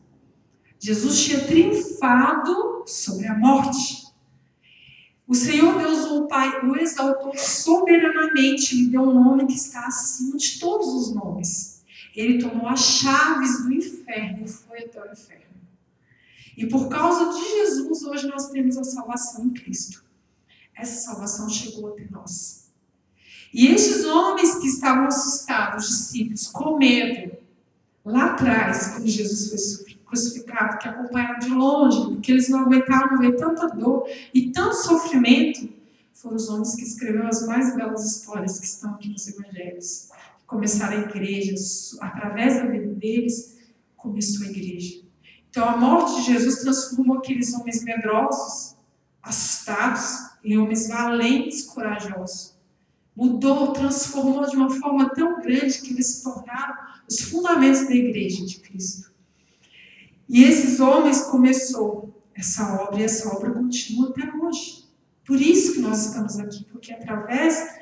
Jesus 0.78 1.24
tinha 1.24 1.44
triunfado 1.44 2.84
sobre 2.86 3.26
a 3.26 3.36
morte. 3.36 4.06
O 5.26 5.34
Senhor 5.34 5.76
Deus, 5.76 6.04
o 6.12 6.28
Pai, 6.28 6.64
o 6.64 6.76
exaltou 6.76 7.32
soberanamente, 7.36 8.76
lhe 8.76 8.86
deu 8.88 9.02
um 9.02 9.24
nome 9.24 9.46
que 9.46 9.54
está 9.54 9.86
acima 9.86 10.36
de 10.36 10.60
todos 10.60 10.86
os 10.86 11.14
nomes. 11.14 11.84
Ele 12.14 12.38
tomou 12.38 12.68
as 12.68 12.80
chaves 12.80 13.64
do 13.64 13.72
inferno 13.72 14.44
e 14.44 14.48
foi 14.48 14.84
até 14.84 15.02
o 15.02 15.12
inferno. 15.12 15.45
E 16.56 16.66
por 16.66 16.88
causa 16.88 17.32
de 17.38 17.48
Jesus, 17.48 18.02
hoje 18.02 18.26
nós 18.28 18.48
temos 18.48 18.78
a 18.78 18.84
salvação 18.84 19.44
em 19.44 19.50
Cristo. 19.50 20.02
Essa 20.74 21.06
salvação 21.06 21.48
chegou 21.48 21.88
até 21.88 22.06
nós. 22.10 22.70
E 23.52 23.68
estes 23.68 24.04
homens 24.04 24.56
que 24.56 24.66
estavam 24.66 25.06
assustados, 25.06 25.86
discípulos, 25.86 26.46
com 26.48 26.78
medo, 26.78 27.36
lá 28.04 28.32
atrás, 28.32 28.88
quando 28.88 29.06
Jesus 29.06 29.82
foi 29.82 29.94
crucificado, 30.04 30.78
que 30.78 30.88
acompanharam 30.88 31.38
de 31.38 31.48
longe, 31.48 32.14
porque 32.14 32.32
eles 32.32 32.48
não 32.48 32.60
aguentaram 32.60 33.18
ver 33.18 33.36
tanta 33.36 33.68
dor 33.68 34.08
e 34.32 34.50
tanto 34.50 34.76
sofrimento, 34.76 35.68
foram 36.12 36.36
os 36.36 36.48
homens 36.48 36.74
que 36.74 36.82
escreveram 36.82 37.28
as 37.28 37.46
mais 37.46 37.74
belas 37.74 38.04
histórias 38.04 38.58
que 38.58 38.66
estão 38.66 38.94
aqui 38.94 39.08
nos 39.08 39.28
evangelhos. 39.28 40.10
Começaram 40.46 40.98
a 40.98 41.00
igreja, 41.00 41.54
através 42.00 42.56
da 42.56 42.66
vida 42.66 42.94
deles, 42.94 43.56
começou 43.96 44.46
a 44.46 44.50
igreja. 44.50 45.05
Então 45.56 45.70
a 45.70 45.76
morte 45.78 46.16
de 46.16 46.34
Jesus 46.34 46.56
transformou 46.56 47.16
aqueles 47.16 47.54
homens 47.54 47.82
medrosos, 47.82 48.76
assustados, 49.22 50.36
em 50.44 50.58
homens 50.58 50.86
valentes, 50.86 51.62
corajosos. 51.62 52.54
Mudou, 53.16 53.72
transformou 53.72 54.46
de 54.46 54.54
uma 54.54 54.68
forma 54.68 55.08
tão 55.14 55.40
grande 55.40 55.80
que 55.80 55.94
eles 55.94 56.08
se 56.08 56.24
tornaram 56.24 56.74
os 57.08 57.20
fundamentos 57.22 57.86
da 57.86 57.94
igreja 57.94 58.44
de 58.44 58.58
Cristo. 58.58 59.10
E 60.28 60.44
esses 60.44 60.78
homens 60.78 61.22
começou 61.22 62.14
essa 62.34 62.82
obra 62.82 63.00
e 63.00 63.04
essa 63.04 63.34
obra 63.34 63.50
continua 63.50 64.10
até 64.10 64.30
hoje. 64.36 64.84
Por 65.24 65.40
isso 65.40 65.72
que 65.72 65.80
nós 65.80 66.04
estamos 66.04 66.38
aqui, 66.38 66.64
porque 66.64 66.92
através 66.92 67.78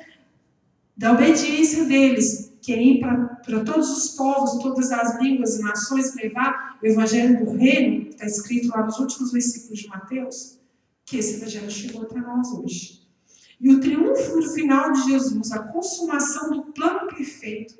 da 0.95 1.11
obediência 1.11 1.83
deles, 1.83 2.53
que 2.65 2.75
ir 2.75 2.99
para 2.99 3.63
todos 3.63 3.89
os 3.89 4.15
povos, 4.15 4.63
todas 4.63 4.91
as 4.91 5.21
línguas 5.21 5.59
e 5.59 5.61
nações, 5.61 6.15
levar 6.15 6.79
o 6.81 6.85
evangelho 6.85 7.45
do 7.45 7.51
reino, 7.51 8.05
que 8.05 8.09
está 8.09 8.25
escrito 8.25 8.69
lá 8.69 8.83
nos 8.83 8.97
últimos 8.97 9.31
versículos 9.31 9.79
de 9.79 9.87
Mateus, 9.87 10.59
que 11.05 11.17
esse 11.17 11.35
evangelho 11.35 11.69
chegou 11.69 12.01
até 12.01 12.19
nós 12.19 12.47
hoje. 12.51 13.05
E 13.61 13.69
o 13.69 13.79
triunfo 13.79 14.41
final 14.53 14.91
de 14.91 15.11
Jesus, 15.11 15.51
a 15.51 15.59
consumação 15.59 16.49
do 16.49 16.63
plano 16.73 17.07
perfeito, 17.07 17.75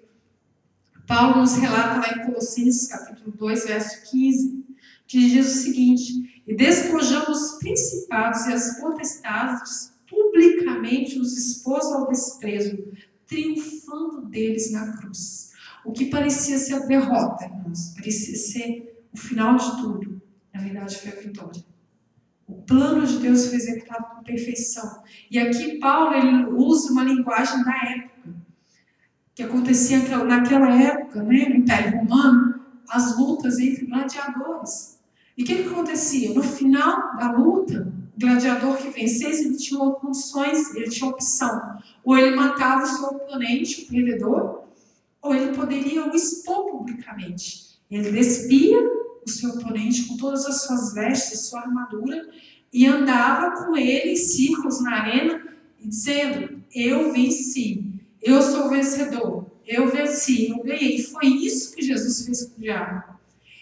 Paulo 1.07 1.41
nos 1.41 1.55
relata 1.55 1.99
lá 1.99 2.17
em 2.17 2.25
Colossenses 2.25 2.87
capítulo 2.87 3.31
2, 3.35 3.65
verso 3.65 4.11
15, 4.11 4.65
que 5.07 5.29
diz 5.29 5.47
o 5.47 5.63
seguinte: 5.63 6.43
E 6.47 6.55
despojamos 6.55 7.53
os 7.53 7.59
principados 7.59 8.45
e 8.45 8.53
as 8.53 8.79
potestades, 8.79 9.93
publicamente 10.09 11.19
os 11.19 11.37
expôs 11.37 11.85
ao 11.85 12.07
desprezo, 12.07 12.87
triunfando 13.27 14.25
deles 14.25 14.71
na 14.71 14.97
cruz. 14.97 15.51
O 15.83 15.91
que 15.91 16.05
parecia 16.05 16.57
ser 16.57 16.75
a 16.75 16.85
derrota, 16.85 17.45
irmãos, 17.45 17.93
parecia 17.95 18.35
ser 18.35 19.05
o 19.13 19.17
final 19.17 19.55
de 19.55 19.81
tudo, 19.81 20.21
na 20.53 20.61
verdade 20.61 20.97
foi 20.97 21.11
a 21.11 21.21
vitória. 21.21 21.63
O 22.47 22.61
plano 22.61 23.05
de 23.05 23.17
Deus 23.19 23.47
foi 23.47 23.55
executado 23.55 24.15
com 24.15 24.23
perfeição. 24.23 25.03
E 25.31 25.39
aqui 25.39 25.79
Paulo 25.79 26.13
ele 26.15 26.45
usa 26.45 26.91
uma 26.91 27.03
linguagem 27.03 27.63
da 27.63 27.75
época 27.75 28.15
que 29.33 29.43
acontecia 29.43 29.99
naquela 30.23 30.81
época, 30.81 31.21
né, 31.21 31.49
no 31.49 31.55
Império 31.57 31.97
Romano, 31.99 32.61
as 32.87 33.17
lutas 33.17 33.59
entre 33.59 33.85
gladiadores. 33.85 34.99
E 35.37 35.43
o 35.43 35.45
que, 35.45 35.63
que 35.63 35.69
acontecia? 35.69 36.33
No 36.33 36.41
final 36.41 37.17
da 37.17 37.31
luta, 37.31 37.93
gladiador 38.17 38.77
que 38.77 38.89
vencesse, 38.89 39.45
ele 39.45 39.57
tinha 39.57 39.79
condições, 39.79 40.73
ele 40.75 40.89
tinha 40.89 41.09
opção. 41.09 41.79
Ou 42.03 42.17
ele 42.17 42.35
matava 42.35 42.83
o 42.83 42.87
seu 42.87 43.05
oponente, 43.07 43.83
o 43.83 43.87
perdedor, 43.87 44.63
ou 45.21 45.35
ele 45.35 45.55
poderia 45.55 46.05
o 46.05 46.15
expor 46.15 46.71
publicamente. 46.71 47.79
Ele 47.89 48.11
despia 48.11 48.79
o 49.25 49.29
seu 49.29 49.51
oponente 49.51 50.05
com 50.05 50.17
todas 50.17 50.45
as 50.45 50.63
suas 50.63 50.93
vestes, 50.93 51.47
sua 51.47 51.61
armadura, 51.61 52.29
e 52.71 52.85
andava 52.85 53.63
com 53.63 53.75
ele 53.75 54.11
em 54.11 54.15
círculos 54.15 54.81
na 54.81 55.01
arena, 55.01 55.43
dizendo: 55.79 56.61
Eu 56.73 57.11
venci. 57.11 57.83
Eu 58.21 58.41
sou 58.41 58.69
vencedor. 58.69 59.45
Eu 59.65 59.89
venci, 59.89 60.49
eu 60.49 60.63
ganhei. 60.63 61.01
Foi 61.01 61.25
isso 61.25 61.75
que 61.75 61.81
Jesus 61.81 62.25
fez 62.25 62.43
com 62.45 62.59
o 62.59 62.61
diabo. 62.61 63.15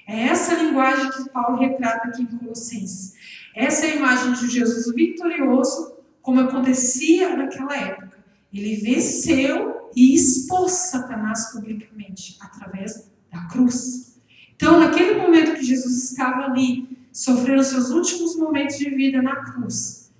É 0.08 0.24
essa 0.24 0.56
linguagem 0.56 1.10
que 1.12 1.30
Paulo 1.30 1.58
retrata 1.58 2.10
aqui 2.10 2.24
em 2.24 2.26
Colossenses. 2.26 3.14
Essa 3.56 3.86
é 3.86 3.91
a 3.91 3.95
imagem 3.95 4.34
de 4.34 4.49
Jesus 4.49 4.93
vitorioso, 4.93 5.97
como 6.22 6.41
acontecia 6.41 7.36
naquela 7.36 7.76
época. 7.76 8.24
Ele 8.51 8.76
venceu 8.78 9.89
e 9.95 10.16
expôs 10.16 10.72
Satanás 10.72 11.51
publicamente 11.51 12.38
através 12.41 13.10
da 13.32 13.45
cruz. 13.47 14.20
Então, 14.56 14.80
naquele 14.80 15.20
momento 15.20 15.56
que 15.56 15.66
Jesus 15.66 16.12
estava 16.12 16.45
ali, 16.45 16.97
sofrendo 17.12 17.64
seus 17.64 17.89
últimos 17.89 18.36
momentos 18.36 18.78
de 18.78 18.89
vida 18.89 19.22
na 19.22 19.36
cruz, 19.38 20.12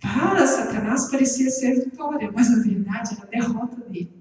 para 0.00 0.46
Satanás 0.46 1.10
parecia 1.10 1.50
ser 1.50 1.84
vitória, 1.84 2.30
mas 2.32 2.50
na 2.50 2.62
verdade 2.62 3.14
era 3.14 3.22
a 3.22 3.26
derrota 3.26 3.76
dele. 3.88 4.12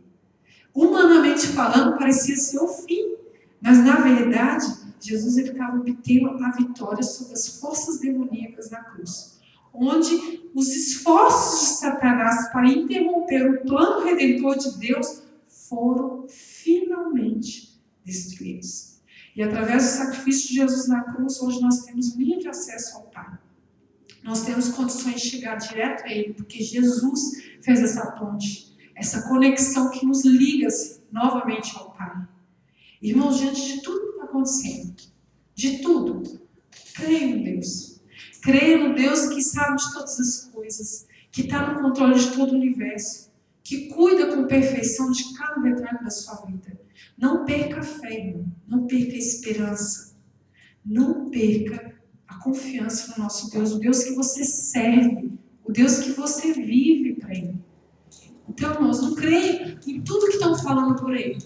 Humanamente 0.73 1.47
falando, 1.47 1.97
parecia 1.97 2.35
ser 2.35 2.59
o 2.59 2.67
fim. 2.67 3.15
Mas, 3.61 3.77
na 3.79 3.95
verdade, 3.95 4.65
Jesus 5.09 5.37
ele 5.37 5.51
estava 5.51 5.77
obtendo 5.77 6.43
a 6.43 6.51
vitória 6.51 7.03
sobre 7.03 7.33
as 7.33 7.59
forças 7.59 7.99
demoníacas 7.99 8.71
na 8.71 8.83
cruz. 8.83 9.39
Onde 9.73 10.49
os 10.53 10.67
esforços 10.69 11.59
de 11.59 11.75
Satanás 11.75 12.51
para 12.51 12.67
interromper 12.67 13.49
o 13.49 13.61
plano 13.63 14.05
redentor 14.05 14.57
de 14.57 14.77
Deus 14.79 15.23
foram 15.47 16.25
finalmente 16.27 17.79
destruídos. 18.03 18.95
E 19.35 19.43
através 19.43 19.83
do 19.83 19.89
sacrifício 19.89 20.49
de 20.49 20.55
Jesus 20.55 20.87
na 20.87 21.03
cruz, 21.03 21.41
hoje 21.41 21.61
nós 21.61 21.83
temos 21.83 22.15
livre 22.15 22.47
acesso 22.47 22.97
ao 22.97 23.03
Pai. 23.03 23.37
Nós 24.23 24.43
temos 24.43 24.69
condições 24.69 25.21
de 25.21 25.29
chegar 25.29 25.55
direto 25.57 26.05
a 26.05 26.11
Ele, 26.11 26.33
porque 26.33 26.63
Jesus 26.63 27.43
fez 27.61 27.81
essa 27.81 28.11
ponte, 28.13 28.75
essa 28.95 29.27
conexão 29.27 29.91
que 29.91 30.05
nos 30.05 30.23
liga 30.23 30.67
novamente 31.11 31.75
ao 31.77 31.91
Pai. 31.91 32.27
Irmãos, 33.01 33.37
diante 33.37 33.61
de 33.61 33.81
tudo 33.81 33.99
que 33.99 34.11
está 34.13 34.23
acontecendo, 34.23 34.94
de 35.55 35.79
tudo, 35.79 36.39
creia 36.93 37.23
em 37.23 37.43
Deus. 37.43 38.01
Creia 38.41 38.77
no 38.77 38.93
Deus 38.93 39.27
que 39.27 39.41
sabe 39.41 39.77
de 39.77 39.93
todas 39.93 40.19
as 40.19 40.51
coisas, 40.53 41.07
que 41.31 41.41
está 41.41 41.73
no 41.73 41.81
controle 41.81 42.19
de 42.19 42.31
todo 42.35 42.51
o 42.51 42.55
universo, 42.55 43.31
que 43.63 43.87
cuida 43.87 44.35
com 44.35 44.45
perfeição 44.45 45.09
de 45.11 45.33
cada 45.33 45.59
detalhe 45.61 46.03
da 46.03 46.11
sua 46.11 46.45
vida. 46.45 46.79
Não 47.17 47.43
perca 47.45 47.79
a 47.79 47.83
fé, 47.83 48.27
irmão. 48.27 48.45
não 48.67 48.85
perca 48.85 49.13
a 49.13 49.17
esperança. 49.17 50.15
Não 50.85 51.29
perca 51.29 51.95
a 52.27 52.35
confiança 52.43 53.15
no 53.17 53.23
nosso 53.23 53.49
Deus, 53.49 53.71
o 53.71 53.79
Deus 53.79 54.03
que 54.03 54.13
você 54.13 54.43
serve, 54.43 55.31
o 55.63 55.71
Deus 55.71 55.99
que 55.99 56.11
você 56.11 56.53
vive 56.53 57.15
para 57.15 57.33
Ele. 57.33 57.55
Então, 58.47 58.73
irmãos, 58.73 59.01
não 59.01 59.15
creia 59.15 59.79
em 59.87 60.01
tudo 60.01 60.27
que 60.27 60.33
estão 60.33 60.55
falando 60.55 60.95
por 60.95 61.11
aí, 61.11 61.37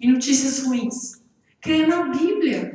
em 0.00 0.12
notícias 0.12 0.66
ruins. 0.66 1.22
Creia 1.60 1.86
na 1.86 2.10
Bíblia. 2.10 2.71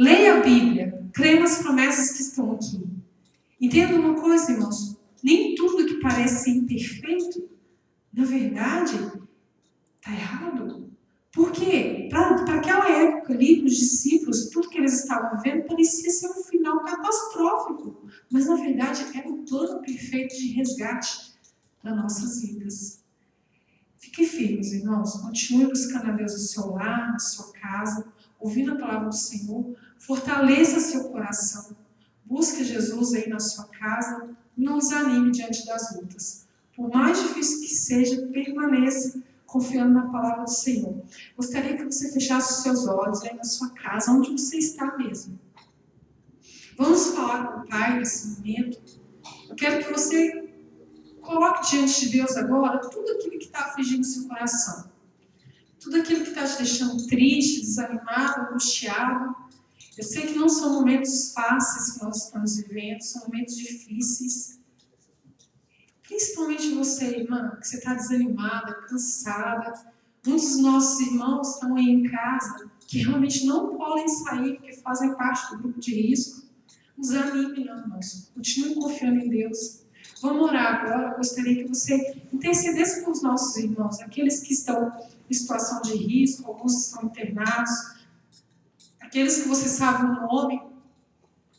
Leia 0.00 0.38
a 0.38 0.40
Bíblia. 0.40 1.10
Creia 1.12 1.40
nas 1.40 1.58
promessas 1.58 2.16
que 2.16 2.22
estão 2.22 2.52
aqui. 2.52 2.82
Entenda 3.60 4.00
uma 4.00 4.14
coisa, 4.18 4.50
irmãos. 4.50 4.96
Nem 5.22 5.54
tudo 5.54 5.84
que 5.84 6.00
parece 6.00 6.50
imperfeito, 6.50 7.46
na 8.10 8.24
verdade, 8.24 8.96
está 8.96 10.10
errado. 10.10 10.90
Por 11.30 11.52
quê? 11.52 12.08
Para 12.10 12.34
aquela 12.56 12.90
época 12.90 13.34
ali, 13.34 13.62
os 13.62 13.76
discípulos, 13.76 14.48
tudo 14.48 14.70
que 14.70 14.78
eles 14.78 15.02
estavam 15.02 15.38
vendo 15.42 15.66
parecia 15.66 16.10
ser 16.10 16.30
um 16.30 16.44
final 16.44 16.82
catastrófico. 16.82 18.08
Mas, 18.32 18.46
na 18.46 18.54
verdade, 18.54 19.04
era 19.14 19.28
o 19.28 19.44
plano 19.44 19.82
perfeito 19.82 20.34
de 20.34 20.52
resgate 20.52 21.34
das 21.84 21.94
nossas 21.94 22.40
vidas. 22.40 23.04
Fiquem 23.98 24.24
firmes, 24.24 24.72
irmãos. 24.72 25.12
Continue 25.20 25.66
buscando 25.66 26.08
a 26.08 26.12
Deus 26.12 26.32
no 26.32 26.38
seu 26.38 26.70
lar, 26.70 27.12
na 27.12 27.18
sua 27.18 27.52
casa, 27.52 28.10
ouvindo 28.40 28.72
a 28.72 28.76
palavra 28.76 29.08
do 29.08 29.14
Senhor. 29.14 29.76
Fortaleça 29.98 30.80
seu 30.80 31.04
coração. 31.10 31.76
Busque 32.24 32.64
Jesus 32.64 33.14
aí 33.14 33.28
na 33.28 33.38
sua 33.38 33.66
casa. 33.66 34.30
Não 34.56 34.78
os 34.78 34.90
anime 34.92 35.30
diante 35.30 35.66
das 35.66 35.94
lutas. 35.96 36.46
Por 36.74 36.88
mais 36.88 37.20
difícil 37.20 37.60
que 37.60 37.74
seja, 37.74 38.26
permaneça 38.28 39.22
confiando 39.46 39.92
na 39.92 40.08
palavra 40.10 40.44
do 40.44 40.50
Senhor. 40.50 41.02
Gostaria 41.36 41.76
que 41.76 41.84
você 41.84 42.12
fechasse 42.12 42.52
os 42.52 42.62
seus 42.62 42.86
olhos 42.86 43.22
aí 43.22 43.36
na 43.36 43.44
sua 43.44 43.70
casa, 43.70 44.12
onde 44.12 44.30
você 44.30 44.56
está 44.58 44.96
mesmo. 44.96 45.38
Vamos 46.76 47.08
falar 47.08 47.46
com 47.46 47.60
o 47.60 47.68
Pai 47.68 47.98
nesse 47.98 48.28
momento. 48.28 48.80
Eu 49.48 49.54
quero 49.56 49.84
que 49.84 49.92
você 49.92 50.48
coloque 51.20 51.70
diante 51.70 52.06
de 52.06 52.18
Deus 52.18 52.36
agora 52.36 52.78
tudo 52.78 53.10
aquilo 53.12 53.38
que 53.38 53.46
está 53.46 53.66
afligindo 53.66 54.04
seu 54.04 54.26
coração. 54.26 54.89
Tudo 55.80 55.96
aquilo 55.96 56.22
que 56.22 56.28
está 56.28 56.44
te 56.44 56.58
deixando 56.58 57.06
triste, 57.06 57.62
desanimado, 57.62 58.42
angustiado. 58.42 59.34
Eu 59.96 60.04
sei 60.04 60.26
que 60.26 60.38
não 60.38 60.48
são 60.48 60.74
momentos 60.74 61.32
fáceis 61.32 61.94
que 61.94 62.04
nós 62.04 62.24
estamos 62.24 62.56
vivendo, 62.56 63.00
são 63.00 63.22
momentos 63.26 63.56
difíceis. 63.56 64.60
Principalmente 66.02 66.74
você, 66.74 67.20
irmã, 67.20 67.56
que 67.60 67.66
você 67.66 67.78
está 67.78 67.94
desanimada, 67.94 68.74
cansada. 68.88 69.72
Muitos 70.26 70.50
dos 70.50 70.62
nossos 70.62 71.00
irmãos 71.06 71.54
estão 71.54 71.76
aí 71.76 71.88
em 71.88 72.02
casa 72.02 72.70
que 72.86 72.98
realmente 72.98 73.46
não 73.46 73.76
podem 73.76 74.08
sair 74.08 74.56
porque 74.56 74.74
fazem 74.74 75.14
parte 75.14 75.50
do 75.50 75.62
grupo 75.62 75.80
de 75.80 75.94
risco. 75.94 76.42
Nos 76.98 77.12
anime, 77.12 77.64
não, 77.64 77.78
irmãos. 77.78 78.30
Continue 78.34 78.74
confiando 78.74 79.20
em 79.20 79.28
Deus. 79.28 79.84
Vamos 80.20 80.42
orar 80.42 80.82
agora. 80.82 81.12
Eu 81.12 81.16
gostaria 81.16 81.62
que 81.62 81.68
você 81.68 82.20
intercedesse 82.32 83.04
com 83.04 83.12
os 83.12 83.22
nossos 83.22 83.56
irmãos, 83.56 84.00
aqueles 84.00 84.40
que 84.40 84.52
estão 84.52 84.92
em 85.30 85.34
situação 85.34 85.80
de 85.82 85.94
risco, 85.94 86.50
alguns 86.50 86.86
estão 86.86 87.04
internados, 87.04 87.70
aqueles 89.00 89.42
que 89.42 89.48
você 89.48 89.68
sabe 89.68 90.04
o 90.04 90.14
nome. 90.26 90.60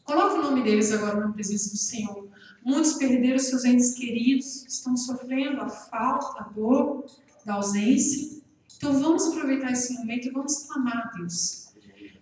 Coloque 0.03 0.39
o 0.39 0.41
nome 0.43 0.61
deles 0.61 0.91
agora 0.91 1.21
na 1.21 1.31
presença 1.31 1.69
do 1.69 1.77
Senhor. 1.77 2.27
Muitos 2.63 2.93
perderam 2.93 3.39
seus 3.39 3.63
entes 3.63 3.93
queridos, 3.93 4.65
estão 4.67 4.95
sofrendo 4.97 5.61
a 5.61 5.69
falta, 5.69 6.41
a 6.41 6.49
dor 6.49 7.05
da 7.45 7.55
ausência. 7.55 8.41
Então 8.77 8.99
vamos 8.99 9.25
aproveitar 9.27 9.71
esse 9.71 9.93
momento 9.93 10.27
e 10.27 10.31
vamos 10.31 10.63
clamar 10.63 10.97
a 10.97 11.17
Deus. 11.17 11.71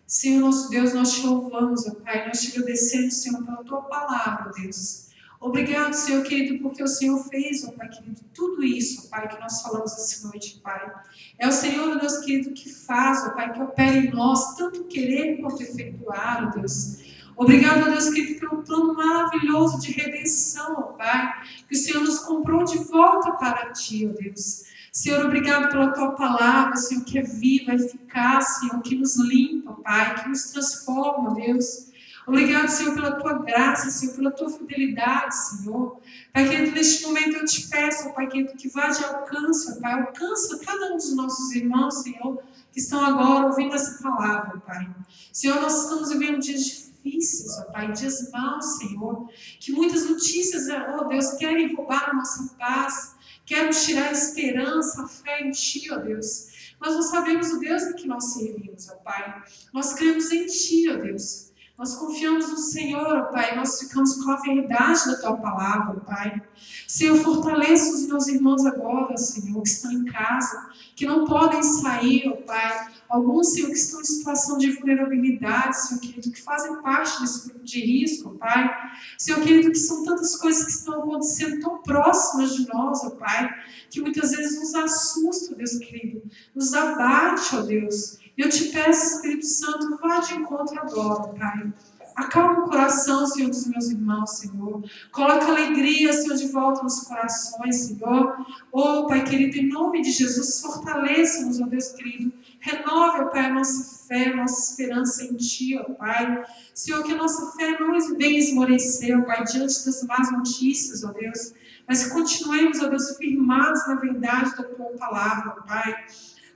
Senhor 0.05 0.41
nosso 0.41 0.69
Deus, 0.69 0.93
nós 0.93 1.13
te 1.13 1.25
louvamos, 1.25 1.87
ó 1.87 1.95
Pai, 1.95 2.27
nós 2.27 2.41
te 2.41 2.51
agradecemos, 2.51 3.15
Senhor, 3.15 3.43
pela 3.43 3.63
tua 3.63 3.81
palavra, 3.83 4.51
Deus. 4.53 5.08
Obrigado, 5.41 5.93
Senhor 5.93 6.21
querido, 6.23 6.61
porque 6.61 6.83
o 6.83 6.87
Senhor 6.87 7.17
fez, 7.29 7.65
ó 7.65 7.71
Pai 7.71 7.87
querido, 7.87 8.21
tudo 8.33 8.61
isso, 8.61 9.05
ó 9.05 9.09
Pai, 9.09 9.29
que 9.29 9.39
nós 9.39 9.61
falamos 9.61 9.93
essa 9.93 10.27
noite, 10.27 10.59
Pai. 10.61 10.91
É 11.37 11.47
o 11.47 11.51
Senhor, 11.51 11.97
Deus 11.97 12.17
querido, 12.17 12.51
que 12.51 12.69
faz, 12.69 13.25
ó 13.25 13.29
Pai, 13.29 13.53
que 13.53 13.61
opera 13.61 13.95
em 13.95 14.11
nós, 14.11 14.57
tanto 14.57 14.83
querer 14.83 15.39
quanto 15.39 15.63
efetuar, 15.63 16.45
ó 16.45 16.57
Deus. 16.59 16.97
Obrigado, 17.37 17.87
ó 17.87 17.89
Deus 17.89 18.09
querido, 18.09 18.37
pelo 18.37 18.63
plano 18.63 18.93
maravilhoso 18.93 19.79
de 19.79 19.93
redenção, 19.93 20.75
ó 20.77 20.81
Pai, 20.97 21.31
que 21.69 21.73
o 21.73 21.77
Senhor 21.77 22.01
nos 22.03 22.19
comprou 22.19 22.65
de 22.65 22.77
volta 22.79 23.31
para 23.33 23.71
Ti, 23.71 24.09
ó 24.11 24.21
Deus. 24.21 24.65
Senhor, 24.91 25.25
obrigado 25.25 25.69
pela 25.69 25.93
Tua 25.93 26.11
palavra, 26.11 26.75
Senhor, 26.75 27.05
que 27.05 27.17
é 27.17 27.21
viva, 27.21 27.73
eficaz, 27.73 28.59
Senhor, 28.59 28.81
que 28.81 28.95
nos 28.95 29.15
limpa, 29.15 29.71
Pai, 29.71 30.21
que 30.21 30.27
nos 30.27 30.51
transforma, 30.51 31.33
Deus. 31.33 31.88
Obrigado, 32.29 32.69
Senhor, 32.69 32.93
pela 32.93 33.13
tua 33.13 33.39
graça, 33.39 33.89
Senhor, 33.89 34.15
pela 34.15 34.29
tua 34.29 34.51
fidelidade, 34.51 35.35
Senhor. 35.35 35.99
Pai 36.31 36.47
querido, 36.47 36.73
neste 36.73 37.03
momento 37.07 37.37
eu 37.37 37.45
te 37.45 37.67
peço, 37.67 38.13
Pai 38.13 38.27
querido, 38.27 38.53
que 38.53 38.69
vá 38.69 38.87
de 38.89 39.03
alcance, 39.03 39.81
Pai, 39.81 39.93
alcança 39.93 40.59
cada 40.59 40.93
um 40.93 40.97
dos 40.97 41.15
nossos 41.15 41.55
irmãos, 41.55 42.03
Senhor, 42.03 42.39
que 42.71 42.79
estão 42.79 43.03
agora 43.03 43.47
ouvindo 43.47 43.73
essa 43.73 43.99
palavra, 44.03 44.59
Pai. 44.59 44.87
Senhor, 45.33 45.59
nós 45.59 45.81
estamos 45.81 46.09
vivendo 46.09 46.37
dias 46.39 46.91
difíceis 47.03 47.57
ó 47.61 47.71
Pai, 47.71 47.91
dias 47.93 48.29
maus, 48.31 48.77
Senhor, 48.77 49.27
que 49.59 49.71
muitas 49.71 50.07
notícias, 50.07 50.67
ó 50.69 51.05
Deus, 51.05 51.31
querem 51.31 51.75
roubar 51.75 52.11
a 52.11 52.13
nossa 52.13 52.55
paz, 52.59 53.15
querem 53.43 53.71
tirar 53.71 54.09
a 54.09 54.11
esperança, 54.11 55.01
a 55.01 55.07
fé 55.07 55.41
em 55.41 55.49
Ti, 55.49 55.91
ó 55.91 55.97
Deus. 55.97 56.75
Mas 56.79 56.93
nós 56.93 57.09
sabemos 57.09 57.49
o 57.49 57.59
Deus 57.59 57.81
em 57.81 57.93
que 57.93 58.07
nós 58.07 58.33
servimos, 58.33 58.87
ó 58.87 58.95
Pai. 58.97 59.41
Nós 59.73 59.93
cremos 59.93 60.31
em 60.31 60.45
Ti, 60.45 60.89
ó 60.91 60.97
Deus. 60.97 61.48
Nós 61.79 61.95
confiamos 61.95 62.49
no 62.49 62.57
Senhor, 62.57 63.07
ó 63.07 63.21
Pai, 63.31 63.55
nós 63.55 63.79
ficamos 63.79 64.15
com 64.15 64.29
a 64.31 64.35
verdade 64.35 65.05
da 65.05 65.15
Tua 65.15 65.37
palavra, 65.37 65.95
ó 65.95 65.99
Pai. 66.01 66.41
Senhor, 66.85 67.17
fortaleça 67.19 67.95
os 67.95 68.05
meus 68.05 68.27
irmãos 68.27 68.65
agora, 68.65 69.15
Senhor, 69.15 69.61
que 69.63 69.69
estão 69.69 69.89
em 69.89 70.03
casa, 70.03 70.71
que 70.93 71.05
não 71.05 71.23
podem 71.23 71.63
sair, 71.63 72.27
ó 72.27 72.35
Pai. 72.45 72.89
Alguns, 73.07 73.53
Senhor, 73.53 73.69
que 73.69 73.77
estão 73.77 74.01
em 74.01 74.03
situação 74.03 74.57
de 74.57 74.71
vulnerabilidade, 74.71 75.87
Senhor 75.87 76.01
querido, 76.01 76.29
que 76.29 76.41
fazem 76.41 76.81
parte 76.81 77.21
desse 77.21 77.47
grupo 77.47 77.63
de 77.63 77.79
risco, 77.79 78.31
Pai. 78.31 78.69
Senhor 79.17 79.39
querido, 79.39 79.71
que 79.71 79.79
são 79.79 80.03
tantas 80.03 80.35
coisas 80.35 80.65
que 80.65 80.71
estão 80.71 80.95
acontecendo 80.95 81.61
tão 81.61 81.81
próximas 81.81 82.57
de 82.57 82.67
nós, 82.67 83.05
ó 83.05 83.11
Pai, 83.11 83.55
que 83.89 84.01
muitas 84.01 84.31
vezes 84.31 84.59
nos 84.59 84.75
assusta, 84.75 85.55
Deus 85.55 85.77
querido, 85.77 86.23
nos 86.53 86.73
abate, 86.73 87.55
ó 87.55 87.61
Deus. 87.61 88.19
Eu 88.39 88.47
te 88.47 88.69
peço, 88.69 89.15
Espírito 89.15 89.45
Santo, 89.45 89.97
vá 89.97 90.21
de 90.21 90.35
encontro 90.35 90.79
agora, 90.79 91.33
Pai. 91.33 91.73
Acalma 92.15 92.63
o 92.63 92.69
coração, 92.69 93.27
Senhor, 93.27 93.49
dos 93.49 93.67
meus 93.67 93.89
irmãos, 93.89 94.37
Senhor. 94.37 94.81
Coloca 95.11 95.45
alegria, 95.45 96.13
Senhor, 96.13 96.37
de 96.37 96.47
volta 96.47 96.81
nos 96.81 97.01
corações, 97.01 97.75
Senhor. 97.75 98.37
Oh, 98.71 99.07
Pai 99.07 99.25
querido, 99.25 99.57
em 99.57 99.67
nome 99.67 100.01
de 100.01 100.11
Jesus, 100.11 100.61
fortaleça-nos, 100.61 101.59
ó 101.59 101.65
Deus 101.65 101.89
querido. 101.89 102.31
Renove, 102.61 103.23
ó 103.23 103.25
Pai, 103.25 103.47
a 103.47 103.53
nossa 103.53 104.07
fé, 104.07 104.29
a 104.29 104.37
nossa 104.37 104.71
esperança 104.71 105.25
em 105.25 105.35
Ti, 105.35 105.77
ó 105.77 105.93
Pai. 105.95 106.41
Senhor, 106.73 107.03
que 107.03 107.11
a 107.11 107.17
nossa 107.17 107.51
fé 107.57 107.77
não 107.77 107.91
venha 108.15 108.39
esmorecer, 108.39 109.19
ó 109.19 109.25
Pai, 109.25 109.43
diante 109.43 109.85
das 109.85 110.01
más 110.03 110.31
notícias, 110.31 111.03
ó 111.03 111.11
Deus. 111.11 111.53
Mas 111.85 112.07
continuemos, 112.07 112.81
ó 112.81 112.87
Deus, 112.87 113.17
firmados 113.17 113.85
na 113.85 113.95
verdade 113.95 114.55
da 114.55 114.63
Tua 114.63 114.97
palavra, 114.97 115.55
ó 115.57 115.67
Pai. 115.67 115.93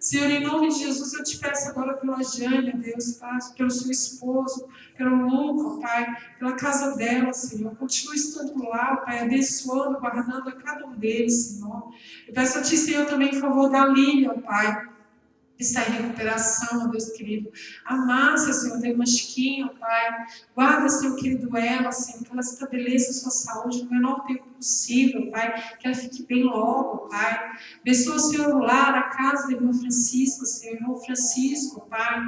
Senhor, 0.03 0.29
em 0.29 0.43
nome 0.43 0.67
de 0.67 0.79
Jesus, 0.79 1.13
eu 1.13 1.23
te 1.23 1.37
peço 1.37 1.69
agora 1.69 1.93
pela 1.93 2.21
Jânia, 2.21 2.75
Deus, 2.75 3.13
Pai, 3.13 3.39
pelo 3.55 3.71
seu 3.71 3.89
esposo, 3.89 4.67
pelo 4.97 5.15
Luca, 5.29 5.79
Pai, 5.79 6.05
pela 6.37 6.57
casa 6.57 6.97
dela, 6.97 7.31
Senhor. 7.31 7.73
Continue 7.77 8.17
estando 8.17 8.67
lá, 8.67 8.97
Pai, 8.97 9.19
abençoando, 9.19 10.01
guardando 10.01 10.49
a 10.49 10.51
cada 10.51 10.85
um 10.85 10.91
deles, 10.97 11.33
Senhor. 11.33 11.93
Eu 12.27 12.33
peço 12.33 12.59
a 12.59 12.61
Ti, 12.61 12.75
Senhor, 12.75 13.05
também 13.05 13.29
em 13.29 13.39
favor 13.39 13.69
da 13.69 13.85
Lília, 13.85 14.33
Pai. 14.39 14.89
Está 15.59 15.87
em 15.87 16.01
recuperação, 16.01 16.89
Deus 16.89 17.09
querido. 17.11 17.51
A 17.85 17.95
Márcia, 17.95 18.53
Senhor, 18.53 18.79
tem 18.79 18.95
uma 18.95 19.05
chiquinha, 19.05 19.67
Pai. 19.79 20.25
Guarda, 20.55 20.89
Senhor 20.89 21.15
querido, 21.15 21.55
ela, 21.57 21.91
Senhor, 21.91 22.23
que 22.23 22.31
ela 22.31 22.41
estabeleça 22.41 23.11
a 23.11 23.13
sua 23.13 23.31
saúde 23.31 23.83
no 23.83 23.91
menor 23.91 24.25
tempo 24.25 24.47
possível, 24.49 25.29
Pai. 25.31 25.53
Que 25.79 25.87
ela 25.87 25.95
fique 25.95 26.25
bem 26.25 26.43
logo, 26.43 27.09
Pai. 27.09 27.51
Abençoa, 27.81 28.19
Senhor, 28.19 28.55
o 28.55 28.59
lar, 28.59 28.95
a 28.95 29.03
casa 29.03 29.47
da 29.47 29.53
irmã 29.53 29.73
Francisca, 29.73 30.45
Senhor, 30.45 30.75
irmão 30.75 30.97
Francisco, 30.97 31.87
Pai. 31.89 32.19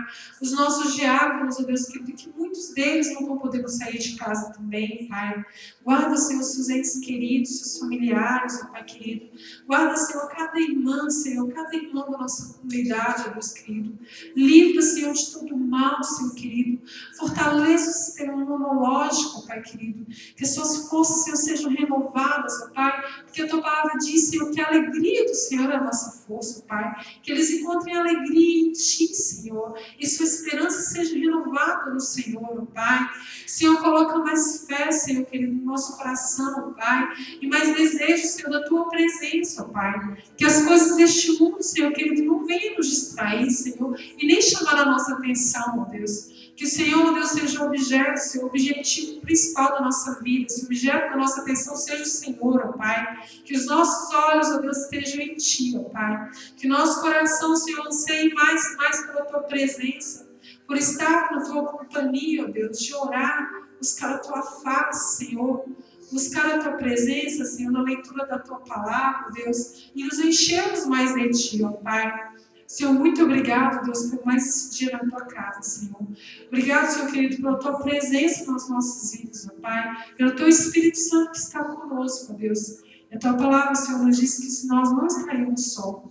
Os 0.41 0.51
nossos 0.51 0.95
diáconos, 0.95 1.59
ó 1.59 1.63
Deus 1.63 1.85
querido, 1.87 2.13
que 2.13 2.31
muitos 2.37 2.73
deles 2.73 3.13
não 3.13 3.25
vão 3.25 3.37
poder 3.37 3.67
sair 3.67 3.97
de 3.97 4.15
casa 4.15 4.53
também, 4.53 5.07
Pai. 5.07 5.43
Guarda, 5.83 6.15
Senhor, 6.15 6.43
seus 6.43 6.69
entes 6.69 6.99
queridos, 6.99 7.57
seus 7.57 7.79
familiares, 7.79 8.61
ó 8.63 8.67
Pai 8.67 8.83
querido. 8.83 9.29
Guarda, 9.65 9.95
Senhor, 9.97 10.27
cada 10.29 10.59
irmã, 10.59 11.09
Senhor, 11.09 11.47
cada 11.53 11.75
irmã 11.75 12.05
da 12.09 12.17
nossa 12.17 12.53
comunidade, 12.53 13.14
ó 13.21 13.29
Deus 13.29 13.51
querido. 13.51 13.97
Livra, 14.35 14.81
Senhor, 14.81 15.13
de 15.13 15.31
todo 15.31 15.57
mal, 15.57 16.03
Senhor 16.03 16.33
querido. 16.35 16.81
Fortaleça 17.17 17.89
o 17.89 17.93
sistema 17.93 18.33
imunológico, 18.33 19.45
Pai 19.47 19.61
querido. 19.61 20.05
Que 20.35 20.45
suas 20.45 20.89
forças, 20.89 21.23
Senhor, 21.23 21.37
sejam 21.37 21.71
renovadas, 21.71 22.69
Pai. 22.73 23.03
Porque 23.25 23.41
a 23.41 23.47
tua 23.47 23.61
palavra 23.61 23.97
diz, 23.99 24.29
Senhor, 24.29 24.51
que 24.51 24.61
a 24.61 24.67
alegria 24.67 25.25
do 25.25 25.35
Senhor 25.35 25.69
é 25.69 25.75
a 25.75 25.83
nossa 25.83 26.23
força, 26.25 26.63
Pai. 26.67 26.93
Que 27.21 27.31
eles 27.31 27.49
encontrem 27.51 27.95
alegria 27.95 28.67
em 28.67 28.71
Ti, 28.71 29.13
Senhor. 29.13 29.77
E 29.99 30.07
sua 30.07 30.25
esperança 30.25 30.81
seja 30.81 31.15
renovada 31.15 31.91
no 31.91 31.99
Senhor, 31.99 32.65
Pai. 32.73 33.09
Senhor, 33.45 33.81
coloca 33.81 34.17
mais 34.19 34.65
fé, 34.67 34.91
Senhor 34.91 35.25
querido, 35.25 35.53
no 35.53 35.65
nosso 35.65 35.97
coração, 35.97 36.73
Pai. 36.73 37.13
E 37.41 37.47
mais 37.47 37.75
desejo, 37.75 38.27
Senhor, 38.27 38.51
da 38.51 38.63
tua 38.65 38.89
presença, 38.89 39.63
Pai. 39.65 40.17
Que 40.37 40.45
as 40.45 40.63
coisas 40.63 40.95
deste 40.97 41.39
mundo, 41.39 41.61
Senhor 41.63 41.91
querido, 41.91 42.23
não 42.23 42.45
venham 42.45 42.77
nos 42.77 42.91
distrair, 43.05 43.49
Senhor, 43.49 43.95
e 44.17 44.27
nem 44.27 44.41
chamar 44.41 44.75
a 44.81 44.85
nossa 44.85 45.13
atenção, 45.13 45.79
ó 45.79 45.85
Deus. 45.85 46.35
Que 46.55 46.63
o 46.63 46.67
Senhor, 46.67 47.13
Deus, 47.13 47.31
seja 47.31 47.61
o 47.61 47.67
objeto, 47.67 48.17
Senhor, 48.17 48.45
o 48.45 48.47
objetivo 48.47 49.19
principal 49.19 49.73
da 49.73 49.81
nossa 49.81 50.21
vida. 50.21 50.47
Se 50.49 50.61
o 50.61 50.65
objeto 50.65 51.09
da 51.09 51.17
nossa 51.17 51.41
atenção 51.41 51.75
seja 51.75 52.03
o 52.03 52.05
Senhor, 52.05 52.61
ó 52.65 52.71
Pai. 52.71 53.17
Que 53.43 53.55
os 53.55 53.65
nossos 53.65 54.13
olhos, 54.13 54.47
ó 54.51 54.59
Deus, 54.59 54.77
estejam 54.77 55.21
em 55.21 55.35
Ti, 55.35 55.77
ó 55.77 55.89
Pai. 55.89 56.29
Que 56.55 56.67
nosso 56.67 57.01
coração, 57.01 57.55
Senhor, 57.57 57.85
anseie 57.85 58.33
mais, 58.33 58.77
mais 58.77 59.05
pela 59.05 59.25
Tua 59.25 59.41
presença. 59.41 60.29
Por 60.65 60.77
estar 60.77 61.31
na 61.31 61.43
Tua 61.43 61.65
companhia, 61.65 62.45
ó 62.45 62.47
Deus, 62.47 62.79
de 62.79 62.95
orar, 62.95 63.67
buscar 63.77 64.15
a 64.15 64.17
Tua 64.19 64.41
face, 64.41 65.25
Senhor 65.25 65.65
buscar 66.11 66.45
a 66.45 66.59
tua 66.59 66.73
presença, 66.73 67.45
Senhor, 67.45 67.71
na 67.71 67.81
leitura 67.81 68.25
da 68.25 68.39
tua 68.39 68.59
palavra, 68.59 69.31
Deus, 69.31 69.91
e 69.95 70.03
nos 70.03 70.19
enchermos 70.19 70.85
mais 70.85 71.13
de 71.13 71.29
ti, 71.31 71.63
ó 71.63 71.71
Pai. 71.71 72.34
Senhor, 72.67 72.93
muito 72.93 73.23
obrigado, 73.23 73.85
Deus, 73.85 74.07
por 74.07 74.25
mais 74.25 74.47
esse 74.47 74.77
dia 74.77 74.91
na 74.91 74.99
tua 74.99 75.25
casa, 75.25 75.61
Senhor. 75.61 76.01
Obrigado, 76.47 76.87
Senhor 76.87 77.11
querido, 77.11 77.37
pela 77.37 77.59
tua 77.59 77.79
presença 77.79 78.51
nas 78.51 78.67
nossas 78.69 79.11
vidas, 79.11 79.47
ó 79.47 79.61
Pai. 79.61 80.13
Pelo 80.17 80.35
teu 80.35 80.47
Espírito 80.47 80.97
Santo 80.97 81.31
que 81.31 81.37
está 81.37 81.63
conosco, 81.63 82.33
Deus. 82.33 82.83
E 83.11 83.15
a 83.15 83.19
tua 83.19 83.35
palavra, 83.35 83.75
Senhor, 83.75 84.03
nos 84.03 84.17
diz 84.17 84.37
que 84.37 84.49
se 84.49 84.67
nós 84.67 84.91
não 84.91 85.05
estaríamos 85.05 85.73
só, 85.73 86.03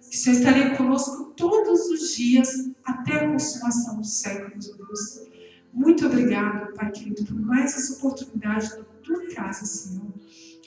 que 0.00 0.16
o 0.16 0.18
Senhor 0.18 0.36
estaria 0.36 0.76
conosco 0.76 1.32
todos 1.36 1.86
os 1.90 2.16
dias 2.16 2.70
até 2.84 3.24
a 3.24 3.30
consumação 3.30 3.98
dos 3.98 4.12
séculos, 4.14 4.70
ó 4.70 4.84
Deus. 4.84 5.30
Muito 5.72 6.06
obrigado, 6.06 6.74
Pai 6.74 6.90
querido, 6.90 7.24
por 7.24 7.40
mais 7.40 7.72
essa 7.76 7.94
oportunidade 7.94 8.76
na 8.76 8.84
tua 9.02 9.28
casa, 9.32 9.64
Senhor. 9.64 10.12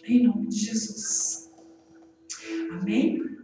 Em 0.06 0.26
nome 0.26 0.48
de 0.48 0.58
Jesus. 0.58 1.52
Amém? 2.72 3.43